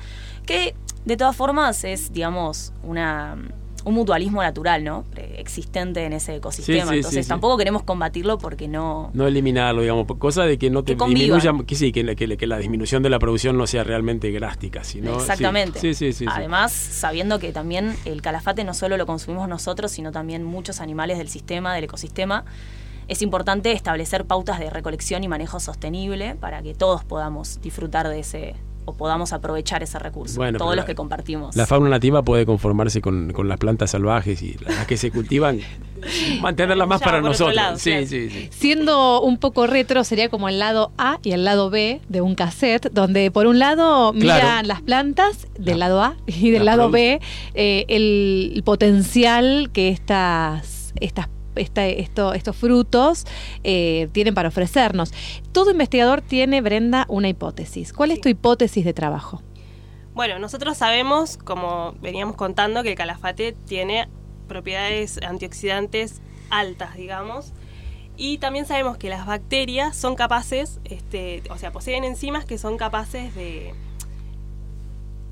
que 0.45 0.75
de 1.05 1.17
todas 1.17 1.35
formas 1.35 1.83
es, 1.83 2.13
digamos, 2.13 2.73
una 2.83 3.37
un 3.85 3.93
mutualismo 3.95 4.41
natural, 4.41 4.83
¿no? 4.83 5.05
Existente 5.37 6.05
en 6.05 6.13
ese 6.13 6.35
ecosistema. 6.35 6.83
Sí, 6.83 6.89
sí, 6.89 6.95
Entonces 6.97 7.25
sí, 7.25 7.29
tampoco 7.29 7.57
queremos 7.57 7.83
combatirlo 7.83 8.37
porque 8.37 8.67
no, 8.67 9.09
No 9.13 9.27
eliminarlo, 9.27 9.81
digamos, 9.81 10.05
cosa 10.17 10.43
de 10.43 10.57
que 10.57 10.69
no 10.69 10.83
te 10.83 10.95
Que 10.95 11.05
disminuya, 11.05 11.51
que 11.67 11.75
sí, 11.75 11.91
que, 11.91 12.03
la- 12.03 12.15
que 12.15 12.27
la- 12.27 12.35
que 12.37 12.47
la 12.47 12.57
disminución 12.57 13.03
de 13.03 13.09
la 13.09 13.19
producción 13.19 13.57
no 13.57 13.67
sea 13.67 13.83
realmente 13.83 14.31
drástica, 14.31 14.83
sino... 14.83 15.13
Exactamente. 15.15 15.79
Sí, 15.79 15.93
sí, 15.93 16.13
sí. 16.13 16.19
sí. 16.19 16.25
Además, 16.29 16.71
sabiendo 16.71 17.39
que 17.39 17.51
también 17.51 17.95
el 18.05 18.21
calafate 18.21 18.63
no 18.63 18.73
solo 18.73 18.95
lo 18.97 19.05
consumimos 19.05 19.47
nosotros, 19.49 19.91
sino 19.91 20.11
también 20.11 20.43
muchos 20.43 20.79
animales 20.79 21.17
del 21.17 21.27
sistema, 21.29 21.75
del 21.75 21.83
ecosistema, 21.85 22.45
es 23.09 23.21
importante 23.21 23.73
establecer 23.73 24.23
pautas 24.25 24.59
de 24.59 24.69
recolección 24.69 25.23
y 25.25 25.27
manejo 25.27 25.59
sostenible 25.59 26.35
para 26.35 26.61
que 26.61 26.73
todos 26.73 27.03
podamos 27.03 27.59
disfrutar 27.61 28.07
de 28.07 28.19
ese 28.19 28.55
o 28.85 28.93
podamos 28.93 29.33
aprovechar 29.33 29.83
ese 29.83 29.99
recurso, 29.99 30.37
Bueno, 30.37 30.57
todos 30.57 30.71
los 30.75 30.83
la- 30.83 30.85
que 30.85 30.95
compartimos. 30.95 31.55
La 31.55 31.65
fauna 31.65 31.89
nativa 31.89 32.21
puede 32.23 32.45
conformarse 32.45 33.01
con, 33.01 33.31
con 33.33 33.47
las 33.47 33.57
plantas 33.57 33.91
salvajes 33.91 34.41
y 34.41 34.55
las 34.65 34.85
que 34.87 34.97
se 34.97 35.11
cultivan, 35.11 35.59
mantenerlas 36.41 36.87
más 36.87 36.99
Ya, 36.99 37.05
para 37.05 37.21
nosotros. 37.21 37.55
lado, 37.55 37.77
sí, 37.77 37.91
claro. 37.91 38.07
sí, 38.07 38.29
sí. 38.29 38.47
Siendo 38.51 39.21
un 39.21 39.37
poco 39.37 39.67
retro, 39.67 40.03
sería 40.03 40.29
como 40.29 40.49
el 40.49 40.59
lado 40.59 40.91
A 40.97 41.19
y 41.23 41.31
el 41.31 41.43
lado 41.45 41.69
B 41.69 42.01
de 42.09 42.21
un 42.21 42.35
cassette, 42.35 42.91
donde 42.91 43.31
por 43.31 43.47
un 43.47 43.59
lado 43.59 44.13
miran 44.13 44.39
Claro. 44.39 44.67
las 44.67 44.81
plantas 44.81 45.47
del 45.57 45.79
La- 45.79 45.87
lado 45.87 46.01
A 46.03 46.15
y 46.27 46.51
del 46.51 46.65
la 46.65 46.75
lado 46.75 46.89
B 46.89 47.19
eh, 47.53 47.85
el, 47.87 48.51
el 48.55 48.63
potencial 48.63 49.69
que 49.73 49.89
estas, 49.89 50.93
estas 50.99 51.27
esta- 51.55 51.85
esto- 51.87 52.33
estos 52.33 52.55
frutos 52.55 53.25
eh, 53.63 54.09
tienen 54.11 54.33
para 54.33 54.49
ofrecernos. 54.49 55.13
Todo 55.51 55.71
investigador 55.71 56.21
tiene, 56.21 56.61
Brenda, 56.61 57.05
una 57.09 57.29
hipótesis. 57.29 57.93
¿Cuál 57.93 58.11
es 58.11 58.21
tu 58.21 58.29
hipótesis 58.29 58.85
de 58.85 58.93
trabajo? 58.93 59.41
Bueno, 60.13 60.37
nosotros 60.39 60.77
sabemos, 60.77 61.37
como 61.37 61.93
veníamos 62.01 62.35
contando, 62.35 62.83
que 62.83 62.89
el 62.89 62.95
calafate 62.95 63.53
tiene 63.65 64.07
propiedades 64.47 65.19
antioxidantes 65.23 66.21
altas, 66.49 66.95
digamos. 66.95 67.53
Y 68.15 68.37
también 68.37 68.67
sabemos 68.67 68.97
que 68.97 69.09
las 69.09 69.25
bacterias 69.25 69.97
son 69.97 70.13
capaces, 70.15 70.79
este, 70.85 71.41
o 71.49 71.57
sea, 71.57 71.71
poseen 71.71 72.03
enzimas 72.03 72.45
que 72.45 72.59
son 72.59 72.77
capaces 72.77 73.33
de 73.33 73.73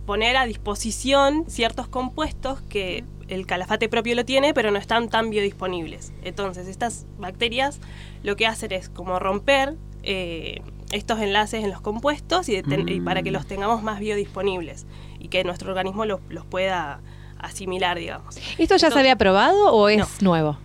poner 0.07 0.35
a 0.35 0.45
disposición 0.45 1.45
ciertos 1.47 1.87
compuestos 1.87 2.61
que 2.61 3.03
el 3.31 3.45
calafate 3.47 3.89
propio 3.89 4.13
lo 4.15 4.25
tiene, 4.25 4.53
pero 4.53 4.71
no 4.71 4.77
están 4.77 5.09
tan 5.09 5.29
biodisponibles. 5.29 6.13
Entonces, 6.23 6.67
estas 6.67 7.05
bacterias 7.17 7.79
lo 8.23 8.35
que 8.35 8.45
hacen 8.45 8.71
es 8.71 8.89
como 8.89 9.19
romper 9.19 9.75
eh, 10.03 10.61
estos 10.91 11.19
enlaces 11.21 11.63
en 11.63 11.69
los 11.69 11.81
compuestos 11.81 12.49
y, 12.49 12.61
para 13.01 13.23
que 13.23 13.31
los 13.31 13.45
tengamos 13.47 13.83
más 13.83 13.99
biodisponibles 13.99 14.85
y 15.19 15.29
que 15.29 15.43
nuestro 15.43 15.69
organismo 15.69 16.05
los, 16.05 16.19
los 16.29 16.45
pueda 16.45 16.99
asimilar, 17.39 17.97
digamos. 17.97 18.37
¿Esto 18.57 18.75
ya 18.77 18.91
se 18.91 18.99
había 18.99 19.15
probado 19.15 19.73
o 19.73 19.89
es 19.89 19.97
No. 19.99 20.07
nuevo? 20.21 20.57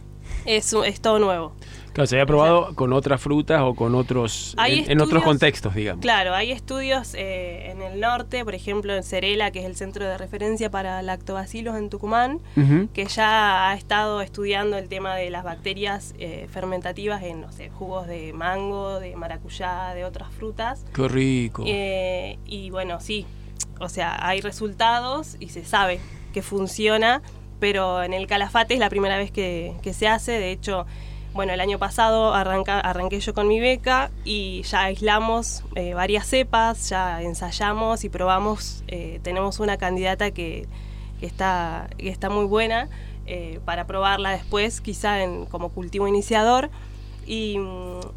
Es, 0.44 0.72
es 0.72 1.00
todo 1.00 1.18
nuevo. 1.18 1.52
Claro, 1.97 2.09
se 2.09 2.16
había 2.16 2.26
probado 2.26 2.74
con 2.74 2.92
otras 2.92 3.22
frutas 3.22 3.62
o 3.62 3.74
con 3.74 3.94
otros, 3.94 4.55
en, 4.66 4.90
en 4.90 5.01
otros 5.01 5.22
contextos, 5.22 5.74
digamos. 5.74 6.03
Claro, 6.03 6.34
hay 6.34 6.53
estudios 6.53 7.14
eh, 7.14 7.70
en 7.70 7.80
el 7.80 8.01
norte, 8.01 8.44
por 8.44 8.55
ejemplo 8.55 8.94
en 8.94 9.03
Cerela, 9.03 9.51
que 9.51 9.61
es 9.61 9.64
el 9.64 9.76
centro 9.76 10.05
de 10.05 10.18
referencia 10.18 10.70
para 10.70 11.01
lactobacilos 11.01 11.74
en 11.74 11.88
Tucumán, 11.88 12.40
que 12.92 13.07
ya 13.07 13.70
ha 13.70 13.74
estado 13.74 14.20
estudiando 14.20 14.76
el 14.76 14.90
tema 14.90 15.16
de 15.16 15.30
las 15.30 15.42
bacterias 15.42 16.14
eh, 16.18 16.47
fermentativas 16.53 17.22
en, 17.22 17.40
no 17.40 17.51
sé, 17.51 17.70
jugos 17.70 18.07
de 18.07 18.34
mango, 18.34 19.01
de 19.01 19.16
maracuyá, 19.16 19.94
de 19.94 20.05
otras 20.05 20.30
frutas. 20.34 20.84
Qué 20.92 21.09
rico. 21.09 21.64
Eh, 21.66 22.38
y 22.44 22.68
bueno, 22.68 23.01
sí, 23.01 23.24
o 23.80 23.88
sea, 23.88 24.18
hay 24.20 24.42
resultados 24.42 25.38
y 25.40 25.49
se 25.49 25.64
sabe 25.64 25.99
que 26.34 26.42
funciona, 26.42 27.22
pero 27.59 28.03
en 28.03 28.12
el 28.12 28.26
calafate 28.26 28.74
es 28.74 28.80
la 28.80 28.90
primera 28.90 29.16
vez 29.16 29.30
que, 29.30 29.72
que 29.80 29.94
se 29.94 30.09
hace. 30.09 30.32
De 30.32 30.53
hecho, 30.53 30.84
bueno, 31.37 31.53
el 31.53 31.61
año 31.61 31.78
pasado 31.78 32.34
arranca, 32.34 32.80
arranqué 32.80 33.20
yo 33.20 33.34
con 33.34 33.47
mi 33.47 33.61
beca 33.61 34.11
y 34.24 34.62
ya 34.62 34.84
aislamos 34.84 35.62
eh, 35.74 35.95
varias 35.95 36.26
cepas, 36.26 36.89
ya 36.89 37.22
ensayamos 37.22 38.03
y 38.05 38.09
probamos. 38.09 38.82
eh, 38.89 39.20
tenemos 39.22 39.61
una 39.61 39.76
candidata 39.76 40.30
que, 40.32 40.66
que 41.20 41.26
está, 41.26 41.89
que 41.99 42.09
está 42.09 42.30
muy 42.30 42.47
buena 42.47 42.89
eh, 43.26 43.61
para 43.64 43.87
probarla 43.87 44.30
después, 44.30 44.80
quizá 44.80 45.22
en, 45.22 45.47
como 45.47 45.68
cultivo 45.68 46.09
iniciador. 46.09 46.70
y, 47.26 47.59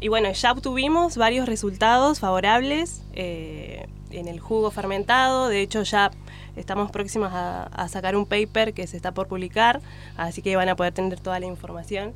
y 0.00 0.08
bueno, 0.08 0.30
ya 0.32 0.52
obtuvimos 0.52 1.16
varios 1.16 1.46
resultados 1.46 2.20
favorables 2.20 3.02
eh, 3.12 3.86
en 4.10 4.28
el 4.28 4.38
jugo 4.40 4.70
fermentado. 4.70 5.48
De 5.48 5.60
hecho, 5.60 5.82
ya 5.82 6.10
estamos 6.56 6.90
próximos 6.90 7.30
a, 7.32 7.64
a 7.64 7.88
sacar 7.88 8.14
un 8.16 8.24
paper 8.24 8.72
que 8.72 8.86
se 8.86 8.96
está 8.96 9.12
por 9.12 9.26
publicar, 9.28 9.80
así 10.16 10.42
que 10.42 10.56
van 10.56 10.68
a 10.68 10.76
poder 10.76 10.92
tener 10.94 11.18
toda 11.20 11.38
la 11.40 11.46
información. 11.46 12.14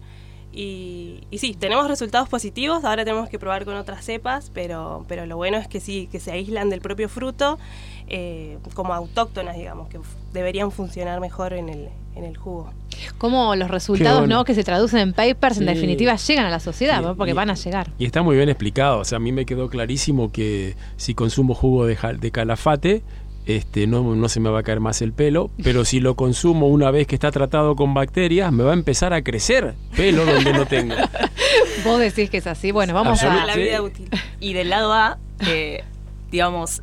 Y, 0.56 1.20
y 1.32 1.38
sí, 1.38 1.54
tenemos 1.58 1.88
resultados 1.88 2.28
positivos, 2.28 2.84
ahora 2.84 3.04
tenemos 3.04 3.28
que 3.28 3.40
probar 3.40 3.64
con 3.64 3.74
otras 3.74 4.04
cepas, 4.04 4.50
pero, 4.54 5.04
pero 5.08 5.26
lo 5.26 5.36
bueno 5.36 5.56
es 5.56 5.66
que 5.66 5.80
sí, 5.80 6.08
que 6.12 6.20
se 6.20 6.30
aíslan 6.30 6.70
del 6.70 6.80
propio 6.80 7.08
fruto 7.08 7.58
eh, 8.06 8.58
como 8.74 8.94
autóctonas, 8.94 9.56
digamos, 9.56 9.88
que 9.88 9.98
deberían 10.32 10.70
funcionar 10.70 11.18
mejor 11.20 11.54
en 11.54 11.68
el, 11.68 11.88
en 12.14 12.24
el 12.24 12.36
jugo. 12.36 12.70
Cómo 13.18 13.56
los 13.56 13.68
resultados 13.70 14.20
bueno. 14.20 14.36
¿no? 14.36 14.44
que 14.44 14.54
se 14.54 14.62
traducen 14.62 15.00
en 15.00 15.12
papers, 15.12 15.58
en 15.58 15.66
definitiva, 15.66 16.14
llegan 16.14 16.46
a 16.46 16.50
la 16.50 16.60
sociedad, 16.60 17.02
¿no? 17.02 17.16
porque 17.16 17.32
y- 17.32 17.34
van 17.34 17.50
a 17.50 17.54
llegar. 17.54 17.90
Y 17.98 18.04
está 18.06 18.22
muy 18.22 18.36
bien 18.36 18.48
explicado. 18.48 19.00
O 19.00 19.04
sea, 19.04 19.16
a 19.16 19.20
mí 19.20 19.32
me 19.32 19.46
quedó 19.46 19.68
clarísimo 19.68 20.30
que 20.30 20.76
si 20.96 21.14
consumo 21.14 21.54
jugo 21.54 21.86
de 21.86 22.30
calafate, 22.30 23.02
este, 23.46 23.86
no, 23.86 24.14
no 24.14 24.28
se 24.28 24.40
me 24.40 24.50
va 24.50 24.60
a 24.60 24.62
caer 24.62 24.80
más 24.80 25.02
el 25.02 25.12
pelo. 25.12 25.50
Pero 25.62 25.84
si 25.84 26.00
lo 26.00 26.14
consumo 26.14 26.68
una 26.68 26.90
vez 26.90 27.06
que 27.06 27.14
está 27.14 27.30
tratado 27.30 27.76
con 27.76 27.94
bacterias, 27.94 28.52
me 28.52 28.64
va 28.64 28.70
a 28.70 28.74
empezar 28.74 29.12
a 29.12 29.22
crecer 29.22 29.74
pelo 29.96 30.24
donde 30.24 30.52
no 30.52 30.66
tengo. 30.66 30.94
Vos 31.84 32.00
decís 32.00 32.30
que 32.30 32.38
es 32.38 32.46
así. 32.46 32.72
Bueno, 32.72 32.94
vamos 32.94 33.22
a... 33.22 33.46
la 33.46 33.56
vida 33.56 33.82
útil. 33.82 34.08
Y 34.40 34.54
del 34.54 34.70
lado 34.70 34.92
A, 34.92 35.18
eh, 35.46 35.84
digamos, 36.30 36.82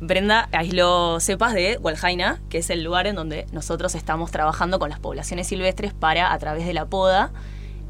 Brenda 0.00 0.48
aisló 0.52 1.18
cepas 1.20 1.54
de 1.54 1.78
Walhaina, 1.80 2.40
que 2.48 2.58
es 2.58 2.70
el 2.70 2.84
lugar 2.84 3.06
en 3.06 3.16
donde 3.16 3.46
nosotros 3.52 3.94
estamos 3.94 4.30
trabajando 4.30 4.78
con 4.78 4.90
las 4.90 5.00
poblaciones 5.00 5.48
silvestres 5.48 5.92
para, 5.92 6.32
a 6.32 6.38
través 6.38 6.66
de 6.66 6.72
la 6.72 6.86
poda, 6.86 7.32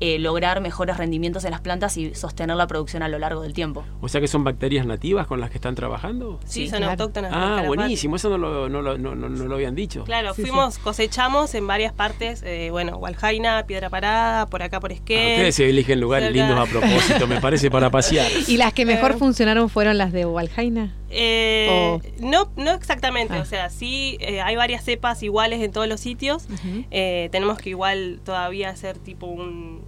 eh, 0.01 0.18
lograr 0.18 0.61
mejores 0.61 0.96
rendimientos 0.96 1.44
en 1.44 1.51
las 1.51 1.61
plantas 1.61 1.96
y 1.96 2.14
sostener 2.14 2.57
la 2.57 2.66
producción 2.66 3.03
a 3.03 3.09
lo 3.09 3.18
largo 3.18 3.42
del 3.42 3.53
tiempo. 3.53 3.84
O 4.01 4.09
sea 4.09 4.20
que 4.20 4.28
son 4.28 4.44
bacterias 4.44 4.86
nativas 4.86 5.26
con 5.26 5.40
las 5.40 5.51
que 5.51 5.57
están 5.59 5.74
trabajando. 5.74 6.38
Sí, 6.44 6.64
Sí, 6.64 6.68
son 6.68 6.78
claro. 6.78 6.92
autóctonas. 6.92 7.32
Ah, 7.34 7.62
buenísimo. 7.66 8.16
Eso 8.16 8.28
no 8.30 8.38
lo, 8.38 8.68
no 8.68 8.82
lo- 8.82 8.99
no- 8.99 9.14
no- 9.14 9.28
no 9.28 9.44
lo 9.44 9.55
habían 9.55 9.74
dicho. 9.74 10.05
Claro, 10.05 10.34
Sí, 10.34 10.42
fuimos, 10.42 10.78
cosechamos 10.78 11.55
en 11.55 11.66
varias 11.66 11.92
partes, 11.92 12.42
eh, 12.44 12.68
bueno, 12.70 12.96
Waljaina, 12.99 13.64
Piedra 13.66 13.90
Parada, 13.90 14.46
por 14.46 14.62
acá 14.62 14.80
por 14.80 14.90
Ah, 14.90 14.94
Esquel. 14.94 15.32
ustedes 15.32 15.55
se 15.55 15.68
eligen 15.68 16.01
lugares 16.01 16.28
cerca. 16.32 16.46
lindos 16.49 16.68
a 16.68 16.70
propósito, 16.70 17.26
me 17.26 17.40
parece, 17.40 17.70
para 17.70 17.90
pasear. 17.90 18.26
¿Y 18.49 18.57
las 18.57 18.72
que 18.72 18.84
mejor 18.86 19.12
Eh. 19.12 19.14
funcionaron 19.18 19.68
fueron 19.68 19.99
las 19.99 20.12
de 20.12 20.26
Walhaina? 20.26 20.94
Eh, 21.11 21.99
no, 22.20 22.51
no 22.57 22.72
exactamente, 22.72 23.34
Ah. 23.34 23.40
o 23.40 23.44
sea, 23.44 23.70
sí 23.70 24.16
eh, 24.20 24.40
hay 24.40 24.57
varias 24.57 24.84
cepas 24.84 25.22
iguales 25.22 25.61
en 25.62 25.72
todos 25.72 25.88
los 25.88 26.01
sitios. 26.01 26.46
Eh, 26.90 27.28
tenemos 27.32 27.59
que 27.59 27.70
igual 27.70 28.20
todavía 28.24 28.68
hacer 28.70 28.99
tipo 28.99 29.26
un, 29.26 29.80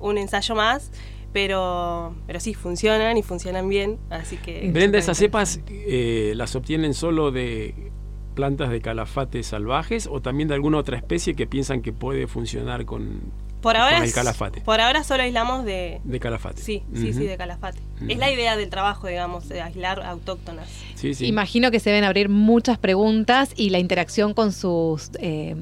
un 0.00 0.18
ensayo 0.18 0.54
más, 0.54 0.90
pero, 1.32 2.14
pero 2.26 2.40
sí, 2.40 2.54
funcionan 2.54 3.16
y 3.16 3.22
funcionan 3.22 3.68
bien, 3.68 3.98
así 4.10 4.36
que... 4.36 4.68
Brenda, 4.72 4.98
esas 4.98 5.16
cepas 5.18 5.60
eh, 5.68 6.32
las 6.36 6.56
obtienen 6.56 6.92
solo 6.94 7.30
de 7.30 7.92
plantas 8.34 8.70
de 8.70 8.80
calafate 8.80 9.42
salvajes 9.42 10.08
o 10.10 10.20
también 10.20 10.48
de 10.48 10.54
alguna 10.54 10.78
otra 10.78 10.96
especie 10.96 11.34
que 11.34 11.46
piensan 11.46 11.82
que 11.82 11.92
puede 11.92 12.26
funcionar 12.26 12.84
con, 12.84 13.20
por 13.60 13.76
ahora, 13.76 13.96
con 13.96 14.02
el 14.04 14.08
es- 14.08 14.14
calafate. 14.14 14.60
Por 14.62 14.80
ahora 14.80 15.04
solo 15.04 15.22
aislamos 15.22 15.64
de... 15.64 16.00
de 16.02 16.20
calafate. 16.20 16.62
Sí, 16.62 16.82
sí, 16.94 17.12
sí, 17.12 17.24
de 17.26 17.36
calafate. 17.36 17.78
Es 18.08 18.16
la 18.18 18.30
idea 18.30 18.56
del 18.56 18.70
trabajo, 18.70 19.06
digamos, 19.08 19.48
de 19.48 19.60
aislar 19.60 20.02
autóctonas. 20.02 20.68
Sí, 20.94 21.14
sí. 21.14 21.26
Imagino 21.26 21.70
que 21.70 21.78
se 21.80 21.90
deben 21.90 22.04
abrir 22.04 22.28
muchas 22.28 22.78
preguntas 22.78 23.52
y 23.56 23.70
la 23.70 23.78
interacción 23.78 24.32
con 24.32 24.52
sus 24.52 25.10
eh, 25.20 25.54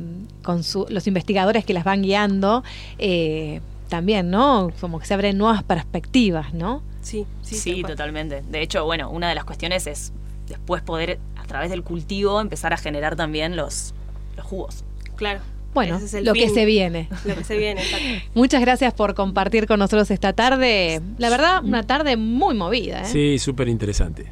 con 0.42 0.62
su- 0.62 0.86
los 0.88 1.06
investigadores 1.08 1.64
que 1.64 1.72
las 1.74 1.84
van 1.84 2.02
guiando 2.02 2.62
eh, 2.98 3.60
también, 3.88 4.30
¿no? 4.30 4.70
Como 4.80 5.00
que 5.00 5.06
se 5.06 5.14
abren 5.14 5.38
nuevas 5.38 5.62
perspectivas, 5.62 6.54
¿no? 6.54 6.82
Sí, 7.00 7.26
sí, 7.42 7.56
Sí, 7.56 7.82
totalmente. 7.82 8.42
De 8.42 8.62
hecho, 8.62 8.84
bueno, 8.84 9.10
una 9.10 9.28
de 9.28 9.34
las 9.34 9.44
cuestiones 9.44 9.86
es 9.86 10.12
después 10.46 10.82
poder, 10.82 11.18
a 11.36 11.44
través 11.44 11.70
del 11.70 11.82
cultivo, 11.82 12.40
empezar 12.40 12.72
a 12.72 12.76
generar 12.76 13.16
también 13.16 13.56
los, 13.56 13.94
los 14.36 14.46
jugos. 14.46 14.84
Claro. 15.16 15.40
Bueno, 15.74 15.98
es 15.98 16.12
lo 16.24 16.32
que 16.32 16.48
se 16.48 16.64
viene. 16.64 17.08
Lo 17.24 17.36
que 17.36 17.44
se 17.44 17.56
viene, 17.56 17.82
exacto. 17.82 18.30
Muchas 18.34 18.60
gracias 18.60 18.94
por 18.94 19.14
compartir 19.14 19.66
con 19.66 19.78
nosotros 19.78 20.10
esta 20.10 20.32
tarde. 20.32 21.00
La 21.18 21.28
verdad, 21.28 21.62
una 21.62 21.82
tarde 21.84 22.16
muy 22.16 22.54
movida. 22.54 23.02
¿eh? 23.02 23.04
Sí, 23.04 23.38
súper 23.38 23.68
interesante. 23.68 24.26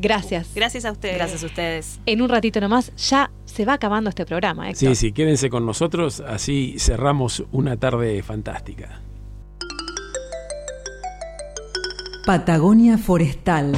Gracias. 0.00 0.48
Gracias 0.54 0.84
a 0.84 0.92
ustedes. 0.92 1.16
Gracias 1.16 1.42
a 1.42 1.46
ustedes. 1.46 2.00
En 2.06 2.22
un 2.22 2.28
ratito 2.28 2.60
nomás 2.60 2.92
ya 2.96 3.30
se 3.44 3.64
va 3.64 3.74
acabando 3.74 4.08
este 4.08 4.24
programa, 4.24 4.70
Héctor. 4.70 4.88
Sí, 4.90 4.94
sí, 4.94 5.12
quédense 5.12 5.50
con 5.50 5.66
nosotros, 5.66 6.20
así 6.20 6.76
cerramos 6.78 7.44
una 7.52 7.76
tarde 7.76 8.22
fantástica. 8.22 9.02
Patagonia 12.24 12.96
Forestal. 12.96 13.72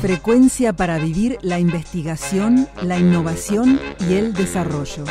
Frecuencia 0.00 0.74
para 0.74 0.98
vivir 0.98 1.38
la 1.42 1.58
investigación, 1.58 2.68
la 2.82 2.98
innovación 2.98 3.80
y 4.08 4.14
el 4.14 4.32
desarrollo. 4.32 5.04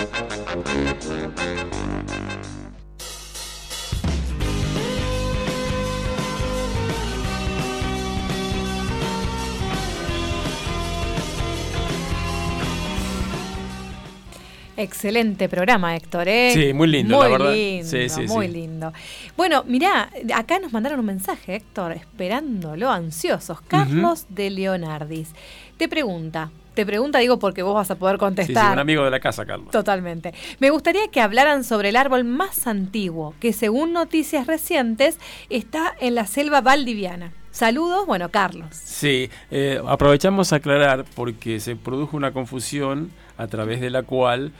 Excelente 14.78 15.50
programa, 15.50 15.96
Héctor. 15.96 16.28
¿eh? 16.28 16.52
Sí, 16.54 16.72
muy 16.74 16.88
lindo, 16.88 17.18
Muy 17.18 17.26
la 17.26 17.32
verdad. 17.32 17.54
lindo, 17.54 17.88
Sí, 17.90 18.10
sí, 18.10 18.22
muy 18.28 18.48
sí. 18.48 18.54
lindo. 18.54 18.94
Bueno, 19.36 19.64
mirá, 19.68 20.10
acá 20.36 20.60
nos 20.60 20.72
mandaron 20.72 21.00
un 21.00 21.06
mensaje, 21.08 21.56
Héctor, 21.56 21.94
esperándolo, 21.94 22.90
ansiosos. 22.92 23.60
Carlos 23.62 24.26
de 24.30 24.50
Leonardis. 24.52 25.30
Te 25.78 25.88
pregunta, 25.88 26.52
te 26.76 26.86
pregunta, 26.86 27.20
digo, 27.20 27.40
porque 27.40 27.64
vos 27.64 27.74
vas 27.74 27.90
a 27.90 27.96
poder 27.96 28.18
contestar. 28.20 28.74
un 28.74 28.80
amigo 28.80 29.04
de 29.04 29.10
la 29.12 29.20
casa, 29.20 29.46
Carlos. 29.46 29.72
Totalmente. 29.72 30.34
Me 30.60 30.70
gustaría 30.70 31.08
que 31.08 31.22
hablaran 31.22 31.64
sobre 31.64 31.90
el 31.90 31.96
árbol 31.96 32.24
más 32.24 32.68
antiguo, 32.68 33.34
que 33.40 33.54
según 33.54 33.94
noticias 33.94 34.46
recientes 34.48 35.18
está 35.50 35.96
en 36.00 36.14
la 36.16 36.28
selva 36.28 36.62
valdiviana. 36.62 37.34
Saludos, 37.50 38.06
bueno, 38.06 38.30
Carlos. 38.30 38.68
Sí, 38.72 39.32
eh, 39.50 39.82
aprovechamos 39.88 40.54
a 40.54 40.58
aclarar 40.58 41.06
porque 41.16 41.60
se 41.60 41.76
produjo 41.76 42.16
una 42.16 42.32
confusión 42.32 43.10
a 43.36 43.48
través 43.48 43.82
de 43.82 43.90
la 43.90 44.04
cual 44.04 44.52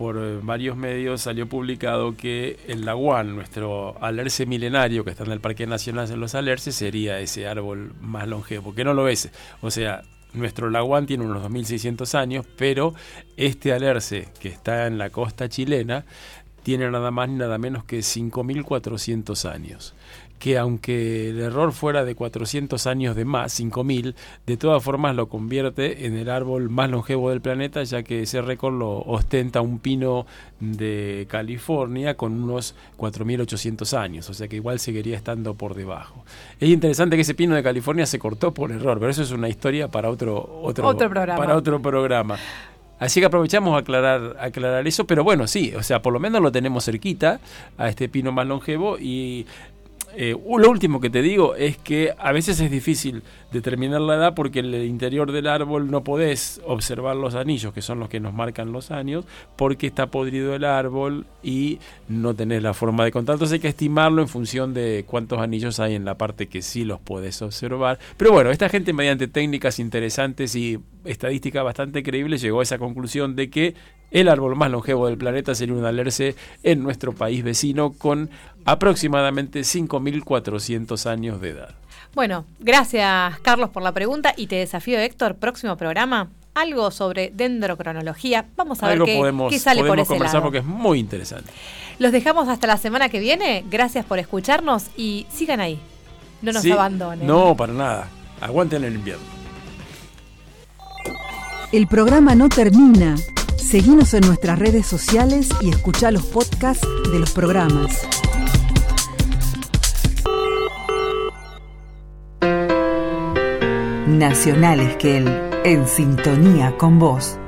por 0.00 0.16
eh, 0.16 0.40
varios 0.42 0.78
medios 0.78 1.20
salió 1.20 1.46
publicado 1.46 2.16
que 2.16 2.58
el 2.66 2.86
laguán, 2.86 3.36
nuestro 3.36 4.02
alerce 4.02 4.46
milenario 4.46 5.04
que 5.04 5.10
está 5.10 5.24
en 5.24 5.32
el 5.32 5.40
Parque 5.40 5.66
Nacional 5.66 6.08
de 6.08 6.16
los 6.16 6.34
Alerces, 6.34 6.74
sería 6.74 7.20
ese 7.20 7.46
árbol 7.46 7.92
más 8.00 8.26
longevo, 8.26 8.74
que 8.74 8.82
no 8.82 8.94
lo 8.94 9.08
es. 9.08 9.28
O 9.60 9.70
sea, 9.70 10.00
nuestro 10.32 10.70
laguán 10.70 11.04
tiene 11.04 11.26
unos 11.26 11.42
2600 11.42 12.14
años, 12.14 12.46
pero 12.56 12.94
este 13.36 13.74
alerce 13.74 14.28
que 14.40 14.48
está 14.48 14.86
en 14.86 14.96
la 14.96 15.10
costa 15.10 15.50
chilena 15.50 16.06
tiene 16.62 16.90
nada 16.90 17.10
más 17.10 17.28
ni 17.28 17.34
nada 17.34 17.58
menos 17.58 17.84
que 17.84 18.00
5400 18.00 19.44
años 19.44 19.94
que 20.40 20.58
aunque 20.58 21.28
el 21.28 21.38
error 21.38 21.70
fuera 21.70 22.04
de 22.04 22.14
400 22.14 22.86
años 22.86 23.14
de 23.14 23.26
más, 23.26 23.52
5000, 23.52 24.16
de 24.46 24.56
todas 24.56 24.82
formas 24.82 25.14
lo 25.14 25.28
convierte 25.28 26.06
en 26.06 26.16
el 26.16 26.30
árbol 26.30 26.70
más 26.70 26.90
longevo 26.90 27.28
del 27.28 27.42
planeta, 27.42 27.84
ya 27.84 28.02
que 28.02 28.22
ese 28.22 28.40
récord 28.40 28.74
lo 28.74 29.00
ostenta 29.00 29.60
un 29.60 29.78
pino 29.78 30.26
de 30.58 31.26
California 31.28 32.16
con 32.16 32.42
unos 32.42 32.74
4800 32.96 33.94
años, 33.94 34.30
o 34.30 34.34
sea 34.34 34.48
que 34.48 34.56
igual 34.56 34.80
seguiría 34.80 35.16
estando 35.16 35.54
por 35.54 35.74
debajo. 35.74 36.24
Es 36.58 36.70
interesante 36.70 37.16
que 37.16 37.22
ese 37.22 37.34
pino 37.34 37.54
de 37.54 37.62
California 37.62 38.06
se 38.06 38.18
cortó 38.18 38.52
por 38.52 38.72
error, 38.72 38.98
pero 38.98 39.10
eso 39.10 39.22
es 39.22 39.32
una 39.32 39.48
historia 39.50 39.88
para 39.88 40.08
otro 40.08 40.60
otro, 40.62 40.86
Otro 40.86 41.10
programa. 41.10 41.38
Para 41.38 41.54
otro 41.54 41.82
programa. 41.82 42.38
Así 42.98 43.20
que 43.20 43.26
aprovechamos 43.26 43.74
a 43.74 43.78
aclarar, 43.78 44.36
aclarar 44.40 44.86
eso, 44.86 45.06
pero 45.06 45.22
bueno, 45.22 45.46
sí, 45.46 45.74
o 45.74 45.82
sea, 45.82 46.00
por 46.02 46.12
lo 46.12 46.20
menos 46.20 46.42
lo 46.42 46.52
tenemos 46.52 46.84
cerquita 46.84 47.40
a 47.78 47.88
este 47.88 48.08
pino 48.08 48.30
más 48.32 48.46
longevo 48.46 48.98
y 48.98 49.46
eh, 50.16 50.34
lo 50.34 50.70
último 50.70 51.00
que 51.00 51.10
te 51.10 51.22
digo 51.22 51.54
es 51.54 51.76
que 51.76 52.12
a 52.18 52.32
veces 52.32 52.60
es 52.60 52.70
difícil 52.70 53.22
determinar 53.52 54.00
la 54.00 54.14
edad 54.16 54.34
porque 54.34 54.60
en 54.60 54.66
el 54.66 54.84
interior 54.84 55.32
del 55.32 55.46
árbol 55.46 55.90
no 55.90 56.04
podés 56.04 56.60
observar 56.66 57.16
los 57.16 57.34
anillos, 57.34 57.72
que 57.72 57.82
son 57.82 58.00
los 58.00 58.08
que 58.08 58.20
nos 58.20 58.32
marcan 58.32 58.72
los 58.72 58.90
años, 58.90 59.24
porque 59.56 59.86
está 59.86 60.06
podrido 60.06 60.54
el 60.54 60.64
árbol 60.64 61.26
y 61.42 61.78
no 62.08 62.34
tenés 62.34 62.62
la 62.62 62.74
forma 62.74 63.04
de 63.04 63.12
contar. 63.12 63.34
Entonces 63.34 63.54
hay 63.54 63.60
que 63.60 63.68
estimarlo 63.68 64.22
en 64.22 64.28
función 64.28 64.74
de 64.74 65.04
cuántos 65.06 65.38
anillos 65.40 65.80
hay 65.80 65.94
en 65.94 66.04
la 66.04 66.16
parte 66.16 66.48
que 66.48 66.62
sí 66.62 66.84
los 66.84 67.00
podés 67.00 67.40
observar. 67.42 67.98
Pero 68.16 68.32
bueno, 68.32 68.50
esta 68.50 68.68
gente 68.68 68.92
mediante 68.92 69.28
técnicas 69.28 69.78
interesantes 69.78 70.54
y 70.54 70.78
estadística 71.04 71.62
bastante 71.62 72.02
creíble 72.02 72.38
llegó 72.38 72.60
a 72.60 72.62
esa 72.62 72.78
conclusión 72.78 73.36
de 73.36 73.50
que 73.50 73.74
el 74.10 74.28
árbol 74.28 74.56
más 74.56 74.70
longevo 74.70 75.06
del 75.06 75.18
planeta 75.18 75.54
sería 75.54 75.74
un 75.74 75.84
alerce 75.84 76.34
en 76.62 76.82
nuestro 76.82 77.12
país 77.12 77.44
vecino 77.44 77.92
con 77.92 78.30
aproximadamente 78.70 79.60
5.400 79.60 81.06
años 81.06 81.40
de 81.40 81.50
edad. 81.50 81.74
Bueno, 82.14 82.44
gracias 82.58 83.38
Carlos 83.40 83.70
por 83.70 83.82
la 83.82 83.92
pregunta 83.92 84.34
y 84.36 84.46
te 84.46 84.56
desafío 84.56 84.98
Héctor, 84.98 85.36
próximo 85.36 85.76
programa, 85.76 86.28
algo 86.54 86.90
sobre 86.90 87.30
dendrocronología. 87.34 88.46
Vamos 88.56 88.82
a 88.82 88.86
Algo 88.88 89.04
ver 89.06 89.14
qué, 89.14 89.18
podemos, 89.20 89.52
qué 89.52 89.58
sale 89.58 89.80
por 89.80 89.88
podemos 89.88 90.06
ese 90.06 90.14
conversar 90.14 90.34
lado. 90.36 90.44
porque 90.44 90.58
es 90.58 90.64
muy 90.64 90.98
interesante. 90.98 91.50
Los 91.98 92.12
dejamos 92.12 92.48
hasta 92.48 92.66
la 92.66 92.76
semana 92.76 93.08
que 93.08 93.20
viene. 93.20 93.64
Gracias 93.70 94.04
por 94.04 94.18
escucharnos 94.18 94.86
y 94.96 95.26
sigan 95.32 95.60
ahí. 95.60 95.78
No 96.42 96.52
nos 96.52 96.62
Sí, 96.62 96.70
abandonen. 96.72 97.26
No, 97.26 97.56
para 97.56 97.72
nada. 97.72 98.08
Aguanten 98.40 98.82
el 98.84 98.94
invierno. 98.94 99.22
El 101.72 101.86
programa 101.86 102.34
no 102.34 102.48
termina. 102.48 103.16
Seguinos 103.56 104.14
en 104.14 104.26
nuestras 104.26 104.58
redes 104.58 104.86
sociales 104.86 105.48
y 105.60 105.70
escucha 105.70 106.10
los 106.10 106.24
podcasts 106.26 106.86
de 107.12 107.18
los 107.20 107.30
programas. 107.30 108.00
Nacional 114.18 114.80
Esquel, 114.80 115.28
en 115.64 115.86
sintonía 115.86 116.76
con 116.76 116.98
vos. 116.98 117.38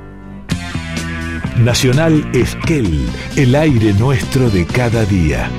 Nacional 1.57 2.31
Esquel, 2.33 3.05
el 3.35 3.53
aire 3.53 3.91
nuestro 3.91 4.49
de 4.49 4.65
cada 4.65 5.03
día. 5.03 5.51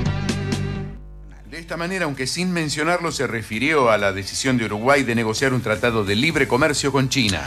De 1.47 1.59
esta 1.59 1.77
manera, 1.77 2.05
aunque 2.05 2.25
sin 2.25 2.51
mencionarlo, 2.51 3.11
se 3.11 3.27
refirió 3.27 3.91
a 3.91 3.99
la 3.99 4.13
decisión 4.13 4.57
de 4.57 4.65
Uruguay 4.65 5.03
de 5.03 5.13
negociar 5.13 5.53
un 5.53 5.61
tratado 5.61 6.03
de 6.03 6.15
libre 6.15 6.47
comercio 6.47 6.91
con 6.91 7.07
China. 7.07 7.43